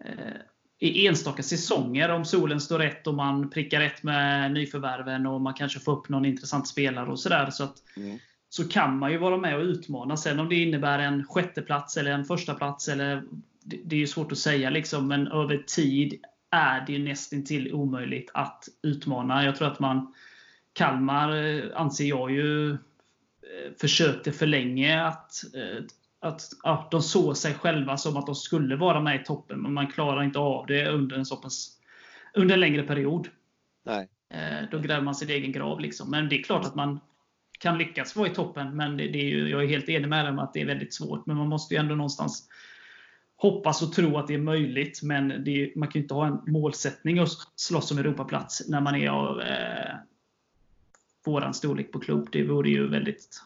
eh, 0.01 0.41
i 0.83 1.07
enstaka 1.07 1.43
säsonger, 1.43 2.09
om 2.09 2.25
solen 2.25 2.61
står 2.61 2.79
rätt 2.79 3.07
och 3.07 3.15
man 3.15 3.51
prickar 3.51 3.81
rätt 3.81 4.03
med 4.03 4.53
nyförvärven 4.53 5.27
och 5.27 5.41
man 5.41 5.55
kanske 5.55 5.81
får 5.81 5.93
upp 5.93 6.09
någon 6.09 6.25
intressant 6.25 6.69
spelare 6.69 7.11
och 7.11 7.21
sådär. 7.21 7.51
Så, 7.51 7.69
mm. 7.97 8.19
så 8.49 8.69
kan 8.69 8.99
man 8.99 9.13
ju 9.13 9.19
vara 9.19 9.37
med 9.37 9.57
och 9.57 9.63
utmana. 9.63 10.17
Sen 10.17 10.41
om 10.41 10.49
det 10.49 10.55
innebär 10.55 10.99
en 10.99 11.25
sjätteplats 11.25 11.97
eller 11.97 12.11
en 12.11 12.25
första 12.25 12.55
plats 12.55 12.89
eller 12.89 13.23
det, 13.63 13.97
är 13.97 14.01
ju 14.01 14.07
svårt 14.07 14.33
att 14.33 14.39
säga, 14.39 14.71
liksom, 14.71 15.09
men 15.09 15.27
över 15.27 15.57
tid 15.57 16.25
är 16.51 16.85
det 16.87 16.99
nästintill 16.99 17.73
omöjligt 17.73 18.31
att 18.35 18.69
utmana. 18.83 19.45
Jag 19.45 19.57
tror 19.57 19.69
att 19.69 19.81
man 19.81 20.15
Kalmar 20.73 21.37
eh, 21.37 21.63
anser 21.75 22.05
jag 22.05 22.31
ju 22.31 22.71
eh, 22.71 22.77
försökte 23.81 24.33
för 24.33 24.47
länge 24.47 25.05
att, 25.05 25.45
eh, 25.55 25.85
att 26.21 26.43
ja, 26.63 26.89
de 26.91 27.03
såg 27.03 27.37
sig 27.37 27.55
själva 27.55 27.97
som 27.97 28.17
att 28.17 28.27
de 28.27 28.35
skulle 28.35 28.77
vara 28.77 29.01
med 29.01 29.21
i 29.21 29.25
toppen, 29.25 29.61
men 29.61 29.73
man 29.73 29.87
klarar 29.87 30.23
inte 30.23 30.39
av 30.39 30.67
det 30.67 30.89
under 30.89 31.17
en 31.17 31.27
så 31.27 31.37
pass, 31.37 31.79
under 32.35 32.55
en 32.55 32.61
längre 32.61 32.83
period. 32.83 33.29
Nej. 33.85 34.09
Då 34.71 34.79
gräver 34.79 35.03
man 35.03 35.15
sin 35.15 35.31
egen 35.31 35.53
grav. 35.53 35.81
Liksom. 35.81 36.11
Men 36.11 36.29
det 36.29 36.39
är 36.39 36.43
klart 36.43 36.67
att 36.67 36.75
man 36.75 37.01
kan 37.59 37.79
lyckas 37.79 38.17
vara 38.17 38.29
i 38.29 38.35
toppen, 38.35 38.77
men 38.77 38.97
det, 38.97 39.09
det 39.09 39.19
är 39.19 39.29
ju, 39.29 39.49
jag 39.49 39.63
är 39.63 39.67
helt 39.67 39.89
enig 39.89 40.09
med 40.09 40.27
dem 40.27 40.39
att 40.39 40.53
det 40.53 40.61
är 40.61 40.67
väldigt 40.67 40.95
svårt. 40.95 41.27
Men 41.27 41.37
man 41.37 41.49
måste 41.49 41.75
ju 41.75 41.81
ändå 41.81 41.95
någonstans 41.95 42.49
hoppas 43.37 43.83
och 43.83 43.93
tro 43.93 44.17
att 44.17 44.27
det 44.27 44.35
är 44.35 44.39
möjligt, 44.39 45.03
men 45.03 45.31
är, 45.31 45.79
man 45.79 45.89
kan 45.89 45.99
ju 45.99 46.03
inte 46.03 46.15
ha 46.15 46.27
en 46.27 46.53
målsättning 46.53 47.19
att 47.19 47.29
slåss 47.57 47.91
om 47.91 47.99
Europaplats 47.99 48.69
när 48.69 48.81
man 48.81 48.95
är 48.95 49.09
av 49.09 49.41
eh, 49.41 49.95
våran 51.25 51.55
storlek 51.55 51.93
på 51.93 52.01
klubb. 52.01 52.29
Det 52.33 52.43
vore 52.43 52.71
ju 52.71 52.89
väldigt... 52.89 53.43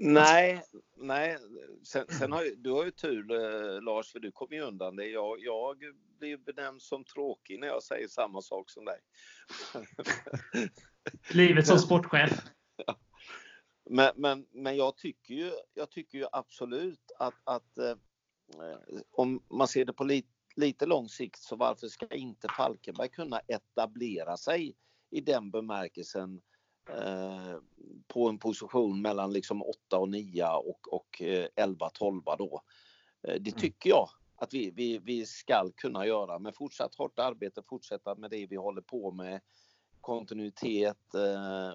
Nej, 0.00 0.62
nej. 1.02 1.38
Sen, 1.84 2.06
sen 2.08 2.32
har 2.32 2.44
du 2.56 2.70
har 2.70 2.84
ju 2.84 2.90
tur 2.90 3.30
eh, 3.30 3.82
Lars, 3.82 4.12
för 4.12 4.18
du 4.18 4.32
kommer 4.32 4.56
ju 4.56 4.62
undan 4.62 4.96
det. 4.96 5.06
Jag, 5.06 5.40
jag 5.40 5.76
blir 6.18 6.36
benämnd 6.36 6.82
som 6.82 7.04
tråkig 7.04 7.60
när 7.60 7.66
jag 7.66 7.82
säger 7.82 8.08
samma 8.08 8.42
sak 8.42 8.70
som 8.70 8.84
dig. 8.84 8.98
Livet 11.30 11.66
som 11.66 11.78
sportchef. 11.78 12.42
Men, 13.90 14.12
men, 14.16 14.46
men 14.50 14.76
jag, 14.76 14.96
tycker 14.96 15.34
ju, 15.34 15.52
jag 15.74 15.90
tycker 15.90 16.18
ju 16.18 16.26
absolut 16.32 17.12
att, 17.18 17.34
att 17.44 17.78
eh, 17.78 17.94
Eh, 18.54 19.00
om 19.10 19.42
man 19.50 19.68
ser 19.68 19.84
det 19.84 19.92
på 19.92 20.04
lite, 20.04 20.28
lite 20.56 20.86
lång 20.86 21.08
sikt 21.08 21.42
så 21.42 21.56
varför 21.56 21.86
ska 21.86 22.06
inte 22.14 22.48
Falkenberg 22.56 23.08
kunna 23.08 23.38
etablera 23.38 24.36
sig 24.36 24.74
i 25.10 25.20
den 25.20 25.50
bemärkelsen 25.50 26.40
eh, 26.88 27.56
på 28.08 28.28
en 28.28 28.38
position 28.38 29.02
mellan 29.02 29.32
liksom 29.32 29.62
8 29.62 29.98
och 29.98 30.08
9 30.08 30.46
och, 30.46 30.94
och 30.94 31.22
11 31.56 31.86
eh, 31.86 31.90
12 31.92 32.22
då. 32.38 32.62
Eh, 33.22 33.34
det 33.40 33.50
mm. 33.50 33.60
tycker 33.60 33.90
jag 33.90 34.08
att 34.36 34.54
vi, 34.54 34.70
vi, 34.70 34.98
vi 34.98 35.26
ska 35.26 35.70
kunna 35.76 36.06
göra 36.06 36.38
med 36.38 36.54
fortsatt 36.54 36.94
hårt 36.94 37.18
arbete, 37.18 37.62
fortsätta 37.62 38.14
med 38.14 38.30
det 38.30 38.46
vi 38.46 38.56
håller 38.56 38.82
på 38.82 39.10
med 39.10 39.40
kontinuitet 40.00 41.14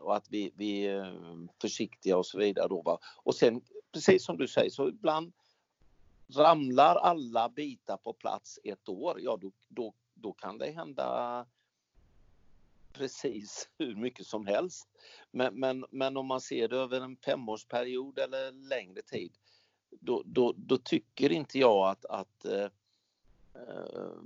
och 0.01 0.15
att 0.15 0.27
vi, 0.29 0.51
vi 0.55 0.87
är 0.87 1.47
försiktiga 1.61 2.17
och 2.17 2.25
så 2.25 2.37
vidare. 2.37 2.67
Då, 2.67 2.81
va? 2.81 2.99
Och 3.23 3.35
sen 3.35 3.61
precis 3.93 4.25
som 4.25 4.37
du 4.37 4.47
säger 4.47 4.69
så 4.69 4.89
ibland 4.89 5.33
Ramlar 6.29 6.95
alla 6.95 7.49
bitar 7.49 7.97
på 7.97 8.13
plats 8.13 8.59
ett 8.63 8.89
år, 8.89 9.21
ja 9.21 9.37
då, 9.41 9.51
då, 9.67 9.93
då 10.13 10.33
kan 10.33 10.57
det 10.57 10.71
hända 10.71 11.45
precis 12.97 13.69
hur 13.77 13.95
mycket 13.95 14.25
som 14.25 14.47
helst. 14.47 14.87
Men, 15.31 15.59
men, 15.59 15.85
men 15.91 16.17
om 16.17 16.25
man 16.25 16.41
ser 16.41 16.67
det 16.67 16.77
över 16.77 17.01
en 17.01 17.17
femårsperiod 17.17 18.19
eller 18.19 18.51
längre 18.51 19.01
tid, 19.01 19.31
då, 19.89 20.23
då, 20.25 20.53
då 20.57 20.77
tycker 20.77 21.31
inte 21.31 21.59
jag 21.59 21.89
att, 21.89 22.05
att 22.05 22.45
eh, 22.45 22.69
eh 23.53 24.21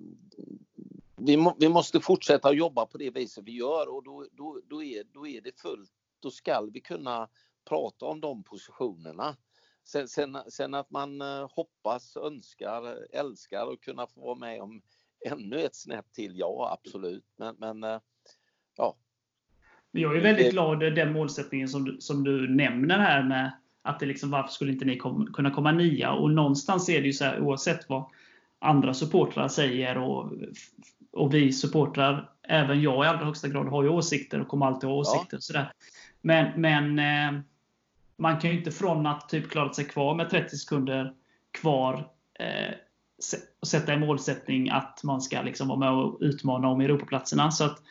vi, 1.15 1.37
må, 1.37 1.55
vi 1.59 1.69
måste 1.69 1.99
fortsätta 1.99 2.53
jobba 2.53 2.85
på 2.85 2.97
det 2.97 3.09
viset 3.09 3.43
vi 3.43 3.51
gör 3.51 3.89
och 3.89 4.03
då, 4.03 4.27
då, 4.31 4.61
då, 4.67 4.83
är, 4.83 5.03
då 5.03 5.27
är 5.27 5.41
det 5.41 5.59
fullt, 5.59 5.91
då 6.19 6.31
ska 6.31 6.61
vi 6.61 6.81
kunna 6.81 7.29
prata 7.65 8.05
om 8.05 8.21
de 8.21 8.43
positionerna. 8.43 9.37
Sen, 9.83 10.07
sen, 10.07 10.37
sen, 10.47 10.73
att 10.73 10.91
man 10.91 11.21
eh, 11.21 11.49
hoppas, 11.51 12.17
önskar, 12.17 13.07
älskar 13.11 13.73
att 13.73 13.81
kunna 13.81 14.07
få 14.07 14.21
vara 14.21 14.35
med 14.35 14.61
om 14.61 14.81
ännu 15.25 15.59
ett 15.59 15.75
snäpp 15.75 16.13
till, 16.13 16.39
ja 16.39 16.77
absolut. 16.79 17.25
Men, 17.35 17.55
men 17.59 17.83
eh, 17.83 17.99
ja. 18.77 18.95
Jag 19.91 20.17
är 20.17 20.21
väldigt 20.21 20.51
glad 20.51 20.79
den 20.79 21.13
målsättningen 21.13 21.67
som 21.67 21.83
du, 21.85 21.97
som 21.99 22.23
du 22.23 22.55
nämner 22.55 22.99
här 22.99 23.23
med 23.23 23.51
Att 23.81 23.99
det 23.99 24.05
liksom, 24.05 24.31
varför 24.31 24.49
skulle 24.49 24.71
inte 24.71 24.85
ni 24.85 24.97
kom, 24.97 25.33
kunna 25.33 25.51
komma 25.51 25.71
nia? 25.71 26.11
Och 26.11 26.31
någonstans 26.31 26.89
är 26.89 27.01
det 27.01 27.07
ju 27.07 27.13
så 27.13 27.25
här, 27.25 27.39
oavsett 27.39 27.89
vad 27.89 28.05
andra 28.59 28.93
supportrar 28.93 29.47
säger 29.47 29.97
och, 29.97 30.31
och 31.11 31.33
vi 31.33 31.53
supportrar, 31.53 32.29
även 32.43 32.81
jag 32.81 33.05
i 33.05 33.07
allra 33.07 33.25
högsta 33.25 33.47
grad, 33.47 33.67
har 33.67 33.83
ju 33.83 33.89
åsikter 33.89 34.41
och 34.41 34.47
kommer 34.47 34.65
alltid 34.65 34.89
ha 34.89 34.95
åsikter. 34.95 35.37
Ja. 35.37 35.41
Sådär. 35.41 35.73
Men, 36.21 36.61
men 36.61 36.99
eh, 36.99 37.41
man 38.17 38.39
kan 38.39 38.49
ju 38.49 38.57
inte 38.57 38.71
från 38.71 39.05
att 39.05 39.29
typ 39.29 39.49
klara 39.49 39.73
sig 39.73 39.85
kvar 39.85 40.15
med 40.15 40.29
30 40.29 40.57
sekunder 40.57 41.13
kvar 41.61 42.07
eh, 42.39 42.75
sätta 43.65 43.93
en 43.93 43.99
målsättning 43.99 44.69
att 44.69 45.03
man 45.03 45.21
ska 45.21 45.41
liksom 45.41 45.67
vara 45.67 45.79
med 45.79 45.91
och 45.91 46.17
utmana 46.21 46.67
om 46.67 46.81
Europaplatserna. 46.81 47.51
Så 47.51 47.63
att 47.63 47.81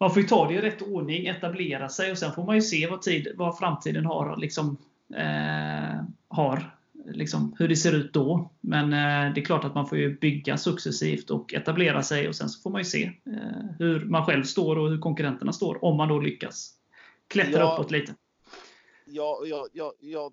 man 0.00 0.10
får 0.10 0.22
ju 0.22 0.28
ta 0.28 0.48
det 0.48 0.54
i 0.54 0.60
rätt 0.60 0.82
ordning, 0.82 1.26
etablera 1.26 1.88
sig 1.88 2.10
och 2.10 2.18
sen 2.18 2.32
får 2.32 2.44
man 2.44 2.54
ju 2.54 2.62
se 2.62 2.86
vad, 2.86 3.02
tid, 3.02 3.32
vad 3.36 3.58
framtiden 3.58 4.06
har. 4.06 4.36
Liksom, 4.36 4.76
eh, 5.14 6.02
har 6.28 6.76
liksom, 7.06 7.56
hur 7.58 7.68
det 7.68 7.76
ser 7.76 7.92
ut 7.92 8.12
då. 8.12 8.50
Men 8.60 8.92
eh, 8.92 9.34
det 9.34 9.40
är 9.40 9.44
klart 9.44 9.64
att 9.64 9.74
man 9.74 9.86
får 9.86 9.98
ju 9.98 10.18
bygga 10.18 10.56
successivt 10.56 11.30
och 11.30 11.54
etablera 11.54 12.02
sig 12.02 12.28
och 12.28 12.36
sen 12.36 12.48
så 12.48 12.60
får 12.60 12.70
man 12.70 12.80
ju 12.80 12.84
se 12.84 13.04
eh, 13.04 13.70
hur 13.78 14.04
man 14.04 14.26
själv 14.26 14.42
står 14.42 14.78
och 14.78 14.90
hur 14.90 14.98
konkurrenterna 14.98 15.52
står. 15.52 15.84
Om 15.84 15.96
man 15.96 16.08
då 16.08 16.18
lyckas 16.18 16.74
klättra 17.28 17.60
ja, 17.60 17.74
uppåt 17.74 17.90
lite. 17.90 18.14
Ja, 19.06 19.42
ja, 19.44 19.66
ja, 19.72 19.92
ja, 20.00 20.32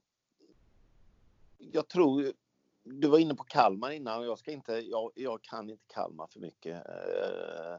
jag 1.57 1.87
tror 1.87 2.33
du 2.83 3.07
var 3.07 3.19
inne 3.19 3.35
på 3.35 3.43
Kalmar 3.43 3.91
innan 3.91 4.19
och 4.19 4.25
jag 4.25 4.39
ska 4.39 4.51
inte, 4.51 4.73
jag, 4.73 5.11
jag 5.15 5.41
kan 5.41 5.69
inte 5.69 5.83
Kalmar 5.87 6.27
för 6.27 6.39
mycket. 6.39 6.75
Eh, 6.75 7.75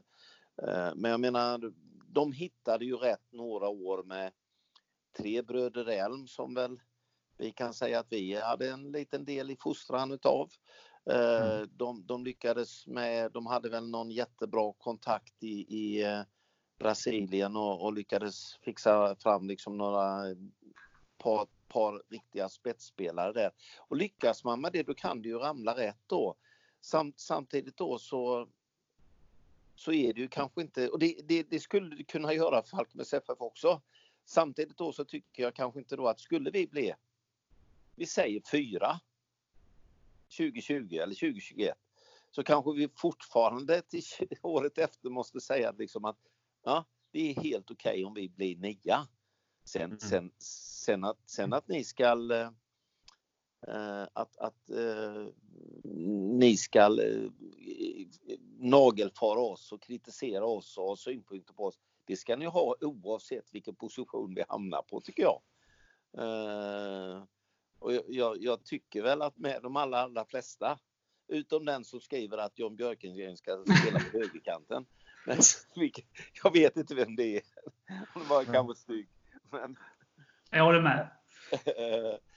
men 0.95 1.11
jag 1.11 1.19
menar, 1.19 1.73
de 2.07 2.31
hittade 2.31 2.85
ju 2.85 2.95
rätt 2.95 3.31
några 3.31 3.69
år 3.69 4.03
med 4.03 4.31
tre 5.17 5.41
bröder 5.41 5.87
Elm 5.87 6.27
som 6.27 6.53
väl 6.53 6.79
vi 7.37 7.51
kan 7.51 7.73
säga 7.73 7.99
att 7.99 8.07
vi 8.09 8.41
hade 8.41 8.69
en 8.69 8.91
liten 8.91 9.25
del 9.25 9.51
i 9.51 9.57
fostran 9.59 10.11
utav. 10.11 10.49
Eh, 11.09 11.51
mm. 11.51 11.69
De, 11.71 12.05
de, 12.05 12.23
lyckades 12.23 12.87
med, 12.87 13.31
de 13.31 13.45
hade 13.45 13.69
väl 13.69 13.89
någon 13.89 14.11
jättebra 14.11 14.73
kontakt 14.77 15.43
i, 15.43 15.77
i 15.77 16.05
Brasilien 16.79 17.55
och, 17.55 17.83
och, 17.83 17.93
lyckades 17.93 18.57
fixa 18.61 19.15
fram 19.15 19.47
liksom 19.47 19.77
några 19.77 20.35
par, 21.17 21.47
par 21.67 22.03
riktiga 22.09 22.49
spetsspelare 22.49 23.33
där. 23.33 23.51
Och 23.87 23.97
lyckas 23.97 24.43
man 24.43 24.61
med 24.61 24.71
det 24.73 24.83
då 24.83 24.93
kan 24.93 25.21
det 25.21 25.27
ju 25.27 25.37
ramla 25.37 25.77
rätt 25.77 26.01
då. 26.07 26.35
Samt, 26.81 27.19
samtidigt 27.19 27.77
då 27.77 27.99
så 27.99 28.47
så 29.75 29.91
är 29.91 30.13
det 30.13 30.21
ju 30.21 30.27
kanske 30.27 30.61
inte, 30.61 30.89
och 30.89 30.99
det, 30.99 31.15
det, 31.23 31.43
det 31.43 31.59
skulle 31.59 31.95
det 31.95 32.03
kunna 32.03 32.33
göra 32.33 32.63
Falkenbergs 32.63 33.13
FF 33.13 33.41
också. 33.41 33.81
Samtidigt 34.25 34.77
då 34.77 34.93
så 34.93 35.05
tycker 35.05 35.43
jag 35.43 35.55
kanske 35.55 35.79
inte 35.79 35.95
då 35.95 36.07
att 36.07 36.19
skulle 36.19 36.51
vi 36.51 36.67
bli, 36.67 36.93
vi 37.95 38.05
säger 38.05 38.41
fyra 38.51 38.99
2020 40.37 40.95
eller 40.95 41.15
2021 41.15 41.77
så 42.31 42.43
kanske 42.43 42.73
vi 42.73 42.89
fortfarande 42.95 43.81
till 43.81 44.03
året 44.41 44.77
efter 44.77 45.09
måste 45.09 45.41
säga 45.41 45.71
liksom 45.71 46.05
att 46.05 46.17
ja, 46.63 46.85
det 47.11 47.29
är 47.29 47.41
helt 47.41 47.71
okej 47.71 47.91
okay 47.91 48.03
om 48.03 48.13
vi 48.13 48.29
blir 48.29 48.57
nia. 48.57 49.07
Sen, 49.63 49.81
mm. 49.81 49.99
sen, 49.99 50.31
sen, 50.85 51.03
att, 51.03 51.29
sen 51.29 51.53
att 51.53 51.67
ni 51.67 51.83
ska 51.83 52.15
Uh, 52.15 52.49
att, 54.13 54.37
att 54.37 54.69
uh, 54.71 55.27
ni 56.39 56.57
ska 56.57 56.89
uh, 56.89 57.31
nagelfara 58.59 59.39
oss 59.39 59.71
och 59.71 59.81
kritisera 59.81 60.45
oss 60.45 60.77
och 60.77 60.83
ha 60.83 60.95
synpunkter 60.95 61.53
på 61.53 61.63
oss. 61.65 61.79
Det 62.05 62.15
ska 62.15 62.35
ni 62.35 62.45
ha 62.45 62.75
oavsett 62.81 63.53
vilken 63.53 63.75
position 63.75 64.35
vi 64.35 64.43
hamnar 64.49 64.81
på 64.81 65.01
tycker 65.01 65.23
jag. 65.23 65.41
och 67.79 67.93
jag, 67.93 68.03
jag, 68.07 68.37
jag, 68.43 68.65
tycker 68.65 69.01
väl 69.01 69.21
att 69.21 69.37
med 69.37 69.61
de 69.61 69.75
allra, 69.75 69.99
allra 69.99 70.25
flesta, 70.25 70.79
utom 71.27 71.65
den 71.65 71.83
som 71.83 71.99
skriver 71.99 72.37
att 72.37 72.59
John 72.59 72.75
Björkengren 72.75 73.37
ska 73.37 73.63
spela 73.63 73.99
på 73.99 74.17
högerkanten. 74.17 74.85
Men 75.25 75.37
jag 76.43 76.53
vet 76.53 76.77
inte 76.77 76.95
vem 76.95 77.15
det 77.15 77.37
är. 77.37 77.41
Han 78.13 78.27
var 78.27 78.43
kanske 78.43 78.81
stygg. 78.81 79.09
Men, 79.51 79.77
jag 80.51 80.63
håller 80.63 80.81
med. 80.81 81.09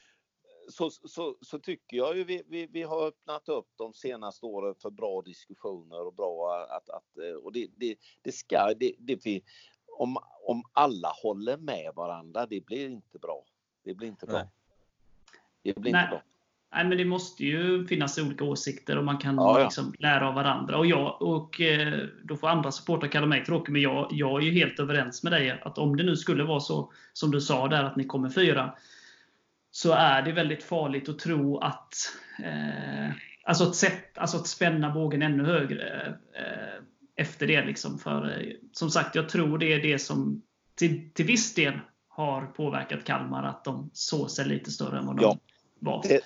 Så, 0.69 0.91
så, 0.91 1.37
så, 1.41 1.59
tycker 1.59 1.97
jag 1.97 2.17
ju 2.17 2.25
vi, 2.25 2.43
vi, 2.49 2.67
vi, 2.67 2.83
har 2.83 3.07
öppnat 3.07 3.49
upp 3.49 3.69
de 3.77 3.93
senaste 3.93 4.47
åren 4.47 4.75
för 4.83 4.91
bra 4.91 5.23
diskussioner 5.23 6.07
och 6.07 6.15
bra 6.15 6.67
att, 6.71 6.91
att 6.91 7.05
och 7.43 7.53
det, 7.53 7.69
det, 7.77 7.97
det 8.23 8.33
ska, 8.33 8.75
det, 8.75 8.93
det, 8.99 9.43
om, 9.99 10.17
om 10.47 10.63
alla 10.73 11.13
håller 11.23 11.57
med 11.57 11.93
varandra, 11.95 12.47
det 12.47 12.67
blir 12.67 12.89
inte 12.89 13.19
bra. 13.19 13.45
Det 13.85 13.95
blir 13.95 14.09
inte 14.09 14.27
bra. 14.27 14.49
Det 15.63 15.77
blir 15.77 15.93
Nej. 15.93 16.03
inte 16.03 16.11
bra. 16.11 16.23
Nej, 16.75 16.85
men 16.85 16.99
det 16.99 17.05
måste 17.05 17.45
ju 17.45 17.87
finnas 17.87 18.19
olika 18.19 18.45
åsikter 18.45 18.99
och 18.99 19.05
man 19.05 19.19
kan 19.19 19.35
ja, 19.35 19.59
ja. 19.59 19.65
Liksom 19.65 19.95
lära 19.99 20.29
av 20.29 20.35
varandra. 20.35 20.79
Och, 20.79 20.87
jag, 20.87 21.23
och 21.23 21.61
eh, 21.61 22.05
Då 22.25 22.37
får 22.37 22.49
andra 22.49 22.73
supportrar 22.73 23.09
kalla 23.09 23.27
mig 23.27 23.45
tråkig, 23.45 23.73
men 23.73 23.83
jag, 23.83 24.09
jag 24.11 24.43
är 24.43 24.47
ju 24.47 24.53
helt 24.53 24.81
överens 24.81 25.23
med 25.23 25.33
dig. 25.33 25.61
att 25.65 25.79
Om 25.79 25.97
det 25.97 26.03
nu 26.03 26.17
skulle 26.17 26.45
vara 26.45 26.61
så 26.61 26.93
som 27.13 27.31
du 27.31 27.41
sa 27.41 27.69
där, 27.69 27.85
att 27.85 27.97
ni 27.97 28.05
kommer 28.05 28.31
fyra, 28.31 28.75
så 29.77 29.93
är 29.93 30.23
det 30.23 30.33
väldigt 30.33 30.63
farligt 30.63 31.09
att 31.09 31.19
tro 31.19 31.59
att 31.59 31.95
eh, 32.45 33.11
alltså, 33.45 33.65
att 33.65 33.75
sätt, 33.75 34.19
alltså 34.19 34.37
att 34.37 34.47
spänna 34.47 34.91
bågen 34.91 35.23
ännu 35.23 35.45
högre 35.45 36.07
eh, 36.33 36.83
efter 37.17 37.47
det. 37.47 37.65
Liksom. 37.65 37.99
För 37.99 38.41
eh, 38.41 38.53
Som 38.73 38.91
sagt, 38.91 39.15
jag 39.15 39.29
tror 39.29 39.59
det 39.59 39.73
är 39.73 39.83
det 39.83 39.99
som 39.99 40.43
till, 40.75 41.11
till 41.13 41.25
viss 41.25 41.55
del 41.55 41.79
har 42.09 42.47
påverkat 42.47 43.05
Kalmar, 43.05 43.43
att 43.45 43.65
de 43.65 43.91
såg 43.93 44.31
sig 44.31 44.47
lite 44.47 44.71
större 44.71 44.99
än 44.99 45.07
vad 45.07 45.17
de 45.17 45.23
ja. 45.23 45.39
var. 45.79 46.03
Det, 46.09 46.21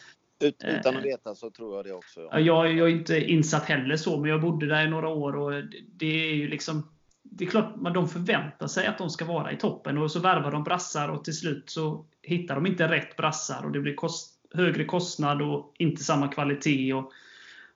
ut, 0.47 0.65
utan 0.65 0.97
att 0.97 1.05
eh, 1.05 1.11
veta 1.11 1.35
så 1.35 1.51
tror 1.51 1.77
jag 1.77 1.85
det 1.85 1.93
också. 1.93 2.21
Ja. 2.21 2.41
Jag, 2.41 2.73
jag 2.73 2.89
är 2.89 2.93
inte 2.93 3.21
insatt 3.21 3.65
heller 3.65 3.97
så, 3.97 4.21
men 4.21 4.31
jag 4.31 4.41
bodde 4.41 4.67
där 4.67 4.87
i 4.87 4.91
några 4.91 5.09
år 5.09 5.37
och 5.37 5.65
det 5.87 6.31
är 6.31 6.35
ju 6.35 6.49
liksom 6.49 6.89
det 7.23 7.45
är 7.45 7.49
klart 7.51 7.75
att 7.85 7.95
de 7.95 8.09
förväntar 8.09 8.67
sig 8.67 8.87
att 8.87 8.99
de 8.99 9.11
ska 9.11 9.25
vara 9.25 9.53
i 9.53 9.57
toppen 9.57 9.99
och 9.99 10.11
så 10.11 10.21
värvar 10.21 10.53
de 10.53 10.65
brassar 10.65 11.09
och 11.09 11.25
till 11.25 11.37
slut 11.37 11.71
så 11.71 12.07
hittar 12.31 12.55
de 12.55 12.67
inte 12.67 12.89
rätt 12.89 13.17
brassar 13.17 13.65
och 13.65 13.73
det 13.73 13.81
blir 13.81 13.95
kost, 13.95 14.35
högre 14.55 14.85
kostnad 14.85 15.43
och 15.43 15.75
inte 15.79 16.05
samma 16.05 16.29
kvalitet. 16.29 16.93
Och, 16.93 17.13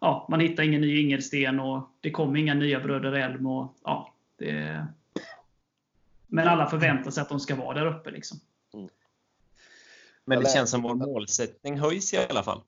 ja, 0.00 0.26
man 0.30 0.40
hittar 0.40 0.62
ingen 0.62 0.80
ny 0.80 1.00
Ingelsten 1.00 1.61
och 1.61 1.88
det 2.00 2.11
kommer 2.11 2.38
inga 2.38 2.55
nya 2.55 2.80
Bröder 2.80 3.12
Elm. 3.12 3.46
Och, 3.46 3.74
ja, 3.84 4.14
det, 4.36 4.86
men 6.26 6.48
alla 6.48 6.66
förväntar 6.66 7.11
sig 7.11 7.22
att 7.22 7.28
de 7.28 7.40
ska 7.40 7.55
vara 7.55 7.74
där 7.74 7.86
uppe. 7.86 8.11
Liksom. 8.11 8.40
Mm. 8.74 8.88
Men 10.24 10.40
det 10.40 10.50
känns 10.50 10.70
som 10.70 10.82
vår 10.82 10.94
målsättning 10.94 11.78
höjs 11.78 12.14
i 12.14 12.16
alla 12.16 12.42
fall. 12.42 12.62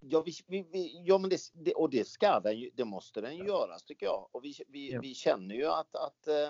Ja, 0.00 0.22
vi, 0.26 0.32
vi, 0.46 0.68
vi, 0.72 1.02
ja 1.04 1.18
men 1.18 1.30
det, 1.30 1.40
det, 1.52 1.72
och 1.72 1.90
det 1.90 2.08
ska 2.08 2.40
den 2.40 2.58
ju, 2.58 2.70
det 2.74 2.84
måste 2.84 3.20
den 3.20 3.36
ju 3.36 3.44
göras 3.44 3.82
tycker 3.82 4.06
jag. 4.06 4.28
Och 4.32 4.44
vi, 4.44 4.54
vi, 4.68 4.92
ja. 4.92 5.00
vi 5.00 5.14
känner 5.14 5.54
ju 5.54 5.66
att, 5.66 5.96
att 5.96 6.28
eh, 6.28 6.48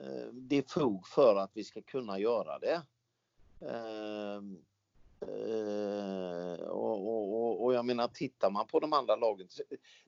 eh, 0.00 0.26
det 0.32 0.56
är 0.56 0.64
fog 0.68 1.06
för 1.06 1.36
att 1.36 1.50
vi 1.54 1.64
ska 1.64 1.82
kunna 1.82 2.18
göra 2.18 2.58
det. 2.58 2.82
Eh, 3.60 4.36
eh, 5.28 6.60
och, 6.68 7.08
och, 7.08 7.64
och, 7.64 7.74
jag 7.74 7.84
menar, 7.84 8.08
tittar 8.08 8.50
man 8.50 8.66
på 8.66 8.80
de 8.80 8.92
andra 8.92 9.16
lagen, 9.16 9.48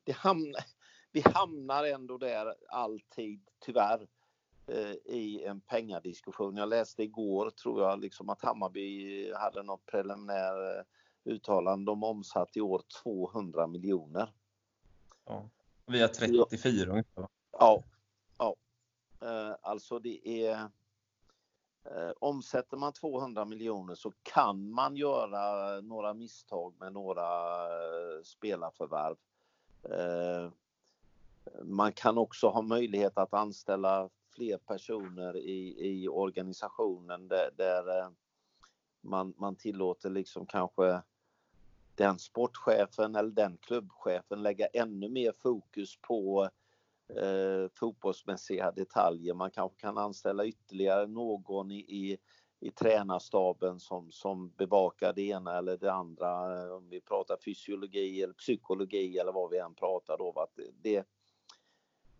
det 0.05 0.13
hamnar, 0.13 0.65
vi 1.13 1.21
hamnar 1.21 1.85
ändå 1.85 2.19
där 2.19 2.55
alltid, 2.69 3.41
tyvärr, 3.59 4.07
eh, 4.67 5.15
i 5.15 5.45
en 5.45 5.61
pengadiskussion. 5.61 6.57
Jag 6.57 6.69
läste 6.69 7.03
igår, 7.03 7.51
tror 7.51 7.83
jag, 7.83 8.01
liksom 8.01 8.29
att 8.29 8.43
Hammarby 8.43 9.33
hade 9.33 9.63
något 9.63 9.87
preliminär 9.87 10.79
eh, 10.79 10.85
uttalande. 11.25 11.91
De 11.91 12.05
omsatt 12.05 12.57
i 12.57 12.61
år 12.61 12.83
200 13.03 13.67
miljoner. 13.67 14.33
Ja, 15.25 15.49
vi 15.87 16.01
har 16.01 16.09
34 16.09 16.91
ungefär. 16.91 17.29
Ja, 17.53 17.85
ja. 18.39 18.55
Alltså 19.63 19.99
det 19.99 20.47
är 20.47 20.71
Eh, 21.91 22.13
omsätter 22.19 22.77
man 22.77 22.93
200 22.93 23.45
miljoner 23.45 23.95
så 23.95 24.13
kan 24.23 24.71
man 24.71 24.97
göra 24.97 25.81
några 25.81 26.15
misstag 26.15 26.75
med 26.79 26.93
några 26.93 27.23
eh, 27.65 28.23
spelarförvärv. 28.23 29.17
Eh, 29.83 30.51
man 31.63 31.93
kan 31.93 32.19
också 32.19 32.49
ha 32.49 32.63
möjlighet 32.63 33.19
att 33.19 33.35
anställa 33.35 34.09
fler 34.35 34.59
personer 34.59 35.37
i, 35.37 35.77
i 35.79 36.09
organisationen 36.09 37.29
där, 37.29 37.51
där 37.57 37.99
eh, 37.99 38.09
man, 39.01 39.35
man 39.37 39.57
tillåter 39.57 40.11
liksom 40.11 40.47
kanske 40.47 41.03
den 41.95 42.19
sportchefen 42.19 43.17
eller 43.17 43.31
den 43.31 43.57
klubbchefen 43.57 44.43
lägga 44.43 44.67
ännu 44.67 45.09
mer 45.09 45.33
fokus 45.33 45.99
på 46.01 46.51
eh, 47.09 47.71
fotbollsmässiga 47.75 48.73
detaljer. 48.73 49.35
Man 49.35 49.51
kanske 49.51 49.81
kan 49.81 49.99
anställa 49.99 50.47
ytterligare 50.47 51.07
någon 51.07 51.71
i, 51.71 51.79
i, 51.79 52.19
i 52.61 52.71
tränarstaben 52.71 53.81
som, 53.81 54.13
som 54.13 54.51
bevakar 54.51 55.13
det 55.13 55.23
ena 55.23 55.59
eller 55.59 55.77
det 55.77 55.93
andra. 55.93 56.63
Eh, 56.63 56.73
om 56.73 56.89
vi 56.89 57.01
pratar 57.01 57.37
fysiologi 57.45 58.23
eller 58.23 58.35
psykologi 58.35 59.19
eller 59.19 59.33
vad 59.33 59.51
vi 59.51 59.59
än 59.59 59.75
pratar 59.75 60.19
då. 60.19 60.33
Att 60.41 60.59
det, 60.83 61.07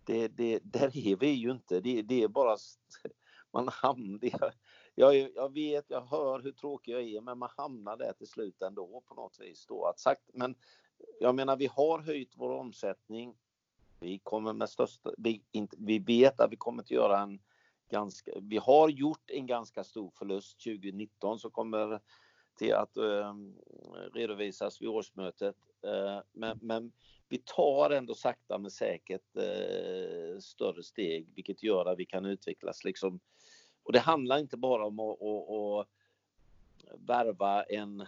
det, 0.05 0.29
det, 0.29 0.61
där 0.65 0.97
är 1.09 1.17
vi 1.17 1.31
ju 1.31 1.51
inte. 1.51 1.81
Det, 1.81 2.03
det 2.03 2.23
är 2.23 2.29
bara 2.29 2.57
man 3.53 3.69
hamnar, 3.69 4.55
jag, 4.95 5.31
jag 5.35 5.53
vet, 5.53 5.85
jag 5.89 6.01
hör 6.01 6.41
hur 6.43 6.53
tråkig 6.53 6.93
jag 6.93 7.03
är, 7.03 7.21
men 7.21 7.39
man 7.39 7.51
hamnar 7.57 7.97
där 7.97 8.13
till 8.13 8.27
slut 8.27 8.63
ändå 8.63 9.03
på 9.07 9.15
något 9.15 9.41
vis. 9.41 9.67
Då. 9.67 9.85
Att 9.85 10.01
sagt, 10.01 10.31
men 10.33 10.55
jag 11.21 11.35
menar, 11.35 11.57
vi 11.57 11.67
har 11.67 11.99
höjt 11.99 12.33
vår 12.37 12.51
omsättning. 12.51 13.37
Vi 14.01 14.19
kommer 14.19 14.53
med 14.53 14.69
största, 14.69 15.11
vi, 15.19 15.43
inte, 15.53 15.77
vi 15.81 15.99
vet 15.99 16.41
att 16.41 16.53
vi 16.53 16.57
kommer 16.57 16.83
att 16.83 16.91
göra 16.91 17.21
en 17.21 17.41
ganska, 17.91 18.31
vi 18.41 18.57
har 18.57 18.89
gjort 18.89 19.31
en 19.31 19.47
ganska 19.47 19.85
stor 19.85 20.11
förlust 20.11 20.65
2019 20.65 21.39
som 21.39 21.51
kommer 21.51 22.01
till 22.59 22.75
att 22.75 22.97
eh, 22.97 23.35
redovisas 24.15 24.83
vid 24.83 24.89
årsmötet. 24.89 25.57
Eh, 25.83 26.21
men, 26.33 26.59
men, 26.63 26.93
vi 27.29 27.39
tar 27.39 27.91
ändå 27.91 28.15
sakta 28.15 28.59
men 28.59 28.71
säkert 28.71 29.37
eh, 29.37 30.39
större 30.41 30.83
steg, 30.83 31.29
vilket 31.35 31.63
gör 31.63 31.87
att 31.87 31.99
vi 31.99 32.07
kan 32.07 32.25
utvecklas. 32.25 32.85
Liksom. 32.85 33.21
Och 33.83 33.93
det 33.93 33.99
handlar 33.99 34.39
inte 34.39 34.57
bara 34.57 34.87
om 34.87 35.01
att, 35.01 35.23
att, 35.23 35.51
att 35.51 35.89
värva 37.09 37.63
en 37.63 38.07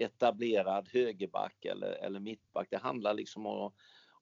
etablerad 0.00 0.88
högerback 0.88 1.64
eller, 1.64 1.90
eller 1.92 2.20
mittback. 2.20 2.68
Det 2.70 2.76
handlar 2.78 3.14
liksom 3.14 3.46
om 3.46 3.66
att, 3.66 3.74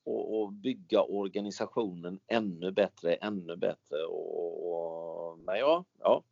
att 0.07 0.52
bygga 0.52 1.02
organisationen 1.02 2.18
ännu 2.26 2.72
bättre, 2.72 3.14
ännu 3.14 3.57
bättre. 3.57 4.04
Och, 4.09 4.70
och, 4.70 5.38
men 5.38 5.59
ja, 5.59 5.84
ja. 6.00 6.22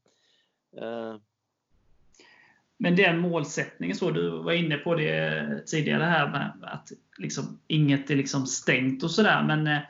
Eh, 0.77 1.17
men 2.77 2.97
den 2.97 3.19
målsättningen, 3.19 3.97
så 3.97 4.11
du 4.11 4.31
var 4.31 4.53
inne 4.53 4.77
på 4.77 4.95
det 4.95 5.67
tidigare 5.67 6.05
här 6.05 6.31
med 6.31 6.53
att 6.63 6.93
liksom, 7.19 7.61
inget 7.67 8.11
är 8.11 8.17
liksom 8.17 8.47
stängt 8.47 9.03
och 9.03 9.11
sådär. 9.11 9.43
Men 9.43 9.67
eh, 9.67 9.81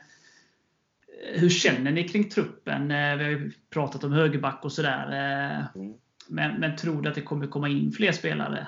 hur 1.33 1.49
känner 1.49 1.91
ni 1.91 2.07
kring 2.07 2.29
truppen? 2.29 2.91
Eh, 2.91 3.15
vi 3.17 3.23
har 3.23 3.31
ju 3.31 3.51
pratat 3.69 4.03
om 4.03 4.11
högerback 4.11 4.59
och 4.63 4.71
sådär. 4.71 5.07
Eh, 5.07 5.81
mm. 5.81 5.93
men, 6.27 6.59
men 6.59 6.75
tror 6.75 7.01
du 7.01 7.09
att 7.09 7.15
det 7.15 7.21
kommer 7.21 7.47
komma 7.47 7.69
in 7.69 7.91
fler 7.91 8.11
spelare? 8.11 8.67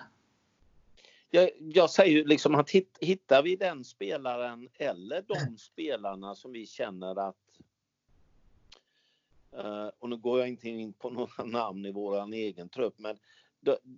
Jag, 1.29 1.49
jag 1.59 1.89
säger 1.89 2.17
ju 2.17 2.25
liksom 2.25 2.55
att 2.55 2.69
hittar 2.99 3.43
vi 3.43 3.55
den 3.55 3.83
spelaren 3.83 4.69
eller 4.73 5.21
de 5.21 5.57
spelarna 5.57 6.35
som 6.35 6.51
vi 6.51 6.65
känner 6.65 7.29
att 7.29 7.35
Uh, 9.53 9.89
och 9.99 10.09
nu 10.09 10.17
går 10.17 10.39
jag 10.39 10.47
inte 10.47 10.69
in 10.69 10.93
på 10.93 11.09
några 11.09 11.43
namn 11.43 11.85
i 11.85 11.91
våran 11.91 12.33
egen 12.33 12.69
trupp, 12.69 12.99
men 12.99 13.17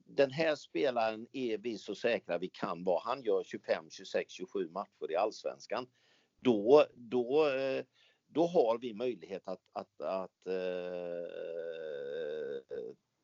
den 0.05 0.31
här 0.31 0.55
spelaren 0.55 1.27
är 1.31 1.57
vi 1.57 1.77
så 1.77 1.95
säkra 1.95 2.37
vi 2.37 2.49
kan 2.49 2.83
vara. 2.83 3.01
Han 3.05 3.23
gör 3.23 3.43
25, 3.43 3.85
26, 3.89 4.31
27 4.31 4.69
matcher 4.69 5.11
i 5.11 5.15
Allsvenskan. 5.15 5.87
Då, 6.39 6.85
då, 6.95 7.47
eh, 7.47 7.83
då 8.27 8.47
har 8.47 8.77
vi 8.77 8.93
möjlighet 8.93 9.47
att, 9.47 9.61
att, 9.73 10.01
att 10.01 10.47
uh, 10.47 10.53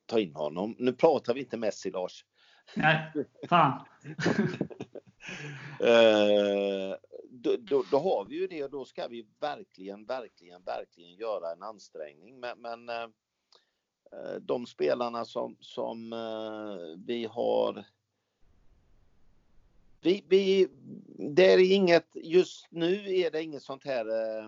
ta 0.06 0.20
in 0.20 0.36
honom. 0.36 0.76
Nu 0.80 0.94
pratar 0.94 1.34
vi 1.34 1.40
inte 1.40 1.58
Messi, 1.58 1.92
Lars. 1.92 2.26
Nej, 2.74 3.12
fan. 3.50 3.86
Eh, 5.80 6.96
då, 7.30 7.56
då, 7.60 7.84
då, 7.92 7.98
har 7.98 8.26
vi 8.30 8.36
ju 8.36 8.48
det 8.48 8.64
och 8.64 8.70
då 8.70 8.86
ska 8.86 9.08
vi 9.08 9.28
verkligen, 9.40 10.06
verkligen, 10.06 10.64
verkligen 10.64 11.16
göra 11.16 11.52
en 11.52 11.64
ansträngning. 11.64 12.40
Men, 12.40 12.60
men 12.60 12.90
eh, 12.90 13.04
eh, 14.12 14.36
de 14.42 14.66
spelarna 14.66 15.26
som, 15.26 15.58
som 15.60 16.14
eh, 16.14 17.00
vi 17.06 17.26
har 17.26 17.86
vi, 20.02 20.24
vi, 20.28 20.68
det 21.18 21.54
är 21.54 21.74
inget, 21.74 22.08
just 22.14 22.68
nu 22.70 23.16
är 23.16 23.32
det 23.32 23.44
inget 23.44 23.64
sånt 23.64 23.86
här 23.86 24.06
eh, 24.10 24.46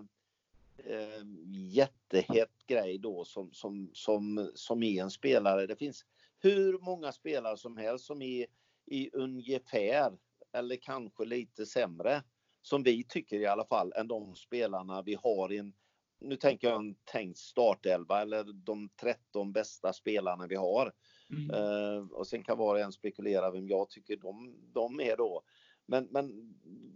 eh 0.78 1.24
jättehett 1.48 2.68
grej 2.68 2.98
då 2.98 3.26
som, 3.26 3.54
som, 3.54 3.90
som, 3.94 4.52
som 4.56 4.84
är 4.84 5.04
en 5.04 5.12
spelare. 5.12 5.68
Det 5.68 5.76
finns 5.76 6.06
hur 6.40 6.80
många 6.80 7.12
spelare 7.12 7.58
som 7.58 7.78
helst 7.78 8.06
som 8.06 8.22
är 8.22 8.46
i 8.86 9.10
ungefär 9.14 10.18
eller 10.54 10.76
kanske 10.76 11.26
lite 11.26 11.66
sämre 11.66 12.24
som 12.62 12.84
vi 12.84 13.04
tycker 13.04 13.40
i 13.40 13.46
alla 13.46 13.66
fall 13.66 13.94
än 13.96 14.08
de 14.08 14.36
spelarna 14.36 15.02
vi 15.02 15.18
har 15.24 15.52
i 15.52 15.58
en 15.58 15.74
nu 16.20 16.36
tänker 16.36 16.68
jag 16.68 16.80
en 16.80 16.96
tänkt 16.96 17.38
startelva 17.38 18.22
eller 18.22 18.44
de 18.44 18.90
13 19.02 19.52
bästa 19.52 19.94
spelarna 19.94 20.48
vi 20.48 20.56
har. 20.56 20.94
Mm. 21.30 21.52
Uh, 21.52 22.12
och 22.12 22.28
sen 22.28 22.44
kan 22.44 22.58
var 22.58 22.76
och 22.76 22.82
en 22.82 22.92
spekulera 22.92 23.52
vem 23.52 23.68
jag 23.68 23.90
tycker 23.90 24.18
de, 24.18 24.56
de 24.74 25.00
är 25.00 25.18
då. 25.18 25.42
Men, 25.86 26.08
men 26.12 26.56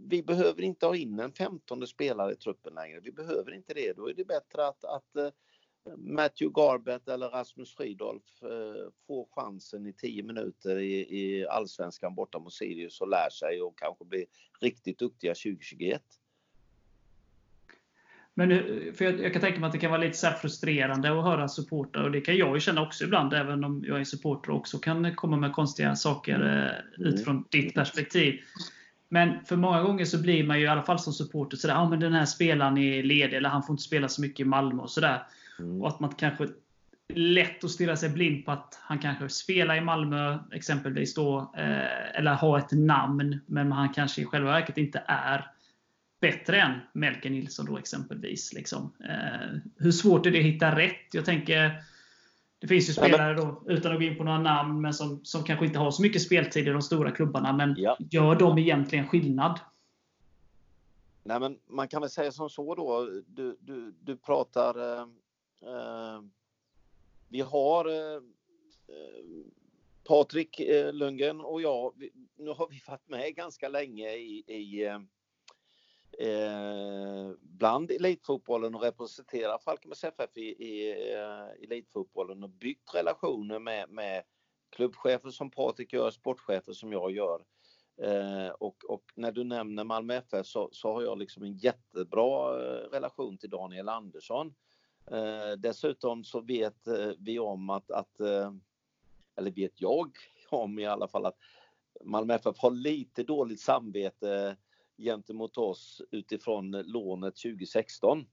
vi 0.10 0.24
behöver 0.24 0.62
inte 0.62 0.86
ha 0.86 0.96
in 0.96 1.20
en 1.20 1.34
15 1.34 1.88
spelare 1.88 2.34
i 2.34 2.36
truppen 2.36 2.74
längre. 2.74 3.00
Vi 3.00 3.12
behöver 3.12 3.54
inte 3.54 3.74
det. 3.74 3.94
Då 3.94 4.10
är 4.10 4.14
det 4.14 4.26
bättre 4.26 4.68
att, 4.68 4.86
att 4.86 5.16
uh, 5.18 5.30
Matthew 5.98 6.54
Garbett 6.54 7.08
eller 7.08 7.30
Rasmus 7.30 7.76
Fridolf 7.76 8.44
uh, 8.44 8.90
får 9.08 9.28
chansen 9.32 9.88
i 9.88 9.94
10 9.94 10.24
minuter 10.24 10.78
i, 10.78 11.00
i 11.00 11.48
allsvenskan 11.48 12.16
borta 12.16 12.40
mot 12.40 12.54
Sirius 12.54 13.02
och 13.02 13.10
lär 13.10 13.30
sig 13.30 13.62
och 13.62 13.80
kanske 13.80 14.06
blir 14.06 14.26
riktigt 14.60 15.00
duktiga 15.00 15.34
2021. 15.34 16.02
Men 18.34 18.50
för 18.94 19.06
jag, 19.06 19.20
jag, 19.20 19.34
kan 19.34 19.42
tänka 19.42 19.60
mig 19.60 19.68
att 19.68 19.74
det 19.74 19.80
kan 19.80 19.92
vara 19.92 20.02
lite 20.02 20.18
så 20.18 20.28
frustrerande 20.28 21.20
att 21.20 21.24
höra 21.24 21.48
supportrar 21.48 22.04
och 22.04 22.12
det 22.12 22.22
kan 22.22 22.38
jag 22.38 22.56
ju 22.56 22.60
känna 22.60 22.82
också 22.82 23.04
ibland, 23.04 23.34
även 23.34 23.64
om 23.64 23.84
jag 23.88 24.00
är 24.00 24.04
supporter 24.04 24.52
också 24.52 24.80
kan 24.80 25.16
komma 25.16 25.38
med 25.38 25.54
konstiga 25.54 25.96
saker 25.96 26.34
eh, 26.34 27.00
mm. 27.00 27.14
utifrån 27.14 27.46
ditt 27.50 27.74
perspektiv. 27.74 28.40
Men 29.10 29.46
för 29.46 29.56
många 29.56 29.84
gånger 29.84 30.06
så 30.06 30.22
blir 30.22 30.44
man 30.44 30.60
ju 30.60 30.66
i 30.66 30.68
alla 30.68 30.84
fall 30.84 31.00
som 31.00 31.14
supporter 31.14 31.58
sådär, 31.58 31.74
ja 31.74 31.80
ah, 31.80 31.90
men 31.90 32.00
den 32.00 32.14
här 32.14 32.26
spelaren 32.26 32.78
är 32.78 33.04
ledig 33.04 33.38
eller 33.38 33.50
han 33.50 33.64
får 33.64 33.74
inte 33.74 33.84
spela 33.84 34.08
så 34.08 34.22
mycket 34.22 34.40
i 34.40 34.50
Malmö 34.50 34.84
och 34.84 34.92
sådär. 34.92 35.24
Mm. 35.62 35.82
Och 35.82 35.88
att 35.88 36.00
man 36.00 36.14
kanske 36.14 36.48
lätt 37.14 37.64
att 37.64 37.72
stirra 37.72 37.96
sig 37.96 38.10
blind 38.10 38.46
på 38.46 38.52
att 38.52 38.80
han 38.82 39.00
kanske 39.00 39.30
spelar 39.30 39.76
i 39.76 39.82
Malmö 39.82 40.40
exempelvis 40.52 41.14
då, 41.14 41.54
eh, 41.58 42.20
eller 42.20 42.34
har 42.34 42.58
ett 42.58 42.72
namn, 42.72 43.40
men 43.46 43.72
han 43.72 43.94
kanske 43.94 44.22
i 44.22 44.26
själva 44.26 44.52
verket 44.52 44.78
inte 44.78 45.04
är 45.08 45.52
bättre 46.22 46.62
än 46.62 46.80
Melker 46.94 47.30
Nilsson 47.30 47.66
då 47.66 47.78
exempelvis. 47.78 48.54
Liksom. 48.54 48.94
Eh, 49.10 49.58
hur 49.78 49.92
svårt 49.92 50.26
är 50.26 50.32
det 50.32 50.40
att 50.40 50.46
hitta 50.46 50.78
rätt? 50.78 51.14
Jag 51.14 51.26
tänker, 51.26 51.84
det 52.60 52.68
finns 52.68 52.90
ju 52.90 52.94
spelare 52.94 53.34
då, 53.34 53.64
utan 53.68 53.92
att 53.92 53.98
gå 54.00 54.04
in 54.04 54.18
på 54.18 54.24
några 54.24 54.40
namn, 54.40 54.82
men 54.82 54.94
som, 54.94 55.20
som 55.24 55.44
kanske 55.44 55.66
inte 55.66 55.80
har 55.80 55.92
så 55.92 56.02
mycket 56.02 56.22
speltid 56.22 56.68
i 56.68 56.72
de 56.72 56.82
stora 56.82 57.12
klubbarna. 57.12 57.54
Men 57.54 57.76
ja. 57.78 57.98
gör 58.00 58.36
de 58.36 58.58
egentligen 58.58 59.08
skillnad? 59.08 59.60
Nej, 61.24 61.40
men 61.40 61.58
man 61.70 61.88
kan 61.88 62.02
väl 62.02 62.10
säga 62.10 62.32
som 62.32 62.50
så 62.50 62.76
då. 62.76 63.10
Du, 63.28 63.58
du, 63.62 63.94
du 64.00 64.18
pratar... 64.18 65.00
Eh, 65.00 65.06
Ehm, 65.68 66.32
vi 67.30 67.42
har 67.42 67.86
eh, 67.86 68.16
eh, 68.88 69.46
Patrik 70.04 70.60
eh, 70.60 70.94
Lundgren 70.94 71.42
och 71.42 71.62
jag. 71.62 72.10
Nu 72.36 72.50
har 72.50 72.68
vi 72.70 72.82
varit 72.88 73.08
med 73.08 73.36
ganska 73.36 73.70
länge 73.70 74.14
i, 74.14 74.44
i 74.48 74.86
eh, 76.20 77.32
bland 77.40 77.92
elitfotbollen 77.92 78.76
och 78.76 78.82
representerar 78.82 79.58
Falkenbergs 79.58 80.04
FF 80.04 80.38
i, 80.38 80.42
i 80.42 80.92
eh, 81.14 81.64
elitfotbollen 81.64 82.44
och 82.44 82.50
byggt 82.50 82.96
relationer 82.96 83.60
med, 83.60 83.90
med 83.90 84.24
klubbchefer 84.70 85.30
som 85.30 85.52
Patrik 85.52 85.94
gör, 85.94 86.12
sportchefer 86.12 86.74
som 86.74 86.92
jag 86.92 87.12
gör. 87.12 87.46
Eh, 88.02 88.50
och, 88.50 88.84
och, 88.90 89.04
när 89.16 89.32
du 89.32 89.44
nämner 89.44 89.84
Malmö 89.84 90.14
FF 90.14 90.46
så, 90.46 90.70
så, 90.72 90.94
har 90.94 91.02
jag 91.02 91.18
liksom 91.18 91.44
en 91.44 91.58
jättebra 91.58 92.58
relation 92.92 93.38
till 93.38 93.50
Daniel 93.50 93.90
Andersson. 93.90 94.54
Eh, 95.12 95.52
dessutom 95.58 96.24
så 96.24 96.42
vet 96.42 96.88
eh, 96.88 97.12
vi 97.20 97.40
om 97.40 97.70
att, 97.70 97.92
att 97.92 98.20
eh, 98.20 98.54
eller 99.36 99.52
vet 99.52 99.82
jag 99.82 100.12
om 100.50 100.80
i 100.80 100.86
alla 100.86 101.08
fall 101.08 101.26
att 101.26 101.38
Malmö 102.04 102.34
FF 102.34 102.58
har 102.58 102.72
lite 102.72 103.24
dåligt 103.24 103.60
samvete 103.60 104.58
gentemot 104.98 105.58
oss 105.58 106.02
utifrån 106.12 106.72
lånet 106.72 107.36
2016. 107.36 108.26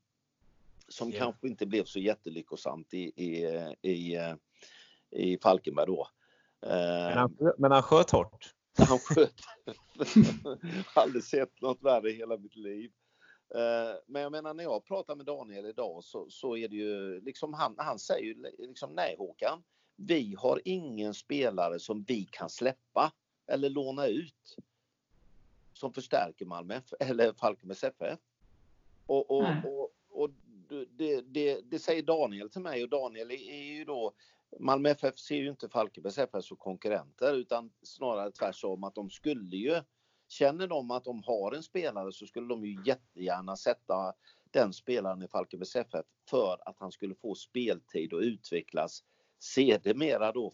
Som 0.89 1.09
yeah. 1.09 1.19
kanske 1.19 1.49
inte 1.49 1.67
blev 1.67 1.85
så 1.85 1.99
jättelyckosamt 1.99 2.95
i, 2.95 2.99
i, 2.99 3.45
i, 3.83 4.19
i 5.11 5.39
Falkenberg 5.39 5.87
då. 5.87 6.09
Men 6.61 7.19
han, 7.19 7.37
men 7.59 7.73
han 7.73 7.83
sköt 7.83 8.11
hårt. 8.11 8.55
Han 8.79 8.99
sköt. 8.99 9.35
Aldrig 10.95 11.25
sett 11.25 11.61
något 11.61 11.83
värre 11.83 12.11
i 12.11 12.17
hela 12.17 12.37
mitt 12.37 12.57
liv. 12.57 12.91
Eh, 13.55 13.97
men 14.07 14.23
jag 14.23 14.33
menar 14.33 14.55
när 14.55 14.65
jag 14.65 14.85
pratar 14.85 15.17
med 15.17 15.27
Daniel 15.27 15.67
idag 15.67 16.05
så, 16.05 16.31
så 16.31 16.57
är 16.57 16.69
det 16.69 16.77
ju 16.77 17.21
liksom 17.21 17.55
han, 17.55 17.75
han 17.79 17.99
säger 17.99 18.25
ju 18.25 18.53
liksom 18.59 18.93
nej 18.93 19.17
Håkan. 19.19 19.63
Vi 19.97 20.35
har 20.39 20.61
ingen 20.65 21.15
spelare 21.15 21.79
som 21.79 22.03
vi 22.03 22.25
kan 22.25 22.51
släppa 22.51 23.13
eller 23.47 23.71
låna 23.71 24.07
ut 24.07 24.57
som 25.73 25.93
förstärker 25.93 26.47
Malmö 26.47 26.81
eller 27.01 27.33
Falkenbergs 27.33 27.85
FF. 27.85 28.19
Och, 29.07 29.31
och, 29.31 29.47
och, 29.65 29.91
och 30.09 30.31
det, 30.91 31.21
det, 31.21 31.61
det, 31.71 31.79
säger 31.79 32.03
Daniel 32.03 32.51
till 32.51 32.61
mig 32.61 32.83
och 32.83 32.89
Daniel 32.89 33.31
är 33.31 33.63
ju 33.63 33.85
då 33.85 34.13
Malmö 34.59 34.91
FF 34.91 35.19
ser 35.19 35.37
ju 35.37 35.51
inte 35.51 35.69
Falkenbergs 35.69 36.19
FF 36.19 36.45
som 36.45 36.57
konkurrenter 36.57 37.35
utan 37.35 37.71
snarare 37.83 38.31
tvärtom 38.31 38.85
att 38.85 38.95
de 38.95 39.11
skulle 39.11 39.57
ju 39.57 39.81
Känner 40.29 40.67
de 40.67 40.91
att 40.91 41.05
de 41.05 41.23
har 41.23 41.53
en 41.53 41.63
spelare 41.63 42.13
så 42.13 42.27
skulle 42.27 42.49
de 42.49 42.65
ju 42.65 42.83
jättegärna 42.85 43.57
sätta 43.57 44.15
den 44.51 44.73
spelaren 44.73 45.23
i 45.23 45.29
Falkenbergs 45.29 45.77
FF 45.77 46.07
för 46.31 46.59
att 46.69 46.79
han 46.79 46.93
skulle 46.93 47.15
få 47.15 47.35
speltid 47.35 48.13
och 48.13 48.21
utvecklas 48.21 49.05
sedermera 49.39 50.33
då 50.33 50.53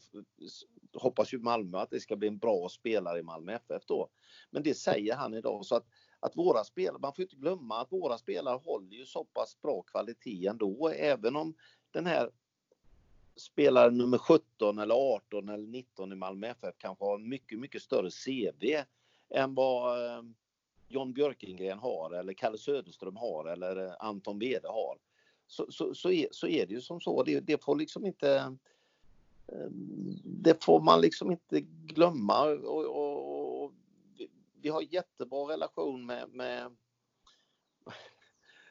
hoppas 0.95 1.35
ju 1.35 1.39
Malmö 1.39 1.79
att 1.79 1.91
det 1.91 2.01
ska 2.01 2.17
bli 2.17 2.29
en 2.29 2.39
bra 2.39 2.69
spelare 2.69 3.19
i 3.19 3.23
Malmö 3.23 3.53
FF 3.53 3.87
då. 3.87 4.09
Men 4.51 4.63
det 4.63 4.75
säger 4.75 5.15
han 5.15 5.35
idag 5.35 5.67
så 5.67 5.77
att, 5.77 5.87
att 6.21 6.37
våra 6.37 6.65
spelare, 6.65 6.99
man 6.99 7.15
får 7.15 7.23
inte 7.23 7.37
glömma 7.37 7.81
att 7.81 7.93
våra 7.93 8.19
spelare 8.19 8.61
håller 8.65 8.93
ju 8.93 9.07
så 9.07 9.25
pass 9.25 9.63
bra 9.63 9.83
kvalitet 9.83 10.47
ändå, 10.47 10.89
även 10.89 11.37
om 11.37 11.55
den 11.91 12.07
här 12.07 12.31
spelaren 13.37 13.99
nummer 13.99 14.19
17 14.19 14.79
eller 14.79 14.95
18 14.95 15.49
eller 15.49 15.67
19 15.67 16.13
i 16.13 16.17
Malmö 16.17 16.47
FF 16.47 16.75
kanske 16.79 17.05
har 17.05 17.19
mycket, 17.19 17.59
mycket 17.59 17.83
större 17.83 18.11
CV 18.11 18.85
än 19.35 19.55
vad 19.55 20.07
eh, 20.07 20.23
John 20.89 21.13
Björkengren 21.13 21.79
har 21.79 22.11
eller 22.11 22.33
Kalle 22.33 22.59
Söderström 22.59 23.17
har 23.17 23.45
eller 23.45 23.87
eh, 23.87 23.93
Anton 23.99 24.39
Wede 24.39 24.69
har. 24.69 24.99
Så, 25.47 25.67
så, 25.73 25.95
så, 25.95 26.11
är, 26.11 26.29
så 26.31 26.47
är 26.47 26.67
det 26.67 26.75
ju 26.75 26.81
som 26.81 27.01
så. 27.01 27.23
Det, 27.23 27.41
det 27.41 27.65
får 27.65 27.77
liksom 27.77 28.07
inte 28.07 28.37
eh, 29.47 29.69
det 30.25 30.65
får 30.65 30.81
man 30.81 31.01
liksom 31.01 31.31
inte 31.31 31.61
glömma. 31.61 32.45
Och, 32.45 32.85
och, 32.85 33.65
och 33.65 33.73
vi 34.63 34.69
har 34.69 34.83
jättebra 34.83 35.53
relation 35.53 36.07
med, 36.07 36.29
med 36.29 36.77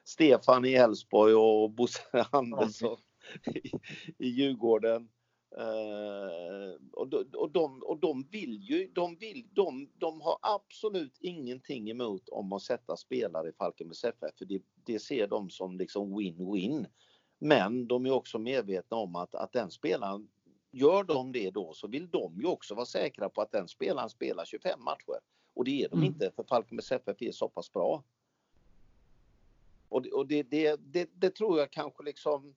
Stefan 0.04 0.66
i 0.66 0.74
Elfsborg 0.74 1.34
och 1.34 1.72
Bosse 1.72 2.26
Andersson 2.32 2.98
i, 3.46 3.72
i 4.18 4.28
Djurgården. 4.28 5.10
Uh, 5.58 6.76
och, 6.92 7.08
de, 7.08 7.26
och, 7.34 7.52
de, 7.52 7.84
och 7.84 8.00
de 8.00 8.28
vill 8.32 8.62
ju, 8.62 8.88
de, 8.94 9.16
vill, 9.16 9.48
de, 9.54 9.90
de 9.98 10.22
har 10.22 10.38
absolut 10.42 11.18
ingenting 11.20 11.90
emot 11.90 12.30
om 12.30 12.54
att 12.54 12.62
sätta 12.62 12.98
spelare 12.98 13.50
i 13.50 13.54
Falkenbergs 13.54 14.04
FF, 14.04 14.38
för 14.38 14.46
det, 14.46 14.62
det 14.86 15.00
ser 15.00 15.28
de 15.28 15.50
som 15.50 15.78
liksom 15.78 16.20
win-win. 16.20 16.86
Men 17.40 17.88
de 17.88 18.06
är 18.06 18.12
också 18.12 18.40
medvetna 18.40 18.98
om 18.98 19.16
att, 19.16 19.36
att 19.36 19.54
den 19.54 19.72
spelaren, 19.72 20.28
gör 20.72 21.04
de 21.04 21.32
det 21.32 21.52
då 21.52 21.74
så 21.74 21.88
vill 21.88 22.10
de 22.10 22.42
ju 22.42 22.48
också 22.48 22.76
vara 22.76 22.86
säkra 22.86 23.30
på 23.30 23.42
att 23.42 23.52
den 23.52 23.68
spelaren 23.68 24.10
spelar 24.10 24.46
25 24.46 24.84
matcher. 24.84 25.20
Och 25.54 25.66
det 25.66 25.84
är 25.84 25.90
de 25.90 26.00
mm. 26.00 26.08
inte 26.08 26.32
för 26.36 26.44
Falkenbergs 26.44 26.92
FF 26.92 27.22
är 27.22 27.32
så 27.32 27.50
pass 27.50 27.74
bra. 27.74 28.04
Och, 29.90 30.02
det, 30.02 30.12
och 30.12 30.28
det, 30.28 30.44
det, 30.44 30.80
det, 30.80 31.10
det 31.14 31.30
tror 31.30 31.60
jag 31.60 31.72
kanske 31.72 32.04
liksom 32.04 32.56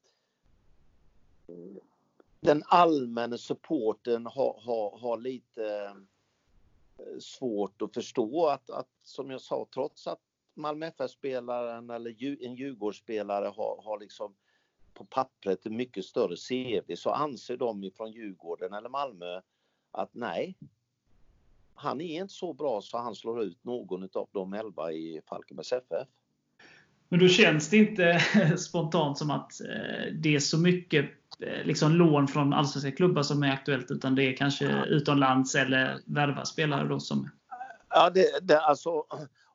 den 2.47 2.63
allmänna 2.67 3.39
supporten 3.39 4.27
har, 4.27 4.61
har, 4.65 4.99
har 4.99 5.19
lite 5.19 5.93
eh, 6.99 7.19
svårt 7.21 7.83
att 7.83 7.95
förstå 7.95 8.47
att, 8.47 8.71
att, 8.71 8.89
som 9.03 9.31
jag 9.31 9.41
sa, 9.41 9.67
trots 9.75 10.07
att 10.07 10.21
Malmö 10.55 10.87
FF-spelaren 10.87 11.91
eller 11.91 12.45
en 12.45 12.55
Djurgårdsspelare 12.55 13.47
har, 13.47 13.83
har 13.85 14.01
liksom 14.01 14.35
på 14.95 15.05
pappret 15.05 15.67
en 15.67 15.77
mycket 15.77 16.05
större 16.05 16.37
CV 16.37 16.95
så 16.95 17.11
anser 17.11 17.57
de 17.57 17.91
från 17.97 18.13
Djurgården 18.13 18.73
eller 18.73 18.89
Malmö 18.89 19.41
att 19.91 20.15
nej, 20.15 20.57
han 21.75 22.01
är 22.01 22.21
inte 22.21 22.35
så 22.35 22.53
bra 22.53 22.83
så 22.83 22.99
han 22.99 23.15
slår 23.15 23.43
ut 23.43 23.65
någon 23.65 24.03
av 24.03 24.29
de 24.33 24.53
elva 24.53 24.93
i 24.93 25.21
Falkenbergs 25.29 25.73
FF. 25.73 26.09
Men 27.09 27.21
då 27.21 27.29
känns 27.29 27.71
det 27.71 27.77
inte 27.77 28.19
spontant 28.59 29.19
som 29.19 29.31
att 29.31 29.61
eh, 29.61 30.13
det 30.13 30.35
är 30.35 30.41
så 30.41 30.59
mycket 30.59 31.11
liksom 31.39 31.93
lån 31.93 32.29
från 32.29 32.53
allsvenska 32.53 32.93
klubbar 32.93 33.23
som 33.23 33.43
är 33.43 33.53
aktuellt, 33.53 33.91
utan 33.91 34.15
det 34.15 34.23
är 34.23 34.37
kanske 34.37 34.85
utomlands 34.85 35.55
eller 35.55 36.01
värva 36.07 36.45
spelare 36.45 36.89
då 36.89 37.01
som... 37.01 37.31
Ja, 37.89 38.11
det, 38.11 38.47
det, 38.47 38.61
alltså 38.61 39.05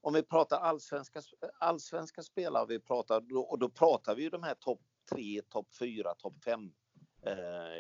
om 0.02 0.14
vi 0.14 0.24
pratar 0.24 0.58
allsvenska, 0.58 1.22
allsvenska 1.60 2.22
spelare, 2.22 2.66
vi 2.66 2.80
pratar, 2.80 3.24
och 3.52 3.60
då 3.60 3.70
pratar 3.70 4.16
vi 4.16 4.24
ju 4.24 4.30
de 4.30 4.44
här 4.44 4.56
topp 4.56 4.82
3, 5.12 5.42
topp 5.50 5.68
4, 5.80 6.16
topp 6.16 6.44
5 6.46 6.72
eh, 7.22 7.34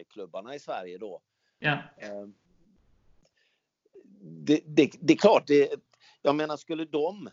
klubbarna 0.09 0.55
i 0.55 0.59
Sverige 0.59 0.97
då. 0.97 1.21
Ja. 1.59 1.77
Eh, 1.97 2.27
det, 4.21 4.61
det, 4.65 4.91
det, 4.99 5.13
är 5.13 5.17
klart, 5.17 5.47
det, 5.47 5.75
jag 6.21 6.35
menar 6.35 6.57
skulle 6.57 6.85
de 6.85 7.29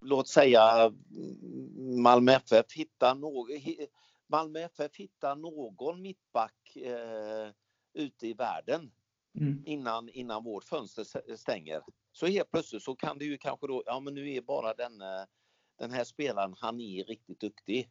låt 0.00 0.28
säga 0.28 0.92
Malmö 1.76 2.32
FF 2.32 2.72
hittar 2.72 3.14
någon, 3.14 3.48
Malmö 4.32 4.60
FF 4.60 4.96
hittar 4.96 5.36
någon 5.36 6.02
mittback 6.02 6.76
eh, 6.76 7.50
ute 7.92 8.26
i 8.26 8.32
världen 8.32 8.92
mm. 9.40 9.62
innan, 9.66 10.08
innan 10.08 10.44
vårt 10.44 10.64
fönster 10.64 11.36
stänger. 11.36 11.82
Så 12.12 12.26
helt 12.26 12.50
plötsligt 12.50 12.82
så 12.82 12.94
kan 12.94 13.18
det 13.18 13.24
ju 13.24 13.38
kanske 13.38 13.66
då, 13.66 13.82
ja 13.86 14.00
men 14.00 14.14
nu 14.14 14.32
är 14.32 14.40
bara 14.40 14.74
den, 14.74 15.02
den 15.78 15.90
här 15.90 16.04
spelaren, 16.04 16.54
han 16.58 16.80
är 16.80 17.04
riktigt 17.04 17.40
duktig. 17.40 17.90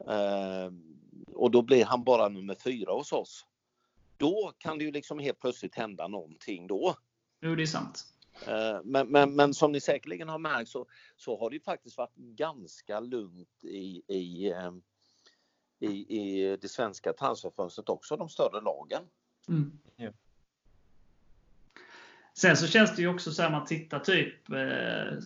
Eh, 0.00 0.70
och 1.32 1.50
då 1.50 1.62
blir 1.62 1.84
han 1.84 2.04
bara 2.04 2.28
nummer 2.28 2.54
fyra 2.54 2.92
hos 2.92 3.12
oss. 3.12 3.46
Då 4.16 4.52
kan 4.58 4.78
det 4.78 4.84
ju 4.84 4.90
liksom 4.90 5.18
helt 5.18 5.40
plötsligt 5.40 5.74
hända 5.74 6.08
någonting 6.08 6.66
då. 6.66 6.94
Jo, 7.40 7.54
det 7.54 7.62
är 7.62 7.66
sant. 7.66 8.04
Eh, 8.46 8.80
men, 8.84 9.08
men, 9.08 9.36
men, 9.36 9.54
som 9.54 9.72
ni 9.72 9.80
säkerligen 9.80 10.28
har 10.28 10.38
märkt 10.38 10.70
så, 10.70 10.86
så 11.16 11.38
har 11.38 11.50
det 11.50 11.60
faktiskt 11.60 11.96
varit 11.96 12.14
ganska 12.14 13.00
lugnt 13.00 13.64
i, 13.64 14.02
i, 14.08 14.50
eh, 14.50 14.72
i, 15.80 15.86
i 16.18 16.56
det 16.56 16.68
svenska 16.68 17.12
transferfönstret 17.12 17.88
också, 17.88 18.16
de 18.16 18.28
större 18.28 18.60
lagen. 18.60 19.02
Mm. 19.48 19.78
Ja. 19.96 20.10
Sen 22.34 22.56
så 22.56 22.66
känns 22.66 22.96
det 22.96 23.02
ju 23.02 23.08
också 23.08 23.32
så 23.32 23.42
här, 23.42 23.50
man 23.50 23.64
tittar 23.64 23.98
typ 23.98 24.50
eh, 24.50 25.18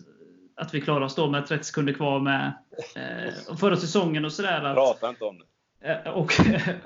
att 0.55 0.73
vi 0.73 0.81
klarar 0.81 1.01
oss 1.01 1.15
då 1.15 1.29
med 1.29 1.47
30 1.47 1.63
sekunder 1.63 1.93
kvar 1.93 2.19
med 2.19 2.53
eh, 2.95 3.55
förra 3.55 3.77
säsongen 3.77 4.25
och 4.25 4.33
sådär. 4.33 4.73
Prata 4.73 5.09
inte 5.09 5.25
om 5.25 5.37
det. 5.37 5.45
Eh, 5.81 6.11
och, 6.11 6.33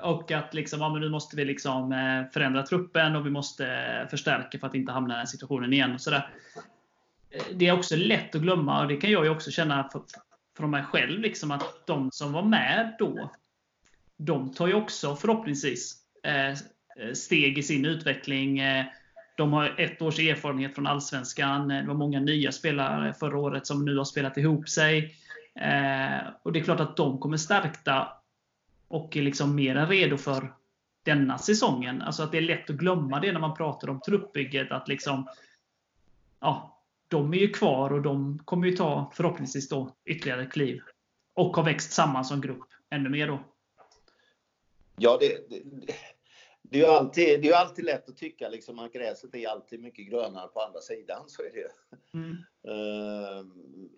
och 0.00 0.32
att 0.32 0.54
liksom, 0.54 0.80
ja, 0.80 0.88
men 0.88 1.00
nu 1.00 1.08
måste 1.08 1.36
vi 1.36 1.44
liksom 1.44 1.92
eh, 1.92 2.32
förändra 2.32 2.62
truppen 2.62 3.16
och 3.16 3.26
vi 3.26 3.30
måste 3.30 4.06
förstärka 4.10 4.58
för 4.58 4.66
att 4.66 4.74
inte 4.74 4.92
hamna 4.92 5.14
i 5.14 5.16
den 5.16 5.26
situationen 5.26 5.72
igen. 5.72 5.94
Och 5.94 6.00
så 6.00 6.10
där. 6.10 6.30
Eh, 7.30 7.42
det 7.54 7.68
är 7.68 7.72
också 7.72 7.96
lätt 7.96 8.34
att 8.34 8.42
glömma, 8.42 8.82
och 8.82 8.88
det 8.88 8.96
kan 8.96 9.10
jag 9.10 9.24
ju 9.24 9.30
också 9.30 9.50
känna 9.50 9.88
för, 9.92 10.02
från 10.56 10.70
mig 10.70 10.84
själv, 10.84 11.20
liksom, 11.20 11.50
att 11.50 11.86
de 11.86 12.10
som 12.12 12.32
var 12.32 12.42
med 12.42 12.96
då, 12.98 13.30
de 14.16 14.52
tar 14.52 14.66
ju 14.66 14.74
också 14.74 15.16
förhoppningsvis 15.16 15.96
eh, 16.22 17.12
steg 17.14 17.58
i 17.58 17.62
sin 17.62 17.84
utveckling. 17.84 18.58
Eh, 18.58 18.84
de 19.36 19.52
har 19.52 19.80
ett 19.80 20.02
års 20.02 20.18
erfarenhet 20.18 20.74
från 20.74 20.86
Allsvenskan. 20.86 21.70
Eh, 21.70 21.80
det 21.80 21.88
var 21.88 21.94
många 21.94 22.20
nya 22.20 22.52
spelare 22.52 23.14
förra 23.14 23.38
året 23.38 23.66
som 23.66 23.84
nu 23.84 23.96
har 23.96 24.04
spelat 24.04 24.36
ihop 24.36 24.68
sig. 24.68 25.14
Och 26.42 26.52
Det 26.52 26.58
är 26.58 26.64
klart 26.64 26.80
att 26.80 26.96
de 26.96 27.18
kommer 27.18 27.36
stärkta 27.36 28.08
och 28.88 29.16
är 29.16 29.22
liksom 29.22 29.54
mer 29.54 29.76
än 29.76 29.88
redo 29.88 30.16
för 30.16 30.52
denna 31.02 31.38
säsongen. 31.38 32.02
Alltså 32.02 32.22
att 32.22 32.32
det 32.32 32.38
är 32.38 32.42
lätt 32.42 32.70
att 32.70 32.76
glömma 32.76 33.20
det 33.20 33.32
när 33.32 33.40
man 33.40 33.56
pratar 33.56 33.90
om 33.90 34.00
truppbygget. 34.00 34.72
Att 34.72 34.88
liksom, 34.88 35.28
ja, 36.40 36.82
de 37.08 37.34
är 37.34 37.38
ju 37.38 37.48
kvar 37.48 37.92
och 37.92 38.02
de 38.02 38.38
kommer 38.44 38.66
ju 38.66 38.76
ta 38.76 39.12
förhoppningsvis 39.14 39.68
då 39.68 39.96
ytterligare 40.04 40.46
kliv. 40.46 40.80
Och 41.34 41.56
har 41.56 41.62
växt 41.62 41.92
samman 41.92 42.24
som 42.24 42.40
grupp 42.40 42.68
ännu 42.90 43.08
mer 43.08 43.26
då. 43.26 43.40
Ja, 44.98 45.16
det, 45.20 45.50
det, 45.50 45.62
det, 46.62 46.78
är 46.78 46.82
ju 46.82 46.86
alltid, 46.86 47.42
det 47.42 47.48
är 47.48 47.54
alltid 47.54 47.84
lätt 47.84 48.08
att 48.08 48.16
tycka 48.16 48.48
liksom 48.48 48.78
att 48.78 48.92
gräset 48.92 49.34
är 49.34 49.48
alltid 49.48 49.80
mycket 49.80 50.06
grönare 50.06 50.48
på 50.48 50.60
andra 50.60 50.80
sidan. 50.80 51.28
Så 51.28 51.42
är 51.42 51.52
det. 51.52 51.72
Mm. 52.18 52.36
Uh, 52.68 53.46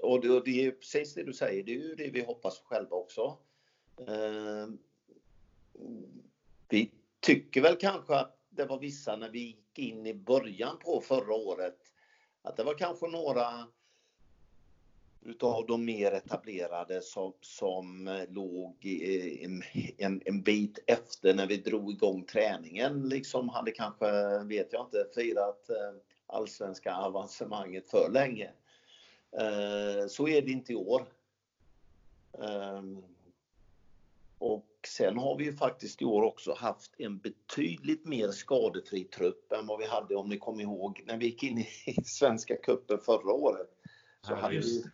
och 0.03 0.21
det, 0.21 0.41
det 0.45 0.67
är 0.67 0.71
precis 0.71 1.15
det 1.15 1.23
du 1.23 1.33
säger, 1.33 1.63
det 1.63 1.73
är 1.73 1.79
ju 1.79 1.95
det 1.95 2.11
vi 2.11 2.25
hoppas 2.25 2.59
själva 2.65 2.97
också. 2.97 3.39
Eh, 3.99 4.67
vi 6.69 6.93
tycker 7.21 7.61
väl 7.61 7.77
kanske 7.77 8.15
att 8.15 8.39
det 8.51 8.65
var 8.65 8.79
vissa 8.79 9.17
när 9.17 9.31
vi 9.31 9.39
gick 9.39 9.79
in 9.79 10.07
i 10.07 10.15
början 10.15 10.79
på 10.79 11.01
förra 11.01 11.35
året 11.35 11.79
att 12.43 12.57
det 12.57 12.65
var 12.65 12.75
kanske 12.75 13.07
några 13.07 13.67
utav 15.21 15.67
de 15.67 15.85
mer 15.85 16.13
etablerade 16.13 17.03
som, 17.03 17.33
som 17.41 18.21
låg 18.29 18.87
en, 19.41 19.63
en, 19.99 20.23
en, 20.25 20.43
bit 20.43 20.79
efter 20.87 21.35
när 21.35 21.47
vi 21.47 21.57
drog 21.57 21.93
igång 21.93 22.25
träningen. 22.25 23.09
Liksom 23.09 23.49
hade 23.49 23.71
kanske, 23.71 24.39
vet 24.45 24.73
jag 24.73 24.87
inte, 24.87 25.07
firat 25.15 25.71
eh, 25.71 26.01
allsvenska 26.27 26.95
avancemanget 26.95 27.91
för 27.91 28.11
länge. 28.13 28.51
Eh, 29.33 30.07
så 30.09 30.29
är 30.29 30.43
det 30.43 30.51
inte 30.51 30.73
i 30.73 30.77
år. 30.77 31.07
Och 34.39 34.67
sen 34.87 35.19
har 35.19 35.37
vi 35.37 35.45
ju 35.45 35.53
faktiskt 35.53 36.03
i 36.03 36.05
år 36.05 36.23
också 36.23 36.55
haft 36.55 36.95
en 36.99 37.19
betydligt 37.19 38.05
mer 38.05 38.29
skadefri 38.29 39.05
trupp 39.05 39.53
än 39.53 39.67
vad 39.67 39.79
vi 39.79 39.87
hade 39.87 40.17
om 40.17 40.29
ni 40.29 40.39
kommer 40.39 40.63
ihåg 40.63 41.03
när 41.07 41.17
vi 41.17 41.27
gick 41.27 41.43
in 41.43 41.59
i 41.59 41.67
Svenska 42.05 42.57
cupen 42.57 42.99
förra 42.99 43.33
året. 43.33 43.69
Så 44.27 44.33
ja, 44.33 44.37
hade 44.37 44.59
vi, 44.59 44.85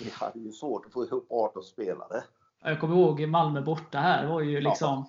vi 0.00 0.10
hade 0.10 0.38
ju 0.38 0.52
svårt 0.52 0.86
att 0.86 0.92
få 0.92 1.04
ihop 1.04 1.26
18 1.30 1.62
spelare. 1.62 2.24
Jag 2.60 2.80
kommer 2.80 2.96
ihåg 2.96 3.28
Malmö 3.28 3.60
borta 3.60 3.98
här, 3.98 4.22
det 4.22 4.28
var 4.28 4.40
ju 4.40 4.60
liksom 4.60 5.04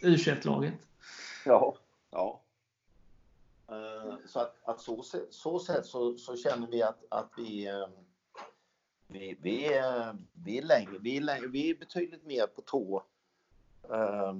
ja. 0.00 0.08
U21-laget. 0.08 0.74
Ja, 1.44 1.76
ja. 2.10 2.40
Eh, 3.68 4.14
så 4.26 4.40
att, 4.40 4.56
att 4.64 4.80
så, 4.80 5.04
så 5.30 5.58
sätt 5.58 5.86
så, 5.86 6.16
så 6.16 6.36
känner 6.36 6.66
vi 6.66 6.82
att, 6.82 7.04
att 7.08 7.30
vi 7.36 7.66
eh, 7.66 7.86
vi, 9.06 9.38
vi, 9.40 9.74
är, 9.74 10.16
vi, 10.32 10.58
är 10.58 10.62
längre, 10.62 10.98
vi, 11.00 11.16
är 11.16 11.20
längre, 11.20 11.46
vi 11.46 11.70
är 11.70 11.74
betydligt 11.74 12.24
mer 12.24 12.46
på 12.46 12.62
tå. 12.62 13.02
Eh, 13.90 14.34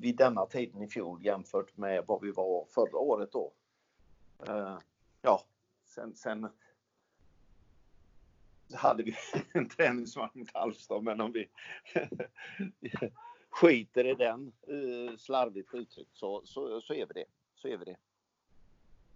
vid 0.00 0.16
denna 0.16 0.46
tiden 0.46 0.82
i 0.82 0.88
fjol 0.88 1.24
jämfört 1.24 1.76
med 1.76 2.04
vad 2.06 2.20
vi 2.20 2.30
var 2.30 2.66
förra 2.68 2.98
året 2.98 3.32
då. 3.32 3.52
Eh, 4.46 4.78
ja, 5.22 5.42
sen, 5.84 6.14
sen 6.16 6.48
hade 8.74 9.02
vi 9.02 9.14
en 9.52 9.68
träningsmatch 9.68 10.34
mot 10.34 10.54
Halmstad, 10.54 11.02
men 11.02 11.20
om 11.20 11.32
vi 11.32 11.48
skiter 13.50 14.06
i 14.06 14.14
den, 14.14 14.52
uh, 14.70 15.16
slarvigt 15.16 15.74
uttryckt, 15.74 16.16
så, 16.16 16.42
så, 16.44 16.80
så 16.80 16.94
är 16.94 17.06
vi 17.06 17.12
det. 17.14 17.24
Så 17.54 17.68
är 17.68 17.76
vi 17.76 17.84
det. 17.84 17.96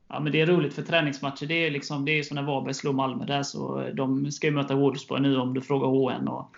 Ja, 0.08 0.20
men 0.20 0.32
det 0.32 0.40
är 0.40 0.46
roligt 0.46 0.74
för 0.74 0.82
träningsmatcher. 0.82 1.46
Det 1.46 1.54
är, 1.54 1.70
liksom, 1.70 2.04
det 2.04 2.12
är 2.12 2.22
som 2.22 2.34
när 2.34 2.42
Varberg 2.42 2.74
slår 2.74 2.92
Malmö 2.92 3.24
där. 3.24 3.42
Så 3.42 3.90
de 3.94 4.32
ska 4.32 4.46
ju 4.46 4.52
möta 4.52 4.74
Wolfsburg 4.74 5.22
nu 5.22 5.36
om 5.36 5.54
du 5.54 5.60
frågar 5.60 5.88
HN. 5.88 6.28
Och, 6.28 6.56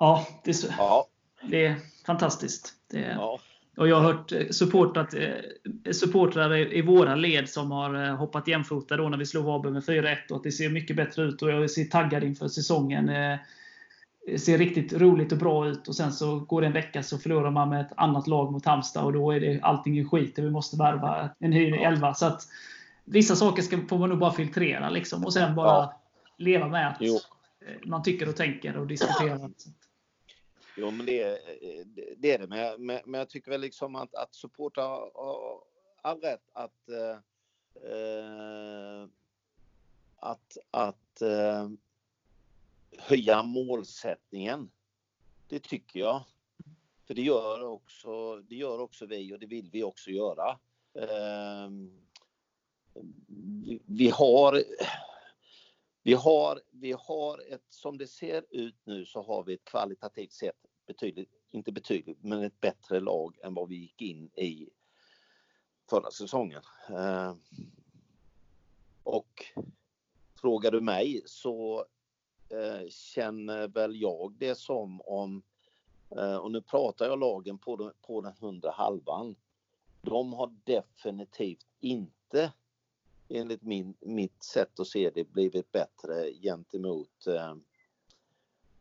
ja, 0.00 0.26
det 0.44 0.50
är, 0.50 0.54
så, 0.54 0.68
ja. 0.78 1.06
det 1.42 1.66
är 1.66 1.76
fantastiskt. 2.06 2.74
Det 2.90 2.98
är, 3.04 3.14
ja. 3.14 3.40
Och 3.80 3.88
jag 3.88 4.00
har 4.00 4.12
hört 4.12 4.32
supportrat, 4.50 5.14
supportrar 5.92 6.74
i 6.74 6.82
våra 6.82 7.14
led 7.14 7.48
som 7.48 7.70
har 7.70 8.04
eh, 8.04 8.16
hoppat 8.16 8.48
jämfota 8.48 8.96
då 8.96 9.08
när 9.08 9.18
vi 9.18 9.26
slog 9.26 9.44
Varberg 9.44 9.72
med 9.72 9.82
4-1 9.82 10.16
och 10.30 10.36
att 10.36 10.42
det 10.42 10.52
ser 10.52 10.70
mycket 10.70 10.96
bättre 10.96 11.22
ut 11.22 11.42
och 11.42 11.50
jag 11.50 11.70
ser 11.70 11.84
taggad 11.84 12.24
inför 12.24 12.48
säsongen. 12.48 13.06
Det 13.06 13.40
eh, 14.28 14.36
ser 14.36 14.58
riktigt 14.58 14.92
roligt 14.92 15.32
och 15.32 15.38
bra 15.38 15.68
ut 15.68 15.88
och 15.88 15.96
sen 15.96 16.12
så 16.12 16.38
går 16.38 16.60
det 16.60 16.66
en 16.66 16.72
vecka 16.72 17.02
så 17.02 17.18
förlorar 17.18 17.50
man 17.50 17.68
med 17.68 17.80
ett 17.80 17.92
annat 17.96 18.26
lag 18.26 18.52
mot 18.52 18.66
Halmstad 18.66 19.04
och 19.04 19.12
då 19.12 19.30
är 19.30 19.40
det 19.40 19.60
allting 19.62 20.08
skit 20.08 20.38
och 20.38 20.44
vi 20.44 20.50
måste 20.50 20.76
värva 20.76 21.30
en 21.38 21.50
ny 21.50 21.70
elva. 21.70 22.14
Så 22.14 22.26
att 22.26 22.42
vissa 23.04 23.36
saker 23.36 23.62
ska, 23.62 23.78
får 23.88 23.98
man 23.98 24.08
nog 24.08 24.18
bara 24.18 24.32
filtrera 24.32 24.90
liksom 24.90 25.24
och 25.24 25.32
sen 25.32 25.54
bara 25.54 25.68
ja. 25.68 26.00
leva 26.36 26.68
med 26.68 26.88
att 26.88 26.96
jo. 27.00 27.18
man 27.84 28.02
tycker 28.02 28.28
och 28.28 28.36
tänker 28.36 28.76
och 28.76 28.86
diskuterar. 28.86 29.50
Jo, 30.76 30.90
men 30.90 31.00
eh, 31.00 31.34
det, 31.86 32.14
det 32.18 32.32
är 32.32 32.38
det. 32.38 32.46
Men, 32.46 32.58
jag, 32.58 32.80
men 32.80 33.14
jag 33.18 33.28
tycker 33.28 33.50
väl 33.50 33.60
liksom 33.60 33.96
att, 33.96 34.14
att 34.14 34.34
supportrar 34.34 34.88
har 34.88 35.64
all 36.02 36.20
rätt 36.20 36.50
att 36.52 36.88
eh, 36.88 37.18
eh, 37.90 39.08
att, 40.16 40.56
att 40.70 41.22
eh, 41.22 41.68
höja 42.98 43.42
målsättningen. 43.42 44.70
Det 45.48 45.62
tycker 45.62 46.00
jag. 46.00 46.22
För 47.06 47.14
det 47.14 47.22
gör 47.22 47.64
också, 47.64 48.36
det 48.36 48.54
gör 48.54 48.80
också 48.80 49.06
vi 49.06 49.34
och 49.34 49.38
det 49.38 49.46
vill 49.46 49.70
vi 49.72 49.82
också 49.82 50.10
göra. 50.10 50.58
Eh, 50.94 51.70
vi, 53.26 53.82
vi, 53.86 54.08
har 54.08 54.62
vi 56.10 56.14
har, 56.14 56.60
vi 56.70 56.92
har 56.92 57.52
ett, 57.52 57.64
som 57.68 57.98
det 57.98 58.06
ser 58.06 58.44
ut 58.50 58.76
nu 58.84 59.06
så 59.06 59.22
har 59.22 59.44
vi 59.44 59.54
ett 59.54 59.64
kvalitativt 59.64 60.32
sett 60.32 60.56
betydligt, 60.86 61.30
inte 61.50 61.72
betydligt, 61.72 62.18
men 62.22 62.42
ett 62.42 62.60
bättre 62.60 63.00
lag 63.00 63.36
än 63.42 63.54
vad 63.54 63.68
vi 63.68 63.76
gick 63.76 64.02
in 64.02 64.30
i 64.34 64.68
förra 65.90 66.10
säsongen. 66.10 66.62
Eh, 66.88 67.34
och 69.02 69.44
frågar 70.40 70.70
du 70.70 70.80
mig 70.80 71.22
så 71.26 71.86
eh, 72.48 72.88
känner 72.88 73.68
väl 73.68 74.00
jag 74.00 74.34
det 74.38 74.54
som 74.54 75.00
om, 75.00 75.42
eh, 76.16 76.36
och 76.36 76.52
nu 76.52 76.62
pratar 76.62 77.06
jag 77.06 77.18
lagen 77.18 77.58
på 77.58 77.76
de, 77.76 77.92
på 78.00 78.20
den 78.20 78.34
hundra 78.40 78.70
halvan, 78.70 79.36
de 80.02 80.32
har 80.32 80.56
definitivt 80.64 81.66
inte 81.80 82.52
enligt 83.30 83.62
min, 83.62 83.94
mitt 84.00 84.42
sätt 84.42 84.80
att 84.80 84.86
se 84.86 85.10
det 85.10 85.24
blivit 85.24 85.72
bättre 85.72 86.32
gentemot, 86.32 87.26
eh, 87.26 87.54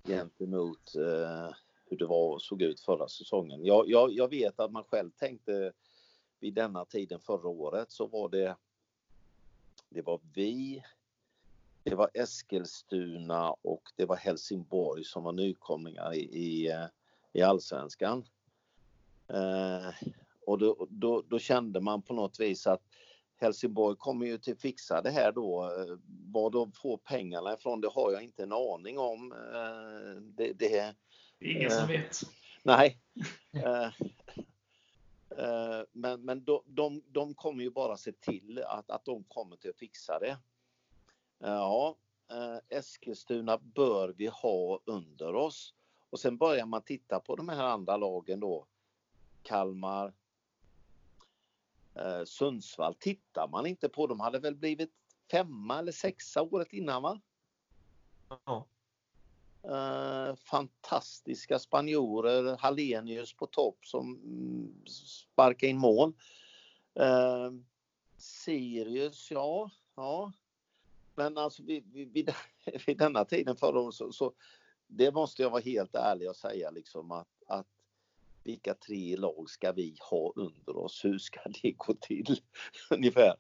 gentemot 0.04 0.96
eh, 0.96 1.56
hur 1.86 1.98
det 1.98 2.06
var 2.06 2.34
och 2.34 2.42
såg 2.42 2.62
ut 2.62 2.80
förra 2.80 3.08
säsongen. 3.08 3.66
Jag, 3.66 3.90
jag, 3.90 4.12
jag 4.12 4.30
vet 4.30 4.60
att 4.60 4.72
man 4.72 4.84
själv 4.84 5.12
tänkte 5.12 5.74
vid 6.40 6.54
denna 6.54 6.86
tiden 6.86 7.20
förra 7.20 7.48
året 7.48 7.92
så 7.92 8.08
var 8.08 8.30
det 8.30 8.56
det 9.90 10.02
var 10.02 10.20
vi, 10.34 10.84
det 11.84 11.96
var 11.96 12.10
Eskilstuna 12.14 13.52
och 13.52 13.84
det 13.96 14.06
var 14.06 14.16
Helsingborg 14.16 15.04
som 15.04 15.24
var 15.24 15.32
nykomlingar 15.32 16.14
i, 16.14 16.20
i, 16.20 16.72
eh, 16.72 16.86
i 17.34 17.42
allsvenskan. 17.42 18.26
Eh, 19.28 20.08
och 20.46 20.58
då, 20.58 20.88
då, 20.90 21.24
då, 21.28 21.40
kände 21.40 21.82
man 21.82 22.02
på 22.02 22.14
något 22.14 22.40
vis 22.40 22.68
att 22.68 22.82
Helsingborg 23.40 23.98
kommer 23.98 24.26
ju 24.26 24.38
till 24.38 24.58
fixa 24.58 25.02
det 25.02 25.10
här 25.10 25.32
då. 25.32 25.72
Var 26.32 26.50
de 26.50 26.72
får 26.72 26.98
pengarna 26.98 27.54
ifrån 27.54 27.82
det 27.82 27.88
har 27.88 28.12
jag 28.12 28.24
inte 28.24 28.44
en 28.44 28.54
aning 28.54 29.00
om. 29.00 29.32
Eh, 29.32 30.22
det, 30.22 30.54
det, 30.54 30.96
Ingen 31.40 31.72
som 31.72 31.88
vet. 31.88 32.18
Nej. 32.64 33.00
men 35.92 36.26
men 36.26 36.44
de, 36.44 36.62
de, 36.66 37.04
de 37.08 37.34
kommer 37.34 37.64
ju 37.64 37.70
bara 37.70 37.98
se 37.98 38.12
till 38.12 38.64
att, 38.68 38.90
att 38.90 39.06
de 39.06 39.24
kommer 39.24 39.56
till 39.56 39.70
att 39.70 39.78
fixa 39.78 40.20
det. 40.20 40.38
Ja, 41.40 41.96
Eskilstuna 42.70 43.58
bör 43.58 44.14
vi 44.18 44.28
ha 44.28 44.80
under 44.86 45.36
oss. 45.36 45.74
Och 46.10 46.20
sen 46.20 46.38
börjar 46.38 46.66
man 46.66 46.82
titta 46.82 47.20
på 47.20 47.36
de 47.36 47.50
här 47.50 47.64
andra 47.64 47.98
lagen 47.98 48.40
då. 48.40 48.66
Kalmar, 49.44 50.14
eh, 52.02 52.24
Sundsvall 52.26 52.96
tittar 52.96 53.48
man 53.48 53.66
inte 53.66 53.90
på. 53.90 54.08
De 54.08 54.20
hade 54.20 54.40
väl 54.40 54.56
blivit 54.56 54.92
femma 55.32 55.80
eller 55.80 55.92
sexa 55.92 56.42
året 56.42 56.74
innan 56.74 57.02
va? 57.02 57.22
Ja. 58.46 58.68
Eh, 59.64 60.36
fantastiska 60.36 61.60
spanjorer, 61.60 62.58
Hallenius 62.58 63.34
på 63.34 63.48
topp 63.48 63.86
som 63.86 64.16
mm, 64.16 64.86
sparkar 64.88 65.68
in 65.68 65.78
mål. 65.78 66.14
Eh, 66.94 67.52
Sirius, 68.18 69.32
ja, 69.32 69.70
ja. 69.96 70.32
Men 71.16 71.38
alltså 71.38 71.64
vid, 71.64 71.94
vid, 71.94 72.14
vid, 72.14 72.32
vid 72.86 72.98
denna 72.98 73.26
tiden 73.26 73.56
förra 73.56 73.80
året 73.80 73.96
så, 73.96 74.12
så, 74.12 74.34
det 74.88 75.12
måste 75.12 75.42
jag 75.42 75.50
vara 75.50 75.62
helt 75.62 75.96
ärlig 75.96 76.30
och 76.30 76.36
säga 76.36 76.72
liksom 76.72 77.12
att, 77.12 77.44
att 77.48 77.68
vilka 78.50 78.74
tre 78.74 79.16
lag 79.16 79.50
ska 79.50 79.72
vi 79.72 79.96
ha 80.10 80.34
under 80.36 80.78
oss? 80.78 81.06
Hur 81.06 81.18
ska 81.18 81.40
det 81.62 81.72
gå 81.72 81.94
till? 81.94 82.40
Ungefär. 82.90 83.36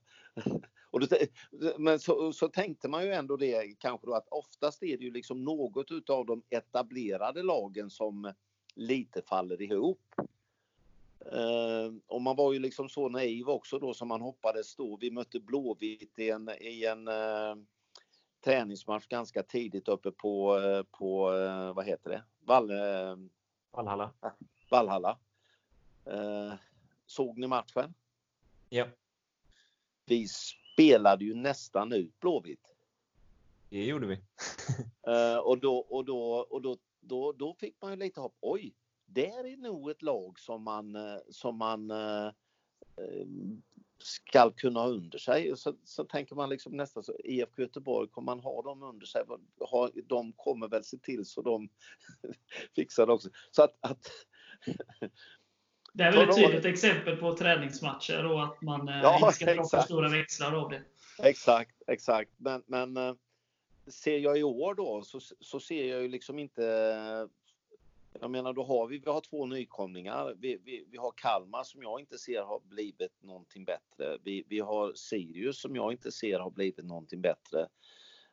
Och 0.92 1.00
då, 1.00 1.08
men 1.78 2.00
så, 2.00 2.34
så, 2.34 2.48
tänkte 2.48 2.88
man 2.88 3.06
ju 3.06 3.12
ändå 3.12 3.38
det 3.38 3.80
kanske 3.80 4.08
då 4.08 4.14
att 4.14 4.28
oftast 4.32 4.84
är 4.84 4.98
det 4.98 5.04
ju 5.04 5.12
liksom 5.12 5.44
något 5.44 5.92
utav 5.92 6.26
de 6.26 6.44
etablerade 6.50 7.44
lagen 7.44 7.90
som 7.90 8.34
lite 8.76 9.22
faller 9.22 9.62
ihop. 9.62 10.02
Uh, 11.34 11.98
och 12.08 12.22
man 12.22 12.36
var 12.36 12.54
ju 12.54 12.60
liksom 12.60 12.90
så 12.90 13.10
naiv 13.10 13.50
också 13.50 13.80
då 13.80 13.94
som 13.94 14.08
man 14.08 14.22
hoppades 14.22 14.76
då. 14.76 14.98
Vi 15.02 15.12
mötte 15.12 15.40
Blåvitt 15.40 16.20
i 16.20 16.30
en, 16.30 16.50
i 16.62 16.86
en 16.86 17.08
uh, 17.08 17.56
träningsmatch 18.44 19.08
ganska 19.08 19.44
tidigt 19.44 19.88
uppe 19.88 20.12
på, 20.12 20.58
uh, 20.58 20.84
på 20.84 21.24
vad 21.76 21.86
heter 21.86 22.10
det? 22.10 22.24
Vall, 22.40 22.72
Vallhalla. 23.72 24.12
Vallhalla. 24.70 25.20
Eh, 26.06 26.54
såg 27.06 27.38
ni 27.38 27.48
matchen? 27.48 27.94
Ja. 28.70 28.88
Vi 30.06 30.28
spelade 30.28 31.26
ju 31.26 31.36
nästan 31.36 31.94
ut 31.94 32.20
Blåvitt. 32.20 32.76
Det 33.70 33.86
gjorde 33.86 34.08
vi. 34.08 34.14
eh, 35.08 35.38
och 35.38 35.60
då, 35.60 35.78
och, 35.78 36.06
då, 36.06 36.48
och 36.50 36.62
då, 36.62 36.78
då, 37.00 37.32
då 37.32 37.54
fick 37.54 37.82
man 37.82 37.92
ju 37.92 37.98
lite 37.98 38.22
hopp. 38.22 38.38
Oj, 38.42 38.76
där 39.06 39.46
är 39.46 39.58
nog 39.58 39.90
ett 39.90 40.02
lag 40.02 40.40
som 40.40 40.64
man, 40.64 40.96
eh, 40.96 41.18
som 41.30 41.58
man 41.58 41.92
eh, 41.92 42.28
eh, 42.98 43.28
ska 43.98 44.52
kunna 44.52 44.80
ha 44.80 44.88
under 44.88 45.18
sig. 45.18 45.58
Så, 45.58 45.76
så 45.84 46.04
tänker 46.04 46.36
man 46.36 46.50
liksom 46.50 46.78
nästan 46.78 47.04
så 47.04 47.14
IFK 47.24 47.62
Göteborg, 47.62 48.10
kommer 48.10 48.26
man 48.26 48.40
ha 48.40 48.62
dem 48.62 48.84
under 48.84 49.06
sig? 49.06 49.24
de 50.06 50.34
kommer 50.34 50.68
väl 50.68 50.84
se 50.84 50.98
till 50.98 51.26
så 51.26 51.42
de 51.42 51.70
fixar 52.76 53.08
det 53.08 53.14
också. 53.14 53.30
Så 53.52 53.64
att, 53.64 53.78
att 53.80 54.12
det 55.94 56.04
är 56.04 56.12
väl 56.12 56.30
ett 56.30 56.36
tydligt 56.36 56.66
exempel 56.66 57.18
på 57.18 57.36
träningsmatcher 57.36 58.26
och 58.26 58.44
att 58.44 58.62
man 58.62 58.90
eh, 58.90 59.00
ja, 59.04 59.16
inte 59.16 59.34
ska 59.34 59.46
dra 59.54 59.66
för 59.66 59.82
stora 59.82 60.10
växlar 60.10 60.54
av 60.54 60.70
det. 60.70 60.82
Exakt, 61.24 61.82
exakt. 61.88 62.32
Men, 62.38 62.64
men 62.68 62.98
eh, 62.98 63.14
ser 63.88 64.18
jag 64.18 64.40
i 64.40 64.44
år 64.44 64.76
då 64.76 65.02
så, 65.02 65.20
så 65.40 65.60
ser 65.60 65.86
jag 65.86 66.02
ju 66.02 66.08
liksom 66.08 66.40
inte 66.40 66.64
jag 68.22 68.32
menar, 68.32 68.54
då 68.54 68.64
har 68.64 68.88
vi, 68.88 68.98
vi 68.98 69.10
har 69.10 69.22
två 69.22 69.46
nykomlingar. 69.46 70.36
Vi, 70.40 70.60
vi, 70.64 70.86
vi 70.92 70.98
har 70.98 71.14
Kalmar 71.16 71.64
som 71.64 71.84
jag 71.84 72.00
inte 72.00 72.18
ser 72.18 72.42
har 72.42 72.60
blivit 72.60 73.24
någonting 73.24 73.66
bättre. 73.66 74.18
Vi, 74.24 74.44
vi 74.48 74.60
har 74.60 74.94
Sirius 74.94 75.62
som 75.62 75.76
jag 75.76 75.92
inte 75.92 76.12
ser 76.12 76.40
har 76.40 76.52
blivit 76.52 76.86
någonting 76.86 77.22
bättre. 77.22 77.68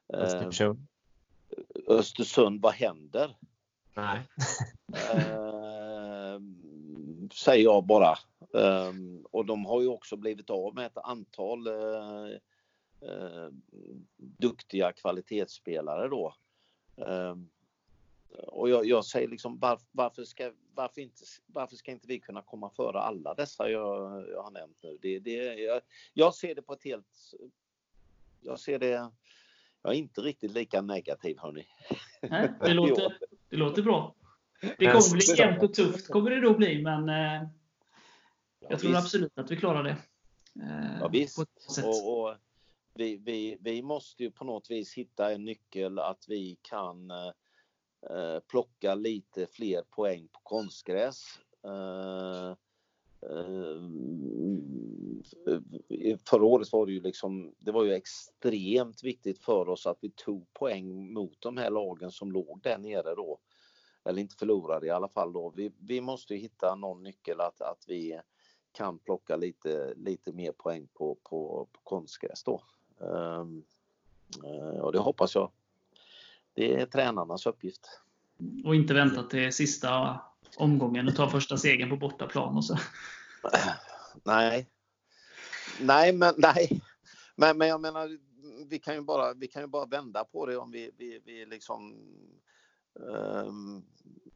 Östersund. 0.08 0.86
Östersund, 1.86 2.62
vad 2.62 2.72
händer? 2.72 3.36
Nej. 3.94 4.20
Säger 7.32 7.64
jag 7.64 7.86
bara. 7.86 8.10
Eh, 8.54 8.92
och 9.30 9.46
de 9.46 9.66
har 9.66 9.80
ju 9.80 9.88
också 9.88 10.16
blivit 10.16 10.50
av 10.50 10.74
med 10.74 10.86
ett 10.86 10.98
antal 10.98 11.66
eh, 11.66 12.36
eh 13.00 13.48
duktiga 14.16 14.92
kvalitetsspelare 14.92 16.08
då. 16.08 16.34
och 18.46 18.70
jag, 18.70 18.86
jag, 18.86 19.04
säger 19.04 19.28
liksom 19.28 19.58
var, 19.58 19.80
varför, 19.92 20.24
ska, 20.24 20.52
varför, 20.74 21.00
inte, 21.00 21.22
varför 21.46 21.76
ska 21.76 21.90
inte 21.90 22.08
vi 22.08 22.20
kunna 22.20 22.42
komma 22.42 22.70
före 22.70 22.98
alla 23.00 23.34
dessa 23.34 23.70
jag, 23.70 24.28
jag 24.30 24.42
har 24.42 24.50
nämnt 24.50 24.78
nu? 24.82 24.98
Det, 25.02 25.18
det, 25.18 25.54
jag, 25.54 25.80
jag 26.12 26.34
ser 26.34 26.54
det 26.54 26.62
på 26.62 26.72
ett 26.72 26.84
helt... 26.84 27.34
Jag 28.40 28.60
ser 28.60 28.78
det... 28.78 29.10
Jag 29.82 29.94
är 29.94 29.98
inte 29.98 30.20
riktigt 30.20 30.52
lika 30.52 30.82
negativ 30.82 31.38
hörni. 31.38 31.66
Nej, 32.22 32.52
det, 32.60 32.74
låter, 32.74 33.18
det 33.48 33.56
låter 33.56 33.82
bra. 33.82 34.14
Det 34.60 34.86
kommer 34.86 35.12
bli 35.12 35.36
jämnt 35.38 35.62
och 35.62 35.74
tufft 35.74 36.08
kommer 36.08 36.30
det 36.30 36.40
då 36.40 36.54
bli 36.54 36.82
men 36.82 37.08
eh, 37.08 37.48
jag 38.68 38.80
tror 38.80 38.96
absolut 38.96 39.38
att 39.38 39.50
vi 39.50 39.56
klarar 39.56 39.82
det. 39.82 39.96
Eh, 40.62 40.98
ja, 41.00 41.08
visst. 41.08 41.38
Och, 41.84 42.20
och, 42.20 42.36
vi, 42.94 43.16
vi, 43.16 43.58
vi 43.60 43.82
måste 43.82 44.22
ju 44.22 44.30
på 44.30 44.44
något 44.44 44.70
vis 44.70 44.94
hitta 44.94 45.32
en 45.32 45.44
nyckel 45.44 45.98
att 45.98 46.24
vi 46.28 46.58
kan 46.62 47.10
eh, 47.10 47.32
eh 48.10 48.40
plocka 48.50 48.94
lite 48.94 49.46
fler 49.46 49.82
poäng 49.90 50.28
på 50.32 50.40
konstgräs. 50.42 51.24
Eh, 51.64 52.50
eh, 53.30 53.78
förra 56.28 56.44
året 56.44 56.72
var 56.72 56.86
det 56.86 56.92
ju 56.92 57.00
liksom, 57.00 57.54
det 57.58 57.72
var 57.72 57.84
ju 57.84 57.92
extremt 57.92 59.04
viktigt 59.04 59.44
för 59.44 59.68
oss 59.68 59.86
att 59.86 59.98
vi 60.00 60.10
tog 60.10 60.52
poäng 60.52 61.12
mot 61.12 61.40
de 61.40 61.56
här 61.56 61.70
lagen 61.70 62.10
som 62.10 62.32
låg 62.32 62.60
där 62.62 62.78
nere 62.78 63.14
då. 63.14 63.38
Eller 64.06 64.22
inte 64.22 64.36
förlorade 64.36 64.86
i 64.86 64.90
alla 64.90 65.08
fall 65.08 65.32
då. 65.32 65.52
Vi, 65.56 65.72
vi 65.78 66.00
måste 66.00 66.34
hitta 66.34 66.74
någon 66.74 67.02
nyckel 67.02 67.40
att, 67.40 67.60
att 67.60 67.84
vi 67.88 68.20
kan 68.72 68.98
plocka 68.98 69.36
lite, 69.36 69.94
lite 69.96 70.32
mer 70.32 70.52
poäng 70.52 70.88
på, 70.94 71.14
på, 71.14 71.68
på 71.72 71.80
konstgräs 71.82 72.42
då. 72.44 72.62
Um, 72.98 73.64
och 74.80 74.92
det 74.92 74.98
hoppas 74.98 75.34
jag. 75.34 75.50
Det 76.54 76.74
är 76.74 76.86
tränarnas 76.86 77.46
uppgift. 77.46 78.00
Och 78.64 78.74
inte 78.74 78.94
vänta 78.94 79.22
till 79.22 79.52
sista 79.52 80.20
omgången 80.56 81.08
och 81.08 81.16
ta 81.16 81.30
första 81.30 81.56
segern 81.56 81.90
på 81.90 81.96
bortaplan 81.96 82.56
och 82.56 82.64
så. 82.64 82.78
Nej. 84.24 84.66
Nej, 85.80 86.12
men 86.12 86.34
nej. 86.36 86.80
Men, 87.36 87.58
men 87.58 87.68
jag 87.68 87.80
menar, 87.80 88.18
vi 88.68 88.78
kan 88.78 88.94
ju 88.94 89.00
bara, 89.00 89.34
vi 89.34 89.46
kan 89.46 89.62
ju 89.62 89.68
bara 89.68 89.86
vända 89.86 90.24
på 90.24 90.46
det 90.46 90.56
om 90.56 90.70
vi, 90.70 90.90
vi, 90.96 91.20
vi 91.24 91.46
liksom 91.46 91.94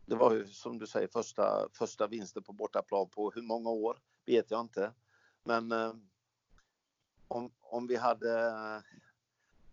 det 0.06 0.16
var 0.16 0.34
ju 0.34 0.46
som 0.46 0.78
du 0.78 0.86
säger 0.86 1.08
första, 1.08 1.68
första 1.72 2.06
vinsten 2.06 2.42
på 2.42 2.52
bortaplan 2.52 3.08
på 3.08 3.30
hur 3.34 3.42
många 3.42 3.70
år 3.70 3.98
vet 4.26 4.50
jag 4.50 4.60
inte. 4.60 4.92
Men 5.44 5.72
eh, 5.72 5.92
om, 7.28 7.50
om 7.60 7.86
vi 7.86 7.96
hade 7.96 8.52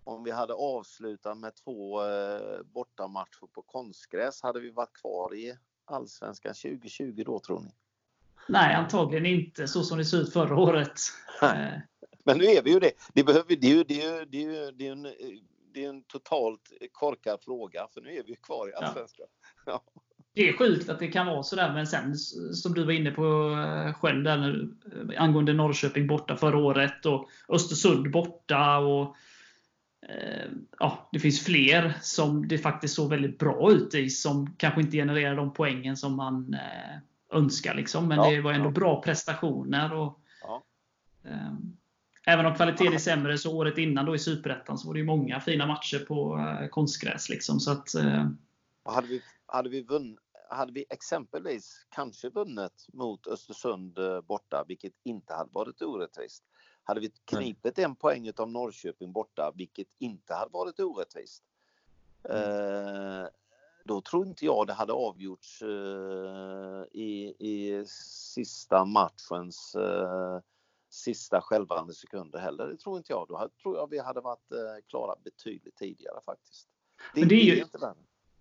om 0.04 0.24
vi 0.24 0.32
hade 0.32 0.54
avslutat 0.54 1.38
med 1.38 1.56
två 1.56 2.06
eh, 2.06 2.62
bortamatcher 2.64 3.48
på 3.54 3.62
konstgräs, 3.62 4.42
hade 4.42 4.60
vi 4.60 4.70
varit 4.70 4.94
kvar 4.94 5.36
i 5.36 5.58
Allsvenskan 5.86 6.54
2020 6.54 7.24
då 7.26 7.40
tror 7.40 7.60
ni? 7.60 7.72
Nej, 8.48 8.76
antagligen 8.76 9.26
inte 9.26 9.68
så 9.68 9.84
som 9.84 9.98
det 9.98 10.06
såg 10.06 10.20
ut 10.20 10.34
förra 10.34 10.58
året. 10.58 10.94
Nej. 11.42 11.82
Men 12.24 12.38
nu 12.38 12.46
är 12.46 12.64
vi 12.64 12.72
ju 12.72 12.80
det. 12.80 12.92
Det, 13.14 13.24
behöver, 13.24 13.56
det, 13.56 13.68
är, 13.68 13.76
ju, 13.76 13.84
det, 13.84 14.02
är, 14.02 14.26
det, 14.26 14.44
är, 14.44 14.72
det, 14.72 14.88
är 14.88 14.92
en, 14.92 15.08
det 15.78 15.86
är 15.86 15.90
en 15.90 16.04
totalt 16.04 16.62
korkad 16.92 17.40
fråga, 17.42 17.88
för 17.94 18.02
nu 18.02 18.10
är 18.10 18.24
vi 18.24 18.36
kvar 18.36 18.70
i 18.70 18.74
Allsvenskan. 18.74 19.28
Ja. 19.66 19.84
ja 19.96 20.02
det 20.34 20.50
är 20.50 20.58
sjukt 20.58 20.90
att 20.90 21.00
det 21.00 21.08
kan 21.08 21.28
vara 21.28 21.44
sådär, 21.44 21.74
men 21.74 21.88
sen 21.88 22.16
som 22.54 22.74
du 22.74 22.84
var 22.84 22.92
inne 22.92 23.12
på 23.12 23.24
eh, 23.52 23.94
själv 23.94 24.24
där, 24.24 24.70
eh, 25.12 25.22
angående 25.22 25.54
Norrköping 25.54 26.08
borta 26.08 26.38
förra 26.38 26.58
året 26.58 27.06
och 27.06 27.30
Östersund 27.50 28.12
borta. 28.12 28.78
och 28.78 29.16
eh, 30.10 30.52
ja, 30.80 31.10
Det 31.12 31.20
finns 31.20 31.46
fler 31.46 31.94
som 32.02 32.48
det 32.48 32.58
faktiskt 32.58 32.96
såg 32.96 33.10
väldigt 33.10 33.40
bra 33.40 33.72
ut 33.72 33.96
i, 33.96 34.10
som 34.10 34.56
kanske 34.58 34.82
inte 34.82 34.98
genererar 34.98 35.36
de 35.36 35.54
poängen 35.54 35.98
som 35.98 36.16
man 36.16 36.58
önskar. 37.34 37.76
Liksom. 37.76 38.08
Men 38.08 38.18
ja, 38.18 38.30
det 38.30 38.42
var 38.42 38.54
ändå 38.54 38.68
ja. 38.68 38.72
bra 38.72 39.02
prestationer. 39.02 39.94
Och, 39.94 40.20
ja. 40.42 40.64
eh, 41.24 41.54
även 42.28 42.46
om 42.46 42.56
kvaliteten 42.56 42.94
är 42.94 42.98
sämre, 42.98 43.38
så 43.38 43.56
året 43.56 43.78
innan 43.78 44.06
då 44.06 44.16
i 44.16 44.20
Superettan 44.20 44.78
så 44.78 44.88
var 44.88 44.96
det 44.96 45.04
många 45.04 45.40
fina 45.40 45.68
matcher 45.68 46.00
på 46.00 46.38
eh, 46.38 46.68
konstgräs. 46.68 47.30
Liksom, 47.30 47.60
så 47.60 47.72
att, 47.72 47.88
hade 48.86 49.08
vi, 49.08 49.22
hade 49.46 49.70
vi 49.70 49.82
vunnit 49.82 50.20
hade 50.50 50.72
vi 50.72 50.86
exempelvis 50.90 51.86
kanske 51.90 52.30
vunnit 52.30 52.88
mot 52.94 53.28
Östersund 53.28 53.98
eh, 53.98 54.22
borta, 54.22 54.66
vilket 54.68 54.94
inte 55.04 55.34
hade 55.34 55.50
varit 55.54 55.82
orättvist. 55.82 56.44
Hade 56.84 57.00
vi 57.00 57.12
knipit 57.26 57.80
en 57.80 57.96
poäng 57.96 58.32
av 58.38 58.52
Norrköping 58.52 59.12
borta, 59.12 59.52
vilket 59.56 59.88
inte 60.00 60.34
hade 60.34 60.52
varit 60.52 60.80
orättvist. 60.80 61.44
Mm. 62.30 62.42
Eh, 62.42 63.28
då 63.86 64.02
tror 64.02 64.28
inte 64.28 64.46
jag 64.46 64.68
det 64.68 64.74
hade 64.74 64.94
avgjorts 64.94 65.62
eh, 65.62 66.84
i, 66.92 67.36
i 67.40 67.84
sista 68.34 68.86
matchens 68.86 69.76
eh, 69.76 70.40
sista 70.98 71.41
skälvande 71.41 71.93
sekunder 71.93 72.39
heller. 72.39 72.68
Det 72.68 72.78
tror 72.78 72.98
inte 72.98 73.14
jag. 73.14 73.26
Då 73.30 73.50
tror 73.62 73.78
jag 73.78 73.89
vi 73.89 74.00
hade 74.00 74.22
varit 74.22 74.52
eh, 74.52 74.88
klara 74.89 75.16
betydligt 75.24 75.76
tidigare 75.76 76.20
faktiskt. 76.26 76.68
Det, 77.16 77.26
det 77.26 77.36
är 77.36 77.43
ju, 77.43 77.62
inte 77.62 77.78
värre. 77.78 77.93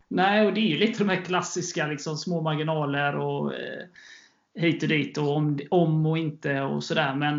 Nej, 0.08 0.46
och 0.46 0.54
det 0.54 0.60
är 0.60 0.68
ju 0.68 0.78
lite 0.78 0.98
de 0.98 1.08
här 1.08 1.24
klassiska 1.24 1.86
liksom, 1.86 2.16
små 2.16 2.40
marginaler 2.40 3.16
och 3.16 3.54
eh, 3.54 3.86
hit 4.54 4.82
och 4.82 4.88
dit 4.88 5.18
och 5.18 5.36
om, 5.36 5.60
om 5.70 6.06
och 6.06 6.18
inte 6.18 6.60
och 6.60 6.84
sådär. 6.84 7.14
Men 7.14 7.38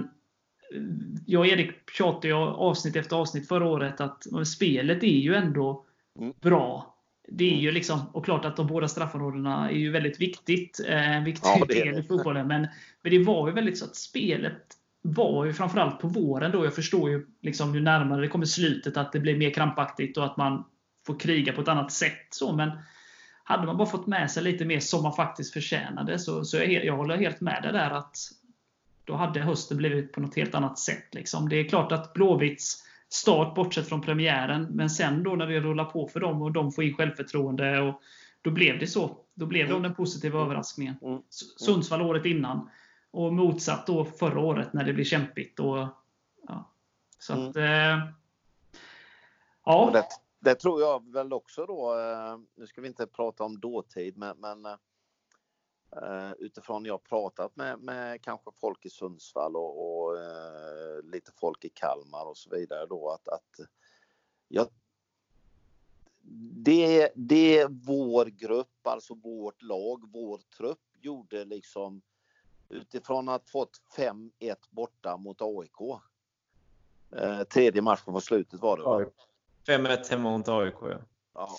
eh, 0.73 0.81
jag 1.25 1.39
och 1.39 1.47
Erik 1.47 1.89
tjatade 1.89 2.27
ju 2.27 2.33
avsnitt 2.33 2.95
efter 2.95 3.15
avsnitt 3.15 3.47
förra 3.47 3.67
året 3.67 4.01
att 4.01 4.47
spelet 4.47 5.03
är 5.03 5.07
ju 5.07 5.35
ändå 5.35 5.85
mm. 6.19 6.33
bra. 6.41 6.93
Det 7.27 7.53
är 7.53 7.57
ju 7.57 7.71
liksom, 7.71 8.01
och 8.13 8.25
klart 8.25 8.45
att 8.45 8.55
de 8.55 8.67
båda 8.67 8.87
straffområdena 8.87 9.69
är 9.69 9.75
ju 9.75 9.91
väldigt 9.91 10.21
viktigt. 10.21 10.79
Eh, 10.87 11.23
viktig 11.23 11.49
ja, 11.59 11.65
del 11.65 11.99
i 11.99 12.03
fotbollen. 12.03 12.47
Men, 12.47 12.67
men 13.01 13.11
det 13.11 13.23
var 13.23 13.47
ju 13.47 13.53
väldigt 13.53 13.77
så 13.77 13.85
att 13.85 13.95
spelet 13.95 14.77
var 15.01 15.45
ju 15.45 15.53
framförallt 15.53 15.99
på 15.99 16.07
våren 16.07 16.51
då. 16.51 16.65
Jag 16.65 16.75
förstår 16.75 17.09
ju 17.09 17.27
liksom 17.41 17.75
ju 17.75 17.81
närmare 17.81 18.21
det 18.21 18.27
kommer 18.27 18.45
slutet 18.45 18.97
att 18.97 19.11
det 19.11 19.19
blir 19.19 19.37
mer 19.37 19.53
krampaktigt 19.53 20.17
och 20.17 20.25
att 20.25 20.37
man 20.37 20.65
får 21.05 21.19
kriga 21.19 21.53
på 21.53 21.61
ett 21.61 21.67
annat 21.67 21.91
sätt. 21.91 22.27
Så, 22.29 22.55
men 22.55 22.71
hade 23.43 23.65
man 23.65 23.77
bara 23.77 23.87
fått 23.87 24.07
med 24.07 24.31
sig 24.31 24.43
lite 24.43 24.65
mer 24.65 24.79
som 24.79 25.03
man 25.03 25.13
faktiskt 25.13 25.53
förtjänade 25.53 26.19
så, 26.19 26.45
så 26.45 26.57
jag, 26.57 26.85
jag 26.85 26.97
håller 26.97 27.17
helt 27.17 27.41
med 27.41 27.63
dig 27.63 27.71
där 27.73 27.91
att 27.91 28.17
då 29.03 29.15
hade 29.15 29.39
hösten 29.39 29.77
blivit 29.77 30.11
på 30.11 30.21
något 30.21 30.35
helt 30.35 30.55
annat 30.55 30.79
sätt. 30.79 31.15
Liksom. 31.15 31.49
Det 31.49 31.55
är 31.55 31.69
klart 31.69 31.91
att 31.91 32.13
Blåvitts 32.13 32.83
start, 33.09 33.55
bortsett 33.55 33.89
från 33.89 34.01
premiären, 34.01 34.67
men 34.71 34.89
sen 34.89 35.23
då 35.23 35.35
när 35.35 35.47
det 35.47 35.59
rullar 35.59 35.85
på 35.85 36.07
för 36.07 36.19
dem 36.19 36.41
och 36.41 36.51
de 36.51 36.71
får 36.71 36.83
in 36.83 36.93
självförtroende, 36.93 37.79
och 37.79 38.01
då 38.41 38.51
blev 38.51 38.79
det 38.79 38.87
så. 38.87 39.17
Då 39.33 39.45
blev 39.45 39.69
de 39.69 39.81
den 39.81 39.95
positiva 39.95 40.39
överraskningen. 40.39 40.95
Mm. 41.01 41.13
Mm. 41.13 41.23
Sundsvall 41.57 42.01
året 42.01 42.25
innan. 42.25 42.69
Och 43.11 43.33
motsatt 43.33 43.87
då 43.87 44.05
förra 44.05 44.39
året 44.39 44.73
när 44.73 44.83
det 44.83 44.93
blev 44.93 45.03
kämpigt. 45.03 45.59
Och, 45.59 45.87
ja. 46.47 46.71
Så 47.19 47.33
att, 47.33 47.55
mm. 47.55 47.99
eh, 47.99 48.07
ja 49.65 50.05
det 50.39 50.55
tror 50.55 50.81
jag 50.81 51.13
väl 51.13 51.33
också 51.33 51.65
då, 51.65 51.99
eh, 51.99 52.39
nu 52.55 52.67
ska 52.67 52.81
vi 52.81 52.87
inte 52.87 53.07
prata 53.07 53.43
om 53.43 53.59
dåtid, 53.59 54.17
men, 54.17 54.37
men 54.37 54.65
uh, 55.95 56.33
utifrån 56.39 56.85
jag 56.85 57.03
pratat 57.03 57.55
med, 57.55 57.79
med 57.79 58.21
kanske 58.21 58.51
folk 58.51 58.85
i 58.85 58.89
Sundsvall 58.89 59.55
och, 59.55 60.05
och 60.05 60.13
uh, 60.13 61.11
lite 61.11 61.31
folk 61.31 61.65
i 61.65 61.69
Kalmar 61.69 62.25
och 62.25 62.37
så 62.37 62.49
vidare 62.49 62.85
då 62.85 63.09
att, 63.09 63.27
att 63.27 63.59
jag, 64.47 64.67
det, 66.51 67.11
det 67.15 67.67
vår 67.69 68.25
grupp, 68.25 68.87
alltså 68.87 69.13
vårt 69.13 69.61
lag, 69.61 70.09
vår 70.13 70.37
trupp 70.57 70.81
gjorde 71.01 71.45
liksom 71.45 72.01
utifrån 72.69 73.29
att 73.29 73.49
fått 73.49 73.81
5-1 73.97 74.29
borta 74.69 75.17
mot 75.17 75.41
AIK. 75.41 76.01
Eh, 77.15 77.43
tredje 77.43 77.81
matchen 77.81 78.13
på 78.13 78.21
slutet 78.21 78.59
var 78.59 78.77
det 78.77 78.83
va? 78.83 79.05
5-1 79.67 80.09
hemma 80.09 80.37
mot 80.37 80.47
AIK, 80.47 80.75
ja. 80.81 80.99
ja. 81.33 81.49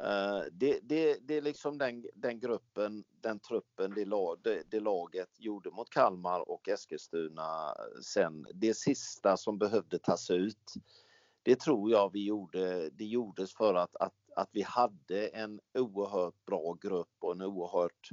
Uh, 0.00 0.44
det, 0.52 0.80
det, 0.82 1.18
det 1.20 1.36
är 1.36 1.42
liksom 1.42 1.78
den, 1.78 2.04
den 2.14 2.40
gruppen, 2.40 3.04
den 3.20 3.38
truppen, 3.38 3.92
det, 3.94 4.04
lag, 4.04 4.38
det, 4.42 4.62
det, 4.70 4.80
laget 4.80 5.28
gjorde 5.38 5.70
mot 5.70 5.90
Kalmar 5.90 6.50
och 6.50 6.68
Eskilstuna 6.68 7.74
sen. 8.02 8.46
Det 8.54 8.76
sista 8.76 9.36
som 9.36 9.58
behövde 9.58 9.98
tas 9.98 10.30
ut, 10.30 10.72
det 11.42 11.60
tror 11.60 11.90
jag 11.90 12.12
vi 12.12 12.24
gjorde, 12.24 12.90
det 12.90 13.04
gjordes 13.04 13.54
för 13.54 13.74
att, 13.74 13.96
att, 13.96 14.14
att 14.36 14.48
vi 14.52 14.62
hade 14.62 15.28
en 15.28 15.60
oerhört 15.74 16.44
bra 16.46 16.76
grupp 16.80 17.14
och 17.18 17.32
en 17.32 17.42
oerhört 17.42 18.10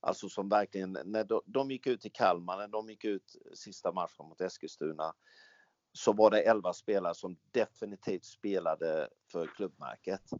Alltså 0.00 0.28
som 0.28 0.48
verkligen, 0.48 0.98
när 1.04 1.24
de, 1.24 1.40
de 1.46 1.70
gick 1.70 1.86
ut 1.86 2.06
i 2.06 2.10
Kalmar, 2.10 2.56
när 2.56 2.68
de 2.68 2.90
gick 2.90 3.04
ut 3.04 3.36
sista 3.54 3.92
matchen 3.92 4.26
mot 4.26 4.40
Eskilstuna, 4.40 5.14
så 5.92 6.12
var 6.12 6.30
det 6.30 6.42
11 6.42 6.72
spelare 6.72 7.14
som 7.14 7.36
definitivt 7.50 8.24
spelade 8.24 9.08
för 9.32 9.46
klubbmärket. 9.46 10.30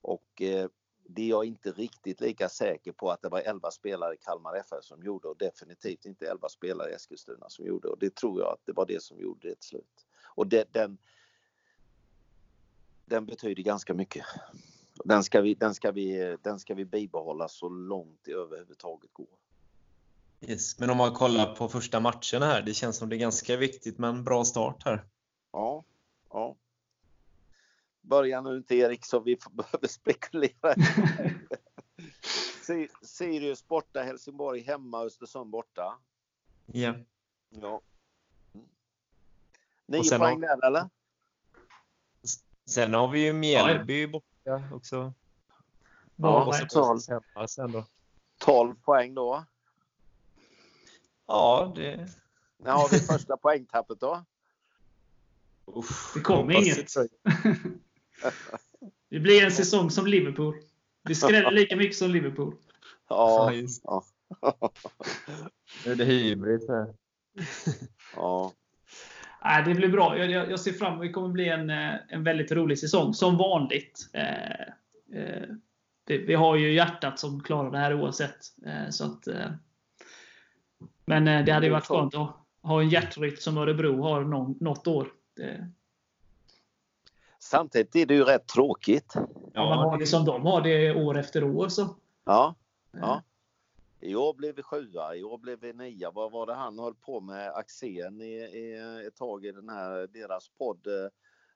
Och 0.00 0.42
eh, 0.42 0.68
det 1.08 1.22
är 1.22 1.28
jag 1.28 1.44
inte 1.44 1.72
riktigt 1.72 2.20
lika 2.20 2.48
säker 2.48 2.92
på 2.92 3.10
att 3.10 3.22
det 3.22 3.28
var 3.28 3.40
11 3.40 3.70
spelare 3.70 4.14
i 4.14 4.16
Kalmar 4.16 4.54
FF 4.56 4.84
som 4.84 5.02
gjorde 5.02 5.28
och 5.28 5.36
definitivt 5.36 6.04
inte 6.04 6.26
11 6.26 6.48
spelare 6.48 6.90
i 6.90 6.94
Eskilstuna 6.94 7.48
som 7.48 7.66
gjorde. 7.66 7.88
Och 7.88 7.98
det 7.98 8.14
tror 8.14 8.40
jag 8.40 8.52
att 8.52 8.66
det 8.66 8.72
var 8.72 8.86
det 8.86 9.02
som 9.02 9.20
gjorde 9.20 9.48
det 9.48 9.54
till 9.54 9.68
slut. 9.68 10.06
Och 10.34 10.46
det, 10.46 10.72
den, 10.72 10.98
den 13.04 13.26
betyder 13.26 13.62
ganska 13.62 13.94
mycket. 13.94 14.24
Den 15.04 15.24
ska, 15.24 15.40
vi, 15.40 15.54
den, 15.54 15.74
ska 15.74 15.92
vi, 15.92 16.36
den 16.42 16.58
ska 16.58 16.74
vi 16.74 16.84
bibehålla 16.84 17.48
så 17.48 17.68
långt 17.68 18.20
det 18.24 18.32
överhuvudtaget 18.32 19.12
går. 19.12 19.26
Yes. 20.40 20.78
Men 20.78 20.90
om 20.90 20.96
man 20.96 21.14
kollar 21.14 21.54
på 21.54 21.68
första 21.68 22.00
matcherna 22.00 22.46
här, 22.46 22.62
det 22.62 22.74
känns 22.74 22.96
som 22.96 23.08
det 23.08 23.16
är 23.16 23.18
ganska 23.18 23.56
viktigt 23.56 23.98
med 23.98 24.10
en 24.10 24.24
bra 24.24 24.44
start 24.44 24.82
här. 24.84 25.04
Ja, 25.52 25.84
ja. 26.30 26.56
Börja 28.00 28.40
nu 28.40 28.56
inte 28.56 28.74
Erik 28.74 29.06
så 29.06 29.20
vi 29.20 29.38
behöver 29.50 29.88
spekulera. 29.88 30.74
Sirius 33.02 33.68
borta, 33.68 34.02
Helsingborg 34.02 34.60
hemma, 34.60 35.02
Östersund 35.02 35.50
borta. 35.50 35.98
Ja. 36.66 36.94
Ja. 37.48 37.80
Mm. 38.54 38.66
Nio 39.86 40.18
poäng 40.18 40.40
där 40.40 40.66
eller? 40.66 40.88
Sen 42.66 42.94
har 42.94 43.08
vi 43.08 43.24
ju 43.24 43.32
Mjällby 43.32 44.06
borta 44.50 44.74
också. 44.74 45.12
Ja, 46.16 46.44
och 46.44 46.54
så 46.54 46.66
12. 46.66 46.98
Sen 47.48 47.72
då. 47.72 47.86
12 48.38 48.74
poäng 48.74 49.14
då. 49.14 49.44
Ja, 51.26 51.72
det... 51.76 52.08
När 52.58 52.72
har 52.72 52.88
vi 52.88 52.98
första 52.98 53.36
poängtappet 53.36 54.00
då? 54.00 54.24
Uff, 55.64 56.12
det 56.14 56.20
kommer 56.20 56.54
inget. 56.54 56.94
det 59.08 59.20
blir 59.20 59.44
en 59.44 59.52
säsong 59.52 59.90
som 59.90 60.06
Liverpool. 60.06 60.62
Vi 61.02 61.14
skräller 61.14 61.50
lika 61.50 61.76
mycket 61.76 61.96
som 61.96 62.10
Liverpool. 62.10 62.56
Ja, 63.08 63.52
ja. 63.82 64.04
Nu 65.84 65.92
är 65.92 65.96
det 65.96 66.04
hybris 66.04 66.68
här. 66.68 66.94
Ja. 68.16 68.52
Nej, 69.44 69.62
det 69.64 69.74
blir 69.74 69.88
bra. 69.88 70.18
Jag, 70.18 70.30
jag, 70.30 70.50
jag 70.50 70.60
ser 70.60 70.72
fram 70.72 70.92
emot 70.92 71.02
Det 71.02 71.12
kommer 71.12 71.28
bli 71.28 71.48
en, 71.48 71.70
eh, 71.70 71.94
en 72.08 72.24
väldigt 72.24 72.52
rolig 72.52 72.78
säsong. 72.78 73.14
Som 73.14 73.36
vanligt. 73.36 74.10
Eh, 74.12 74.60
eh, 75.20 75.48
det, 76.04 76.18
vi 76.18 76.34
har 76.34 76.56
ju 76.56 76.72
hjärtat 76.72 77.18
som 77.18 77.42
klarar 77.42 77.70
det 77.70 77.78
här 77.78 77.94
oavsett. 77.94 78.38
Eh, 78.66 78.90
så 78.90 79.04
att, 79.04 79.26
eh, 79.26 79.50
men 81.04 81.28
eh, 81.28 81.44
det 81.44 81.52
hade 81.52 81.66
ju 81.66 81.72
varit 81.72 81.86
skönt 81.86 82.14
att 82.14 82.36
ha 82.62 82.80
en 82.80 82.88
hjärtrytm 82.88 83.36
som 83.36 83.58
Örebro 83.58 84.02
har 84.02 84.24
någon, 84.24 84.56
något 84.60 84.86
år. 84.86 85.08
Samtidigt 87.38 87.96
är 87.96 88.06
det 88.06 88.14
ju 88.14 88.24
rätt 88.24 88.48
tråkigt. 88.48 89.14
Ja, 89.54 89.68
man 89.68 89.78
har 89.78 89.98
det 89.98 90.06
som 90.06 90.24
de 90.24 90.46
har 90.46 90.60
det 90.60 90.94
år 90.94 91.18
efter 91.18 91.44
år. 91.44 91.68
Så. 91.68 91.96
Ja. 92.24 92.54
ja. 92.92 93.22
I 94.00 94.14
år 94.14 94.34
blev 94.34 94.56
vi 94.56 94.62
sjua, 94.62 95.16
i 95.16 95.24
år 95.24 95.38
blev 95.38 95.60
vi 95.60 95.72
nia. 95.72 96.10
Vad 96.10 96.32
var 96.32 96.46
det 96.46 96.54
han 96.54 96.78
höll 96.78 96.94
på 96.94 97.20
med, 97.20 97.52
Axén, 97.54 98.20
i, 98.20 98.34
i, 98.34 99.06
ett 99.06 99.16
tag 99.16 99.44
i 99.44 99.52
den 99.52 99.68
här, 99.68 100.06
deras 100.06 100.48
podd? 100.48 100.86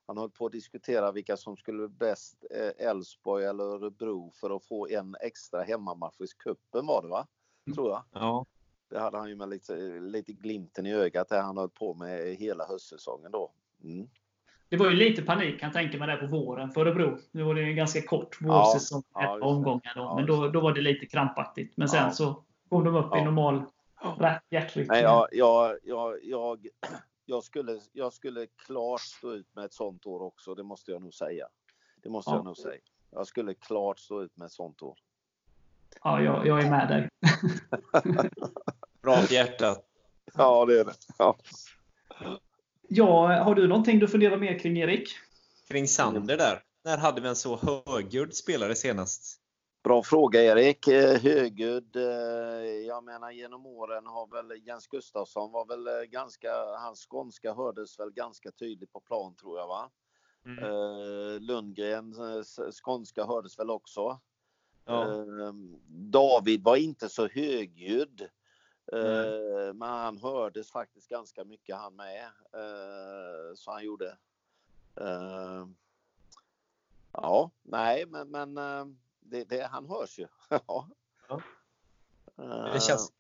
Han 0.06 0.18
höll 0.18 0.30
på 0.30 0.46
att 0.46 0.52
diskutera 0.52 1.12
vilka 1.12 1.36
som 1.36 1.56
skulle 1.56 1.88
bäst, 1.88 2.44
eh, 2.50 2.86
Elfsborg 2.86 3.44
eller 3.44 3.64
Örebro 3.64 4.30
för 4.30 4.56
att 4.56 4.64
få 4.64 4.88
en 4.88 5.16
extra 5.20 5.62
hemmamatch 5.62 6.20
i 6.20 6.26
cupen 6.38 6.86
var 6.86 7.02
det 7.02 7.08
va? 7.08 7.26
Tror 7.74 7.90
jag. 7.90 8.04
Ja. 8.12 8.46
Det 8.88 8.98
hade 8.98 9.18
han 9.18 9.28
ju 9.28 9.36
med 9.36 9.48
lite, 9.48 10.00
lite 10.00 10.32
glimten 10.32 10.86
i 10.86 10.94
ögat 10.94 11.28
där 11.28 11.42
han 11.42 11.56
höll 11.56 11.70
på 11.70 11.94
med 11.94 12.34
hela 12.34 12.66
höstsäsongen 12.66 13.32
då. 13.32 13.52
Mm. 13.84 14.08
Det 14.74 14.78
var 14.78 14.90
ju 14.90 14.96
lite 14.96 15.22
panik 15.22 15.60
kan 15.60 15.66
jag 15.66 15.74
tänka 15.74 15.98
mig 15.98 16.08
där 16.08 16.16
på 16.16 16.26
våren 16.26 16.70
för 16.70 16.86
Örebro. 16.86 17.18
Nu 17.30 17.42
var 17.42 17.54
det 17.54 17.62
en 17.62 17.76
ganska 17.76 18.02
kort 18.02 18.40
vårsäsong, 18.40 19.02
ja, 19.14 19.38
ja, 19.40 19.46
omgångar 19.46 19.92
då. 19.94 20.00
Ja, 20.00 20.16
men 20.16 20.26
då, 20.26 20.48
då 20.48 20.60
var 20.60 20.72
det 20.72 20.80
lite 20.80 21.06
krampaktigt. 21.06 21.76
Men 21.76 21.88
sen 21.88 22.12
så 22.12 22.44
kom 22.68 22.84
de 22.84 22.96
upp 22.96 23.08
ja. 23.10 23.18
i 23.18 23.24
normal 23.24 23.62
hjärtrytm. 24.50 24.86
Nej, 24.88 25.02
jag, 25.02 25.28
jag, 25.32 25.76
jag, 25.82 26.18
jag, 26.22 26.66
jag, 27.24 27.44
skulle, 27.44 27.80
jag 27.92 28.12
skulle 28.12 28.46
klart 28.66 29.00
stå 29.00 29.32
ut 29.32 29.46
med 29.54 29.64
ett 29.64 29.72
sånt 29.72 30.06
år 30.06 30.22
också, 30.22 30.54
det 30.54 30.62
måste 30.62 30.90
jag 30.90 31.02
nog 31.02 31.14
säga. 31.14 31.46
Det 32.02 32.08
måste 32.08 32.30
jag 32.30 32.44
nog 32.44 32.56
säga. 32.56 32.80
Jag 33.10 33.26
skulle 33.26 33.54
klart 33.54 33.98
stå 33.98 34.22
ut 34.22 34.36
med 34.36 34.46
ett 34.46 34.52
sånt 34.52 34.82
år. 34.82 34.98
Ja, 36.02 36.22
jag, 36.22 36.46
jag 36.46 36.64
är 36.64 36.70
med 36.70 36.88
dig. 36.88 37.08
Bra 39.02 39.18
hjärtat. 39.30 39.84
Ja, 40.34 40.64
det 40.64 40.80
är 40.80 40.84
det. 40.84 40.94
Ja. 41.18 41.36
Ja, 42.96 43.42
har 43.42 43.54
du 43.54 43.68
någonting 43.68 43.98
du 43.98 44.08
funderar 44.08 44.36
mer 44.36 44.58
kring 44.58 44.78
Erik? 44.78 45.08
Kring 45.68 45.88
Sander 45.88 46.36
där. 46.36 46.62
När 46.84 46.98
hade 46.98 47.20
vi 47.20 47.28
en 47.28 47.36
så 47.36 47.82
högljudd 47.86 48.34
spelare 48.34 48.74
senast? 48.74 49.40
Bra 49.84 50.02
fråga 50.02 50.42
Erik. 50.42 50.88
Eh, 50.88 51.20
högljudd, 51.20 51.96
eh, 51.96 52.02
jag 52.86 53.04
menar 53.04 53.30
genom 53.30 53.66
åren 53.66 54.06
har 54.06 54.26
väl 54.26 54.66
Jens 54.66 54.86
Gustafsson 54.86 55.52
var 55.52 55.66
väl 55.66 55.86
eh, 55.86 56.10
ganska, 56.10 56.48
hans 56.78 57.06
skånska 57.10 57.54
hördes 57.54 57.98
väl 57.98 58.10
ganska 58.10 58.50
tydligt 58.50 58.92
på 58.92 59.00
plan 59.00 59.34
tror 59.36 59.58
jag 59.58 59.66
va? 59.66 59.90
Mm. 60.46 61.42
Lundgren 61.42 62.14
skånska 62.84 63.24
hördes 63.24 63.58
väl 63.58 63.70
också. 63.70 64.20
Ja. 64.84 65.24
David 65.88 66.62
var 66.62 66.76
inte 66.76 67.08
så 67.08 67.28
högljudd. 67.28 68.28
Mm. 68.92 69.78
Men 69.78 69.88
han 69.88 70.18
hördes 70.18 70.70
faktiskt 70.70 71.08
ganska 71.08 71.44
mycket 71.44 71.76
han 71.76 71.96
med. 71.96 72.24
Eh, 72.52 73.54
så 73.54 73.70
han 73.70 73.84
gjorde. 73.84 74.16
Eh, 75.00 75.66
ja, 77.12 77.50
nej, 77.62 78.06
men, 78.06 78.30
men 78.30 78.54
det, 79.20 79.44
det, 79.44 79.62
han 79.62 79.88
hörs 79.88 80.18
ju. 80.18 80.26
ja. 80.48 80.88
ja. 81.28 81.40
Det 82.72 82.80
känns 82.80 83.12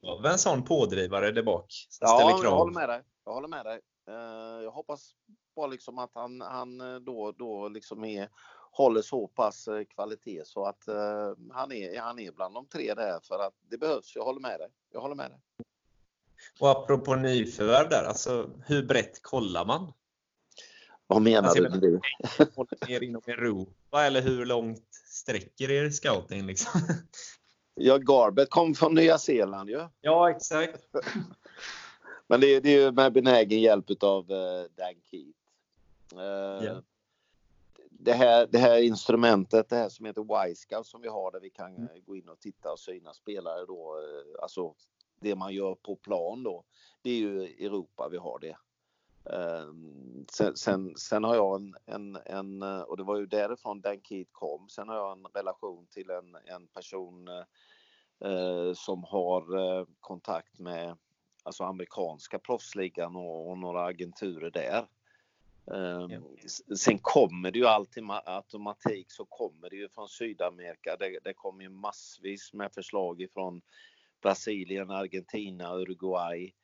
som 0.00 0.24
en 0.24 0.38
sån 0.38 0.64
pådrivare 0.64 1.30
där 1.30 1.42
bak. 1.42 1.88
Ja, 2.00 2.40
jag 2.42 2.50
håller 2.50 2.72
med 2.72 2.88
dig. 2.88 3.02
Jag 3.24 3.34
håller 3.34 3.48
med 3.48 3.66
dig. 3.66 3.80
Jag 4.64 4.70
hoppas 4.70 5.14
bara 5.56 5.66
liksom 5.66 5.98
att 5.98 6.10
han, 6.14 6.40
han 6.40 7.04
då, 7.04 7.32
då 7.32 7.68
liksom 7.68 8.04
är 8.04 8.28
håller 8.70 9.02
så 9.02 9.26
pass 9.26 9.68
eh, 9.68 9.84
kvalitet 9.84 10.42
så 10.44 10.64
att 10.64 10.88
uh, 10.88 10.94
han, 11.50 11.72
är, 11.72 12.00
han 12.00 12.18
är 12.18 12.32
bland 12.32 12.54
de 12.54 12.66
tre 12.66 12.94
där 12.94 13.20
för 13.22 13.38
att 13.38 13.54
det 13.70 13.78
behövs. 13.78 14.16
Jag 14.16 14.24
håller 14.24 14.40
med 14.40 14.60
dig. 14.60 14.68
Jag 14.92 15.00
håller 15.00 15.14
med 15.14 15.30
dig. 15.30 15.38
Och 16.60 16.70
apropå 16.70 17.14
nyförvärv 17.14 17.88
där, 17.88 18.04
alltså 18.04 18.50
hur 18.66 18.82
brett 18.82 19.22
kollar 19.22 19.64
man? 19.64 19.92
Vad 21.06 21.22
menar 21.22 21.48
alltså, 21.48 21.62
du? 21.62 22.00
Håller 22.54 22.88
ner 22.88 23.02
inom 23.02 23.22
Europa 23.26 24.04
eller 24.04 24.22
hur 24.22 24.46
långt 24.46 24.88
sträcker 25.06 25.70
er 25.70 25.90
scouting 25.90 26.46
liksom? 26.46 26.80
Ja, 27.80 27.98
Garbet 27.98 28.50
kom 28.50 28.74
från 28.74 28.94
Nya 28.94 29.18
Zeeland 29.18 29.70
ju. 29.70 29.88
Ja, 30.00 30.30
exakt. 30.30 30.86
Men 32.26 32.40
det, 32.40 32.60
det 32.60 32.68
är 32.68 32.80
ju 32.80 32.92
med 32.92 33.12
benägen 33.12 33.60
hjälp 33.60 34.02
av 34.02 34.30
uh, 34.30 34.64
Dan 34.76 34.94
Keith. 35.10 35.38
Uh, 36.14 36.64
yeah 36.64 36.78
det 38.00 38.12
här, 38.12 38.46
det 38.46 38.58
här 38.58 38.82
instrumentet, 38.82 39.68
det 39.68 39.76
här 39.76 39.88
som 39.88 40.06
heter 40.06 40.46
Y-scout 40.48 40.86
som 40.86 41.00
vi 41.00 41.08
har 41.08 41.32
där 41.32 41.40
vi 41.40 41.50
kan 41.50 41.76
mm. 41.76 41.88
gå 42.06 42.16
in 42.16 42.28
och 42.28 42.40
titta 42.40 42.72
och 42.72 42.80
syna 42.80 43.14
spelare 43.14 43.66
då, 43.66 43.98
eh, 43.98 44.42
alltså 44.42 44.74
det 45.20 45.34
man 45.34 45.54
gör 45.54 45.74
på 45.74 45.96
plan 45.96 46.42
då. 46.42 46.64
Det 47.02 47.10
är 47.10 47.16
ju 47.16 47.42
Europa 47.42 48.08
vi 48.08 48.16
har 48.16 48.38
det. 48.38 48.56
Ehm, 49.34 50.26
sen, 50.32 50.56
sen, 50.56 50.96
sen 50.96 51.24
har 51.24 51.34
jag 51.34 51.60
en, 51.60 51.76
en, 51.86 52.16
en, 52.16 52.62
och 52.62 52.96
det 52.96 53.02
var 53.02 53.16
ju 53.16 53.26
därifrån 53.26 53.80
Dan 53.80 54.00
Keat 54.00 54.28
kom. 54.32 54.68
Sen 54.68 54.88
har 54.88 54.96
jag 54.96 55.18
en 55.18 55.26
relation 55.34 55.86
till 55.86 56.10
en, 56.10 56.36
en 56.44 56.66
person 56.68 57.28
eh, 58.24 58.72
som 58.74 59.04
har 59.04 59.58
eh, 59.58 59.86
kontakt 60.00 60.58
med 60.58 60.96
alltså 61.42 61.64
amerikanska 61.64 62.38
proffsligan 62.38 63.16
och, 63.16 63.50
och 63.50 63.58
några 63.58 63.84
agenturer 63.84 64.50
där. 64.50 64.86
Um, 65.70 66.36
sen 66.76 66.98
kommer 66.98 67.50
det 67.50 67.58
ju 67.58 67.66
alltid 67.66 68.02
med 68.02 68.22
automatik 68.24 69.12
så 69.12 69.24
kommer 69.24 69.70
det 69.70 69.76
ju 69.76 69.88
från 69.88 70.08
Sydamerika. 70.08 70.96
Det, 70.96 71.18
det 71.24 71.34
kommer 71.34 71.62
ju 71.62 71.68
massvis 71.68 72.52
med 72.52 72.74
förslag 72.74 73.20
ifrån 73.22 73.62
Brasilien, 74.22 74.90
Argentina, 74.90 75.74
Uruguay. 75.74 76.54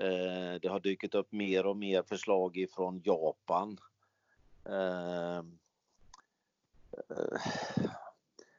Uh, 0.00 0.60
det 0.62 0.68
har 0.68 0.80
dykt 0.80 1.14
upp 1.14 1.32
mer 1.32 1.66
och 1.66 1.76
mer 1.76 2.02
förslag 2.02 2.56
ifrån 2.56 3.02
Japan. 3.04 3.78
Uh, 4.68 5.44
uh, 7.10 7.40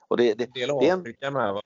och 0.07 0.17
det, 0.17 0.33
det, 0.33 0.53
del 0.53 0.71
Afrika 0.71 1.31
med 1.31 1.53
va? 1.53 1.61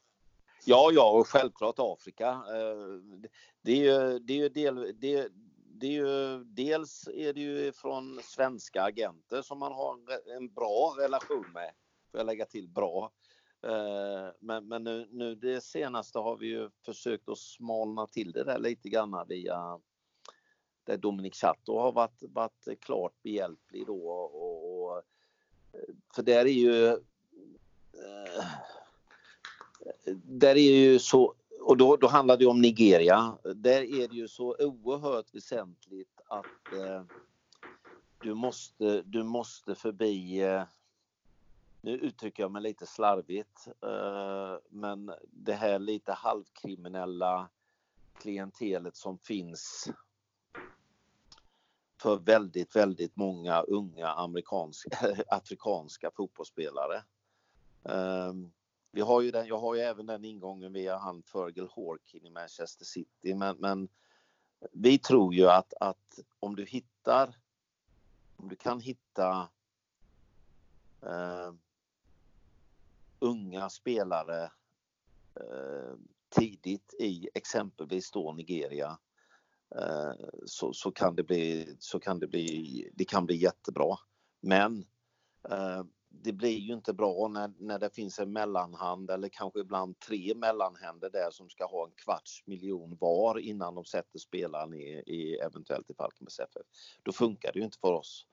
Ja, 0.66 0.90
ja, 0.94 1.12
och 1.12 1.28
självklart 1.28 1.76
Afrika. 1.78 2.28
Ehm, 2.28 3.24
det 3.62 3.72
är 3.72 3.76
ju, 3.76 4.20
det 4.20 4.34
är 4.34 4.38
ju 4.38 4.50
del, 4.50 4.96
det, 5.00 5.32
det 5.80 5.88
är 5.88 5.92
ju, 5.92 6.44
dels 6.44 7.08
är 7.08 7.34
det 7.34 7.40
ju 7.40 7.72
från 7.72 8.20
svenska 8.24 8.84
agenter 8.84 9.42
som 9.42 9.60
man 9.60 9.72
har 9.72 9.98
en 10.38 10.54
bra 10.54 10.96
relation 11.00 11.46
med. 11.54 11.72
Får 12.12 12.20
jag 12.20 12.26
lägga 12.26 12.46
till 12.46 12.70
bra. 12.70 13.12
Eh, 13.62 14.30
men, 14.40 14.68
men 14.68 14.84
nu, 14.84 15.08
nu 15.12 15.36
det 15.36 15.62
senaste 15.62 16.20
har 16.20 16.38
vi 16.38 16.48
ju 16.48 16.70
försökt 16.86 17.30
att 17.30 17.38
smalna 17.38 18.08
till 18.08 18.32
det 18.32 18.44
där 18.44 18.60
lite 18.60 18.90
grann 18.90 19.26
via 19.28 19.80
där 20.84 20.98
Dominic 20.98 21.36
Chatto 21.36 21.80
har 21.80 21.92
varit, 21.92 22.24
varit 22.24 22.80
klart 22.80 23.24
behjälplig 23.24 23.86
då. 23.88 24.10
Och, 24.10 24.84
och, 24.84 24.98
eh, 24.98 25.96
för 26.16 26.24
där 26.24 26.46
är 26.46 26.50
ju 26.50 26.88
eh, 26.88 28.46
där 30.24 30.56
är 30.56 30.72
ju 30.72 31.00
så 31.00 31.34
och 31.68 31.78
då, 31.78 31.98
då 31.98 32.08
handlar 32.08 32.38
det 32.38 32.46
om 32.46 32.62
Nigeria. 32.62 33.38
Där 33.44 33.82
är 33.82 34.08
det 34.08 34.16
ju 34.16 34.28
så 34.28 34.56
oerhört 34.60 35.36
väsentligt 35.36 36.22
att 36.28 36.74
eh, 36.74 37.04
du, 38.24 38.34
måste, 38.34 39.02
du 39.02 39.24
måste 39.24 39.76
förbi... 39.76 40.42
Eh, 40.42 40.64
nu 41.82 41.92
uttrycker 41.92 42.44
jag 42.44 42.52
mig 42.52 42.62
lite 42.62 42.86
slarvigt, 42.86 43.68
eh, 43.82 44.58
men 44.70 45.12
det 45.32 45.54
här 45.54 45.80
lite 45.80 46.14
halvkriminella 46.14 47.50
klientelet 48.20 48.96
som 48.96 49.18
finns 49.18 49.90
för 52.02 52.16
väldigt, 52.16 52.76
väldigt 52.76 53.16
många 53.16 53.62
unga 53.62 54.08
amerikanska, 54.08 54.98
afrikanska 55.28 56.12
fotbollsspelare. 56.12 57.04
Um, 57.84 58.52
vi 58.98 59.04
har 59.04 59.22
ju 59.22 59.32
den, 59.32 59.48
jag 59.48 59.60
har 59.60 59.76
ju 59.76 59.82
även 59.82 60.06
den 60.06 60.26
ingången 60.26 60.74
via 60.74 60.98
han 60.98 61.24
Fergal 61.24 61.68
Horkin 61.68 62.26
i 62.26 62.30
Manchester 62.30 62.86
City, 62.86 63.34
men, 63.36 63.58
men 63.58 63.90
vi 64.72 64.98
tror 64.98 65.34
ju 65.34 65.48
att, 65.48 65.74
att 65.80 66.20
om 66.40 66.56
du 66.56 66.66
hittar, 66.66 67.36
om 68.36 68.48
du 68.50 68.56
kan 68.56 68.80
hitta 68.80 69.50
eh, 71.02 71.54
unga 73.20 73.70
spelare 73.70 74.44
eh, 75.36 75.96
tidigt 76.30 76.94
i 77.00 77.30
exempelvis 77.34 78.12
då 78.12 78.34
Nigeria 78.34 78.98
Eh, 79.76 80.14
så, 80.46 80.74
så, 80.74 80.92
kan 80.92 81.16
det 81.16 81.24
bli, 81.24 81.76
så 81.80 82.00
kan 82.00 82.20
det 82.20 82.28
bli, 82.28 82.90
det 82.94 83.06
kan 83.06 83.26
bli 83.26 83.36
jättebra. 83.36 83.96
Men 84.40 84.86
eh, 85.50 85.84
det 86.10 86.34
blir 86.34 86.58
ju 86.58 86.74
inte 86.74 86.94
bra 86.94 87.28
när, 87.28 87.54
när 87.60 87.80
det 87.80 87.96
finns 87.96 88.20
en 88.20 88.34
mellanhand 88.34 89.10
eller 89.10 89.30
kanske 89.30 89.60
ibland 89.60 90.00
tre 90.00 90.36
mellanhänder 90.36 91.10
där 91.10 91.32
som 91.32 91.50
ska 91.50 91.66
ha 91.66 91.86
en 91.86 91.92
kvarts 91.92 92.44
miljon 92.46 92.98
var 93.00 93.40
innan 93.40 93.76
de 93.76 93.86
sätter 93.86 94.20
spelaren 94.20 94.74
i, 94.74 95.04
i 95.08 95.36
eventuellt 95.36 95.90
i 95.90 95.94
Falkenbergs 95.94 96.40
FF. 96.40 96.68
Då 97.04 97.12
funkar 97.12 97.54
det 97.54 97.60
ju 97.60 97.66
inte 97.66 97.80
för 97.80 97.94
oss. 97.94 98.26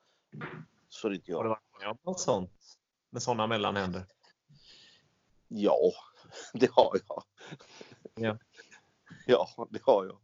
Så 0.89 1.09
det 1.09 1.15
inte 1.15 1.31
gör. 1.31 1.37
Har 1.37 1.43
du 1.43 1.49
varit 1.49 1.81
med 1.81 1.89
om 1.89 1.97
något 2.03 2.19
sånt? 2.19 2.51
Med 3.09 3.21
sådana 3.21 3.47
mellanhänder? 3.47 4.05
Ja, 5.47 5.91
det 6.53 6.71
har 6.71 6.99
jag. 7.07 7.23
Ja. 8.15 8.37
ja, 9.27 9.67
det 9.69 9.81
har 9.83 10.05
jag. 10.05 10.19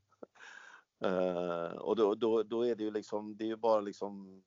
Uh, 1.06 1.78
och 1.78 1.96
då, 1.96 2.16
då, 2.16 2.44
då, 2.44 2.66
är 2.66 2.76
det 2.76 2.84
ju 2.84 2.92
liksom, 2.92 3.38
det 3.38 3.44
är 3.44 3.48
ju 3.48 3.56
bara 3.56 3.82
liksom 3.82 4.44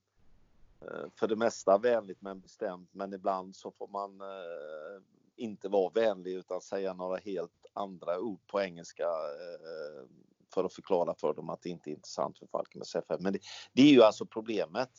Eh, 0.91 1.07
för 1.17 1.29
det 1.29 1.37
mesta 1.37 1.79
vänligt 1.79 2.21
men 2.21 2.41
bestämt. 2.41 2.89
Men 2.93 3.13
ibland 3.13 3.57
så 3.57 3.71
får 3.71 3.89
man 3.89 4.21
eh, 4.21 5.03
inte 5.37 5.69
vara 5.69 5.91
vänlig 5.91 6.33
utan 6.33 6.61
säga 6.61 6.95
några 6.95 7.17
helt 7.17 7.67
andra 7.73 8.21
ord 8.21 8.41
på 8.47 8.61
engelska 8.61 9.03
eh, 9.03 10.09
för 10.55 10.65
att 10.65 10.75
förklara 10.75 11.15
för 11.15 11.35
dem 11.35 11.51
att 11.51 11.63
det 11.63 11.69
inte 11.69 11.91
är 11.91 11.93
intressant 11.93 12.39
för 12.39 12.47
Falkenbergs 12.47 12.97
FF. 12.97 13.21
Men 13.21 13.33
det, 13.33 13.39
det, 13.73 13.83
är 13.83 13.93
ju 13.93 14.03
alltså 14.03 14.27
problemet. 14.27 14.91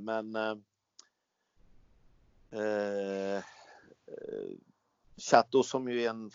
men 0.00 0.36
Chateau 5.16 5.62
som 5.62 5.88
ju 5.88 6.02
är 6.02 6.10
en 6.10 6.30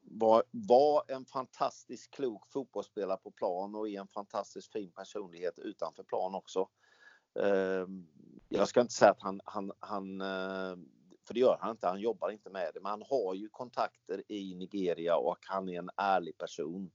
var, 0.00 0.42
var 0.50 1.04
en 1.08 1.24
fantastiskt 1.24 2.10
klok 2.10 2.46
fotbollsspelare 2.52 3.18
på 3.22 3.30
plan 3.30 3.74
och 3.74 3.88
är 3.88 4.00
en 4.00 4.06
fantastiskt 4.06 4.72
fin 4.72 4.90
personlighet 4.90 5.58
utanför 5.58 6.02
plan 6.02 6.34
också. 6.34 6.68
Ehm, 7.42 8.06
jag 8.48 8.68
ska 8.68 8.80
inte 8.80 8.92
säga 8.92 9.10
att 9.10 9.22
han, 9.22 9.40
han, 9.44 9.72
han 9.78 10.20
eh, 10.20 10.76
för 11.26 11.34
det 11.34 11.40
gör 11.40 11.58
han 11.60 11.70
inte, 11.70 11.86
han 11.86 12.00
jobbar 12.00 12.30
inte 12.30 12.50
med 12.50 12.70
det, 12.74 12.80
men 12.80 12.90
han 12.90 13.02
har 13.10 13.34
ju 13.34 13.48
kontakter 13.48 14.22
i 14.28 14.54
Nigeria 14.54 15.16
och 15.16 15.38
han 15.40 15.68
är 15.68 15.78
en 15.78 15.90
ärlig 15.96 16.38
person. 16.38 16.90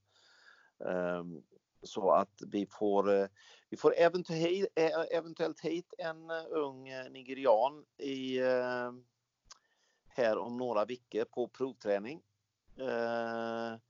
Ehm, 0.86 1.44
så 1.84 2.12
att 2.12 2.42
vi 2.48 2.66
får, 2.66 3.14
eh, 3.14 3.28
vi 3.70 3.78
får 3.78 3.94
eventuellt, 3.98 4.68
eh, 4.76 5.18
eventuellt 5.18 5.60
hit 5.60 5.94
en 5.98 6.32
ung 6.50 6.84
nigerian 7.12 7.86
i, 7.98 8.40
här 10.10 10.38
om 10.38 10.58
några 10.58 10.86
veckor 10.86 11.26
på 11.26 11.48
provträning. 11.48 12.22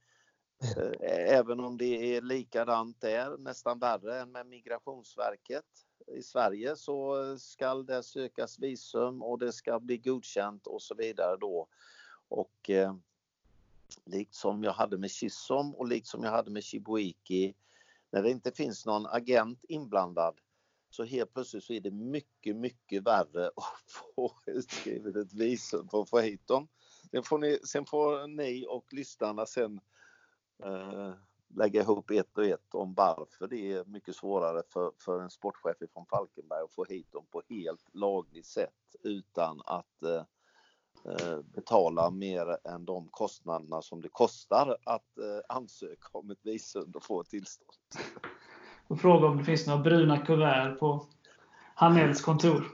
Även 1.00 1.60
om 1.60 1.78
det 1.78 2.16
är 2.16 2.22
likadant 2.22 3.00
där, 3.00 3.38
nästan 3.38 3.78
värre 3.78 4.20
än 4.20 4.32
med 4.32 4.46
Migrationsverket 4.46 5.64
i 6.06 6.22
Sverige 6.22 6.76
så 6.76 7.16
ska 7.38 7.74
det 7.74 8.02
sökas 8.02 8.58
visum 8.58 9.22
och 9.22 9.38
det 9.38 9.52
ska 9.52 9.80
bli 9.80 9.98
godkänt 9.98 10.66
och 10.66 10.82
så 10.82 10.94
vidare 10.94 11.36
då. 11.36 11.66
Och 12.28 12.70
eh, 12.70 12.94
likt 14.04 14.34
som 14.34 14.64
jag 14.64 14.72
hade 14.72 14.98
med 14.98 15.10
Chisholm 15.10 15.74
och 15.74 15.88
likt 15.88 16.06
som 16.06 16.24
jag 16.24 16.30
hade 16.30 16.50
med 16.50 16.64
Chibuiki, 16.64 17.54
när 18.10 18.22
det 18.22 18.30
inte 18.30 18.52
finns 18.52 18.86
någon 18.86 19.06
agent 19.06 19.64
inblandad 19.68 20.40
så 20.90 21.04
helt 21.04 21.34
plötsligt 21.34 21.64
så 21.64 21.72
är 21.72 21.80
det 21.80 21.90
mycket, 21.90 22.56
mycket 22.56 23.02
värre 23.02 23.46
att 23.56 23.90
få 24.16 24.32
utskrivet 24.46 25.16
ett 25.16 25.32
visum 25.32 25.88
för 25.88 26.02
att 26.02 26.10
få 26.10 26.18
hit 26.18 26.46
dem. 26.46 26.68
Sen 27.10 27.22
får 27.22 27.38
ni, 27.38 27.58
sen 27.64 27.86
får 27.86 28.26
ni 28.26 28.66
och 28.68 28.92
lyssnarna 28.92 29.46
sen 29.46 29.80
eh, 30.64 31.12
lägga 31.56 31.80
ihop 31.80 32.10
ett 32.10 32.38
och 32.38 32.44
ett 32.44 32.74
om 32.74 32.94
varför 32.94 33.48
det 33.48 33.72
är 33.72 33.84
mycket 33.84 34.16
svårare 34.16 34.62
för, 34.72 34.92
för 34.98 35.20
en 35.20 35.30
sportchef 35.30 35.76
från 35.92 36.06
Falkenberg 36.06 36.62
att 36.62 36.74
få 36.74 36.84
hit 36.84 37.12
dem 37.12 37.26
på 37.30 37.42
helt 37.48 37.88
lagligt 37.92 38.46
sätt 38.46 38.96
utan 39.02 39.62
att 39.64 40.02
eh, 40.02 40.24
eh, 41.12 41.38
betala 41.42 42.10
mer 42.10 42.56
än 42.64 42.84
de 42.84 43.08
kostnaderna 43.10 43.82
som 43.82 44.00
det 44.00 44.08
kostar 44.08 44.76
att 44.84 45.18
eh, 45.18 45.56
ansöka 45.56 46.08
om 46.12 46.30
ett 46.30 46.40
visum 46.42 46.92
och 46.94 47.04
få 47.04 47.20
ett 47.20 47.30
tillstånd. 47.30 47.78
Och 48.88 49.00
fråga 49.00 49.26
om 49.26 49.36
det 49.36 49.44
finns 49.44 49.66
några 49.66 49.82
bruna 49.82 50.18
kuvert 50.18 50.78
på 50.78 51.06
Hanells 51.74 52.22
kontor. 52.22 52.64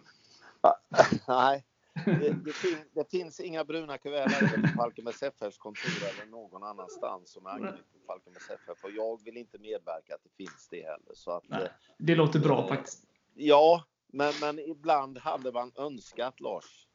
Nej, 1.29 1.65
det, 2.09 2.33
det, 2.45 2.53
fin, 2.53 2.79
det, 2.95 3.11
finns 3.11 3.41
inga 3.41 3.65
bruna 3.65 3.99
kuvert 3.99 4.63
på 4.63 4.69
Falkenbergs 4.77 5.23
FFs 5.23 5.59
kontor 5.59 5.91
eller 6.15 6.31
någon 6.31 6.63
annanstans 6.63 7.33
som 7.33 7.47
är 7.47 7.51
anknutet 7.51 7.91
till 7.93 8.01
Falkenbergs 8.07 8.51
FF. 8.51 8.85
Och 8.85 8.91
jag 8.91 9.25
vill 9.25 9.37
inte 9.37 9.59
medverka 9.59 10.15
att 10.15 10.23
det 10.23 10.45
finns 10.45 10.69
det 10.71 10.83
heller. 10.83 11.15
Så 11.15 11.31
att, 11.31 11.45
Nej, 11.49 11.69
det 11.99 12.15
låter 12.15 12.39
bra 12.39 12.63
eh, 12.63 12.69
faktiskt. 12.69 13.05
Ja, 13.35 13.85
men, 14.13 14.33
men 14.41 14.59
ibland 14.59 15.19
hade 15.19 15.53
man 15.53 15.73
önskat 15.77 16.41
Lars. 16.41 16.89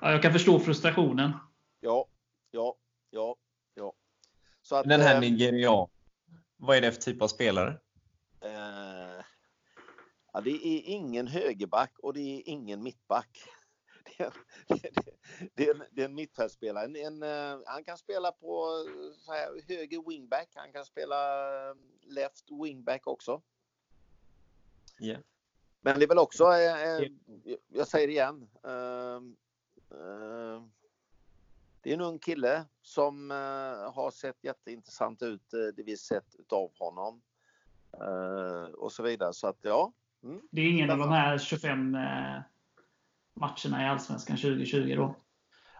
Ja, 0.00 0.10
jag 0.10 0.22
kan 0.22 0.32
förstå 0.32 0.58
frustrationen. 0.58 1.32
Ja, 1.80 2.08
ja, 2.50 2.76
ja, 3.10 3.36
ja. 3.74 3.92
Så 4.62 4.76
att, 4.76 4.88
Den 4.88 5.00
här 5.00 5.14
eh, 5.14 5.20
Nigerian, 5.20 5.88
vad 6.56 6.76
är 6.76 6.80
det 6.80 6.92
för 6.92 7.00
typ 7.00 7.22
av 7.22 7.28
spelare? 7.28 7.78
Eh, 10.34 10.36
Ja, 10.36 10.40
det 10.40 10.50
är 10.50 10.82
ingen 10.84 11.26
högerback 11.26 11.98
och 11.98 12.12
det 12.12 12.20
är 12.20 12.42
ingen 12.48 12.82
mittback. 12.82 13.42
Det 14.16 14.24
är, 14.24 14.32
det 15.54 15.68
är, 15.68 15.88
det 15.90 16.02
är 16.02 16.04
en 16.04 16.14
mittfältspelare. 16.14 16.84
En, 16.84 16.96
en, 16.96 17.22
eh, 17.22 17.60
han 17.66 17.84
kan 17.84 17.98
spela 17.98 18.32
på 18.32 18.66
här, 19.28 19.62
höger 19.68 20.08
wingback. 20.08 20.48
Han 20.54 20.72
kan 20.72 20.84
spela 20.84 21.46
eh, 21.70 21.74
left 22.00 22.50
wingback 22.50 23.06
också. 23.06 23.42
Yeah. 25.00 25.20
Men 25.80 25.98
det 25.98 26.04
är 26.04 26.08
väl 26.08 26.18
också, 26.18 26.44
eh, 26.44 27.08
jag 27.68 27.88
säger 27.88 28.06
det 28.06 28.12
igen. 28.12 28.48
det 31.82 31.90
är 31.90 31.94
en 31.94 32.00
ung 32.00 32.18
kille 32.18 32.64
som 32.82 33.30
har 33.94 34.10
sett 34.10 34.44
jätteintressant 34.44 35.22
ut, 35.22 35.50
det 35.50 35.82
vi 35.82 35.96
sett 35.96 36.34
utav 36.34 36.72
honom. 36.78 37.22
och 38.74 38.92
så 38.92 39.02
vidare. 39.02 39.32
Så 39.32 39.46
att 39.46 39.58
ja, 39.60 39.92
Mm. 40.24 40.40
Det 40.50 40.60
är 40.60 40.70
ingen 40.70 40.90
av 40.90 40.98
de 40.98 41.10
här 41.10 41.38
25 41.38 41.94
eh, 41.94 42.00
matcherna 43.34 43.82
i 43.82 43.86
Allsvenskan 43.86 44.36
2020 44.36 44.94
då? 44.96 45.16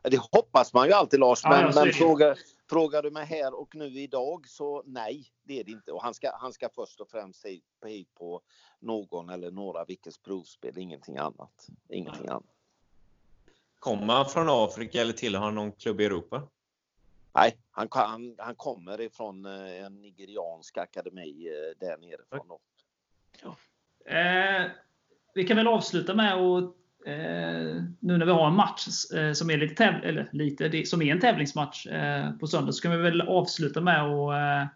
Det 0.03 0.21
hoppas 0.33 0.75
man 0.75 0.87
ju 0.87 0.93
alltid 0.93 1.21
Lars, 1.21 1.45
men, 1.45 1.61
ja, 1.61 1.73
men 1.75 1.93
frågar, 1.93 2.39
frågar 2.71 3.03
du 3.03 3.11
mig 3.11 3.27
här 3.27 3.55
och 3.55 3.75
nu 3.75 3.87
idag 3.87 4.49
så 4.49 4.83
nej, 4.87 5.27
det 5.43 5.61
är 5.61 5.65
det 5.65 5.71
inte. 5.71 5.93
Och 5.93 6.03
han 6.03 6.15
ska, 6.15 6.37
han 6.37 6.53
ska 6.53 6.69
först 6.69 7.01
och 7.01 7.09
främst 7.09 7.45
hit, 7.45 7.65
hit 7.87 8.15
på 8.15 8.41
någon 8.79 9.31
eller 9.31 9.51
några 9.51 9.85
Vickes 9.85 10.19
provspel, 10.19 10.79
ingenting 10.79 11.17
annat. 11.17 11.67
Ingenting 11.89 12.29
annat. 12.29 12.45
Kommer 13.79 14.15
han 14.15 14.27
från 14.27 14.47
Afrika 14.49 15.01
eller 15.01 15.13
tillhör 15.13 15.45
han 15.45 15.55
någon 15.55 15.73
klubb 15.73 16.01
i 16.01 16.05
Europa? 16.05 16.43
Nej, 17.33 17.59
han, 17.71 17.89
han, 17.91 18.35
han 18.39 18.55
kommer 18.55 19.01
ifrån 19.01 19.47
eh, 19.47 19.85
en 19.85 20.03
nigeriansk 20.03 20.77
akademi 20.77 21.49
eh, 21.49 21.79
där 21.87 21.99
nerifrån. 21.99 22.49
Då. 22.49 22.59
Ja. 23.43 23.57
Eh, 24.09 24.71
vi 25.35 25.45
kan 25.45 25.57
väl 25.57 25.69
avsluta 25.69 26.15
med 26.15 26.35
att 26.35 26.65
eh, 27.07 27.83
nu 28.01 28.19
när 28.19 28.27
vi 28.27 28.33
har 28.33 28.47
en 28.47 28.55
match 28.55 28.87
eh, 29.15 29.33
som 29.33 29.51
är 29.51 29.57
lite, 29.57 29.75
täv 29.75 29.95
eller 30.05 30.29
lite 30.33 30.87
som 30.87 31.03
är 31.03 31.13
en 31.13 31.21
tävlingsmatch 31.21 31.87
eh, 31.87 32.31
på 32.31 32.47
söndag, 32.47 32.73
så 32.73 32.83
kan 32.83 32.91
vi 32.91 32.97
väl 32.97 33.21
avsluta 33.21 33.81
med 33.81 34.03
att 34.03 34.33
eh, 34.33 34.69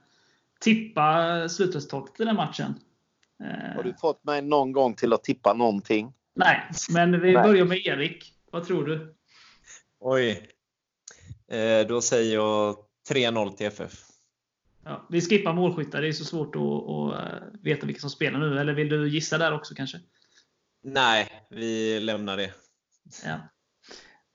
tippa 0.60 1.48
slutresultatet 1.48 2.20
i 2.20 2.24
den 2.24 2.36
matchen. 2.36 2.74
Eh, 3.42 3.76
har 3.76 3.82
du 3.82 3.94
fått 3.94 4.24
mig 4.24 4.42
någon 4.42 4.72
gång 4.72 4.94
till 4.94 5.12
att 5.12 5.24
tippa 5.24 5.54
någonting? 5.54 6.12
Nej, 6.34 6.70
men 6.90 7.20
vi 7.20 7.32
Nej. 7.32 7.42
börjar 7.42 7.64
med 7.64 7.86
Erik. 7.86 8.32
Vad 8.50 8.66
tror 8.66 8.84
du? 8.84 9.14
Oj. 10.00 10.48
då 11.88 12.00
säger 12.00 12.34
jag 12.34 12.76
3-0 13.10 13.52
till 13.52 13.66
FF. 13.66 14.07
Ja, 14.84 15.06
vi 15.10 15.20
skippar 15.20 15.52
målskyttar. 15.52 16.02
Det 16.02 16.08
är 16.08 16.12
så 16.12 16.24
svårt 16.24 16.56
att, 16.56 16.62
att, 16.62 17.32
eh, 17.32 17.60
veta 17.62 17.86
vilka 17.86 18.00
som 18.00 18.10
spelar 18.10 18.38
nu. 18.38 18.58
Eller 18.58 18.72
vill 18.72 18.88
du 18.88 19.08
gissa 19.08 19.38
där 19.38 19.54
också 19.54 19.74
kanske? 19.74 20.00
Nej, 20.82 21.46
vi 21.50 22.00
lämnar 22.00 22.36
det. 22.36 22.54
Ja. 23.24 23.38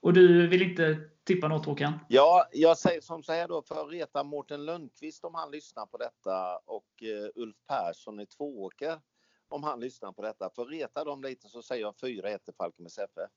Och 0.00 0.12
du 0.12 0.46
vill 0.46 0.62
inte 0.62 1.00
tippa 1.24 1.48
något 1.48 1.66
Håkan? 1.66 1.98
Ja, 2.08 2.48
jag 2.52 2.78
säger 2.78 3.00
som 3.00 3.22
så 3.22 3.32
här 3.32 3.48
då 3.48 3.62
för 3.62 3.84
att 3.84 3.92
reta 3.92 4.24
Mårten 4.24 4.64
Lundqvist 4.64 5.24
om 5.24 5.34
han 5.34 5.50
lyssnar 5.50 5.86
på 5.86 5.98
detta 5.98 6.56
och 6.64 6.86
uh, 7.02 7.42
Ulf 7.42 7.56
Persson 7.66 8.20
i 8.20 8.26
Tvååker 8.26 9.00
om 9.48 9.62
han 9.62 9.80
lyssnar 9.80 10.12
på 10.12 10.22
detta. 10.22 10.50
För 10.50 10.62
att 10.62 10.70
reta 10.70 11.04
dem 11.04 11.22
lite 11.22 11.48
så 11.48 11.62
säger 11.62 11.82
jag 11.82 11.94
4-1 11.94 12.38
till 12.38 12.54
Falkenbergs 12.54 12.98
FF. 12.98 13.30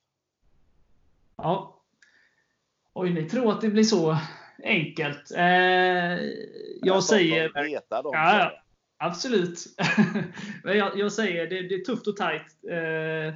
Ja. 1.36 1.84
Oj, 3.00 3.14
ni 3.14 3.30
tror 3.30 3.52
att 3.52 3.62
det 3.62 3.70
blir 3.70 3.84
så 3.84 4.18
enkelt. 4.64 5.32
Eh, 5.32 5.44
jag, 6.82 7.04
säger... 7.04 7.50
Reta 7.50 8.02
dem, 8.02 8.12
ja, 8.14 8.52
absolut. 8.98 9.66
jag, 10.64 11.00
jag, 11.00 11.12
säger 11.12 11.48
det, 11.48 11.62
det 11.62 11.76
är 11.76 11.86
tufft 11.86 12.08
och 12.08 12.18
tajt. 12.18 12.58
Eh, 12.70 13.34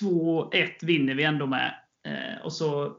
2-1 0.00 0.70
vinner 0.82 1.14
vi 1.14 1.24
ändå 1.24 1.46
med. 1.46 1.74
Eh, 2.02 2.44
och 2.44 2.52
så 2.52 2.96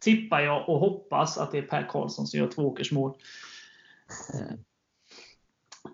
tippar 0.00 0.40
jag 0.40 0.68
och 0.68 0.78
hoppas 0.78 1.38
att 1.38 1.52
det 1.52 1.58
är 1.58 1.62
Per 1.62 1.88
Karlsson 1.88 2.26
som 2.26 2.40
gör 2.40 2.48
tvååkersmål. 2.48 3.18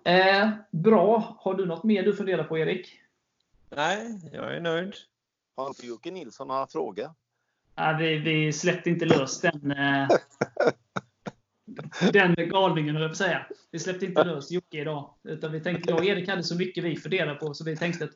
Eh, 0.05 0.39
eh, 0.39 0.49
bra. 0.71 1.37
Har 1.39 1.53
du 1.53 1.65
något 1.65 1.83
mer 1.83 2.03
du 2.03 2.15
funderar 2.15 2.43
på, 2.43 2.57
Erik? 2.57 2.99
Nej, 3.69 4.29
jag 4.33 4.55
är 4.55 4.61
nöjd. 4.61 4.93
Har 5.55 5.67
inte 5.67 5.87
Jocke 5.87 6.11
Nilsson 6.11 6.47
några 6.47 6.67
Nej, 7.77 7.95
vi, 7.95 8.17
vi 8.17 8.53
släppte 8.53 8.89
inte 8.89 9.05
lös 9.05 9.41
den, 9.41 9.71
eh, 9.71 10.07
den 12.11 12.35
galningen, 12.49 12.95
jag 12.95 13.15
säga. 13.15 13.45
Vi 13.71 13.79
släppte 13.79 14.05
inte 14.05 14.23
lös 14.23 14.51
Jocke 14.51 14.77
idag. 14.77 15.13
Utan 15.23 15.51
vi 15.51 15.59
tänkte, 15.59 15.89
jag 15.89 15.99
och 15.99 16.05
Erik 16.05 16.29
hade 16.29 16.43
så 16.43 16.55
mycket 16.55 16.83
vi 16.83 16.97
funderade 16.97 17.35
på, 17.35 17.53
så 17.53 17.63
vi 17.63 17.77
tänkte 17.77 18.05
att 18.05 18.11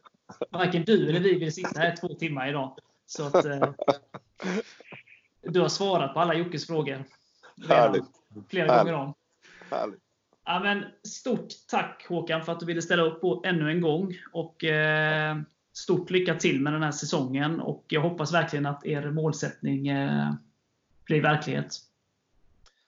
varken 0.52 0.84
du 0.84 1.10
eller 1.10 1.20
vi 1.20 1.40
vill 1.40 1.54
sitta 1.54 1.80
här 1.80 1.96
två 1.96 2.08
timmar 2.08 2.50
idag. 2.50 2.78
Så 3.06 3.24
att, 3.28 3.46
eh, 3.46 3.74
du 5.42 5.60
har 5.60 5.70
svarat 5.70 6.14
på 6.14 6.20
alla 6.20 6.34
Jockes 6.34 6.68
frågor. 6.68 7.04
Härligt. 7.68 8.04
Flera 8.50 8.72
Härligt. 8.72 8.94
gånger 8.94 9.04
om. 9.04 9.14
Härligt. 9.72 10.00
Ja, 10.46 10.60
men 10.60 10.86
stort 11.04 11.48
tack 11.68 12.06
Håkan 12.10 12.46
för 12.46 12.52
att 12.52 12.60
du 12.60 12.66
ville 12.66 12.82
ställa 12.82 13.04
upp 13.04 13.22
på 13.22 13.44
ännu 13.46 13.72
en 13.72 13.82
gång. 13.82 14.16
Och 14.32 14.64
eh, 14.64 15.38
Stort 15.74 16.10
lycka 16.10 16.36
till 16.36 16.62
med 16.62 16.74
den 16.74 16.84
här 16.84 16.92
säsongen. 16.92 17.60
Och 17.60 17.86
jag 17.88 18.02
hoppas 18.02 18.34
verkligen 18.34 18.66
att 18.66 18.86
er 18.86 19.12
målsättning 19.12 19.88
eh, 19.88 20.34
blir 21.06 21.22
verklighet. 21.22 21.76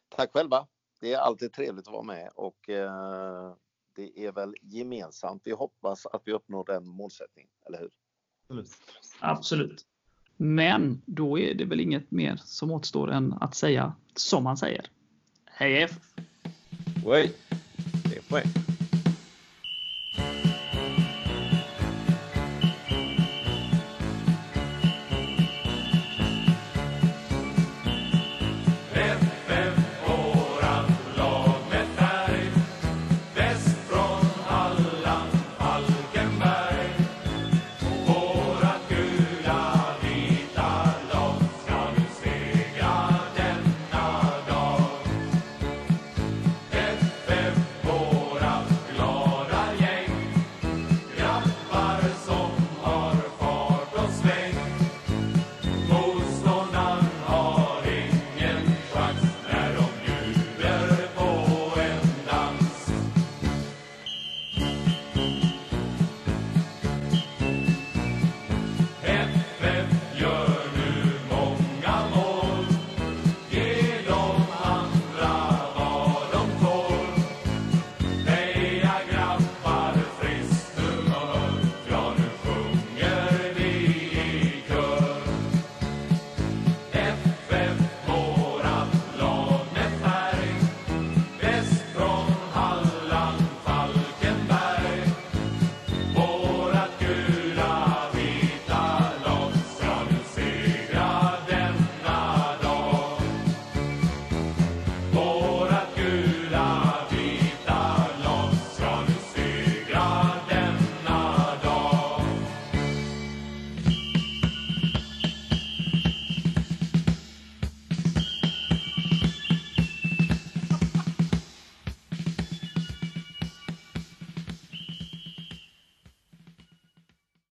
Tack 0.10 0.32
själva. 0.34 0.68
Det 1.00 1.14
är 1.14 1.18
alltid 1.18 1.54
trevligt 1.54 1.88
att 1.88 1.94
vara 1.94 2.04
med 2.04 2.30
och 2.36 2.70
eh, 2.70 3.54
det 3.96 4.26
är 4.26 4.32
väl 4.32 4.56
gemensamt. 4.62 5.42
Vi 5.46 5.52
hoppas 5.52 6.06
att 6.06 6.22
vi 6.26 6.32
uppnår 6.32 6.66
den 6.66 6.88
målsättningen, 6.88 7.52
eller 7.68 7.80
hur? 7.80 7.92
Absolut. 8.48 8.78
Absolut. 9.20 9.86
Men 10.38 11.02
då 11.06 11.40
är 11.40 11.54
det 11.54 11.66
väl 11.66 11.80
inget 11.80 12.12
mer 12.12 12.36
som 12.44 12.72
återstår 12.72 13.12
än 13.12 13.34
att 13.34 13.56
säga 13.56 13.94
som 14.16 14.44
man 14.44 14.58
säger. 14.58 14.86
Hej 15.46 15.84
F! 15.84 15.92
Oj, 17.06 17.36
det 18.10 18.18
är 18.18 18.22
poäng. 18.22 18.71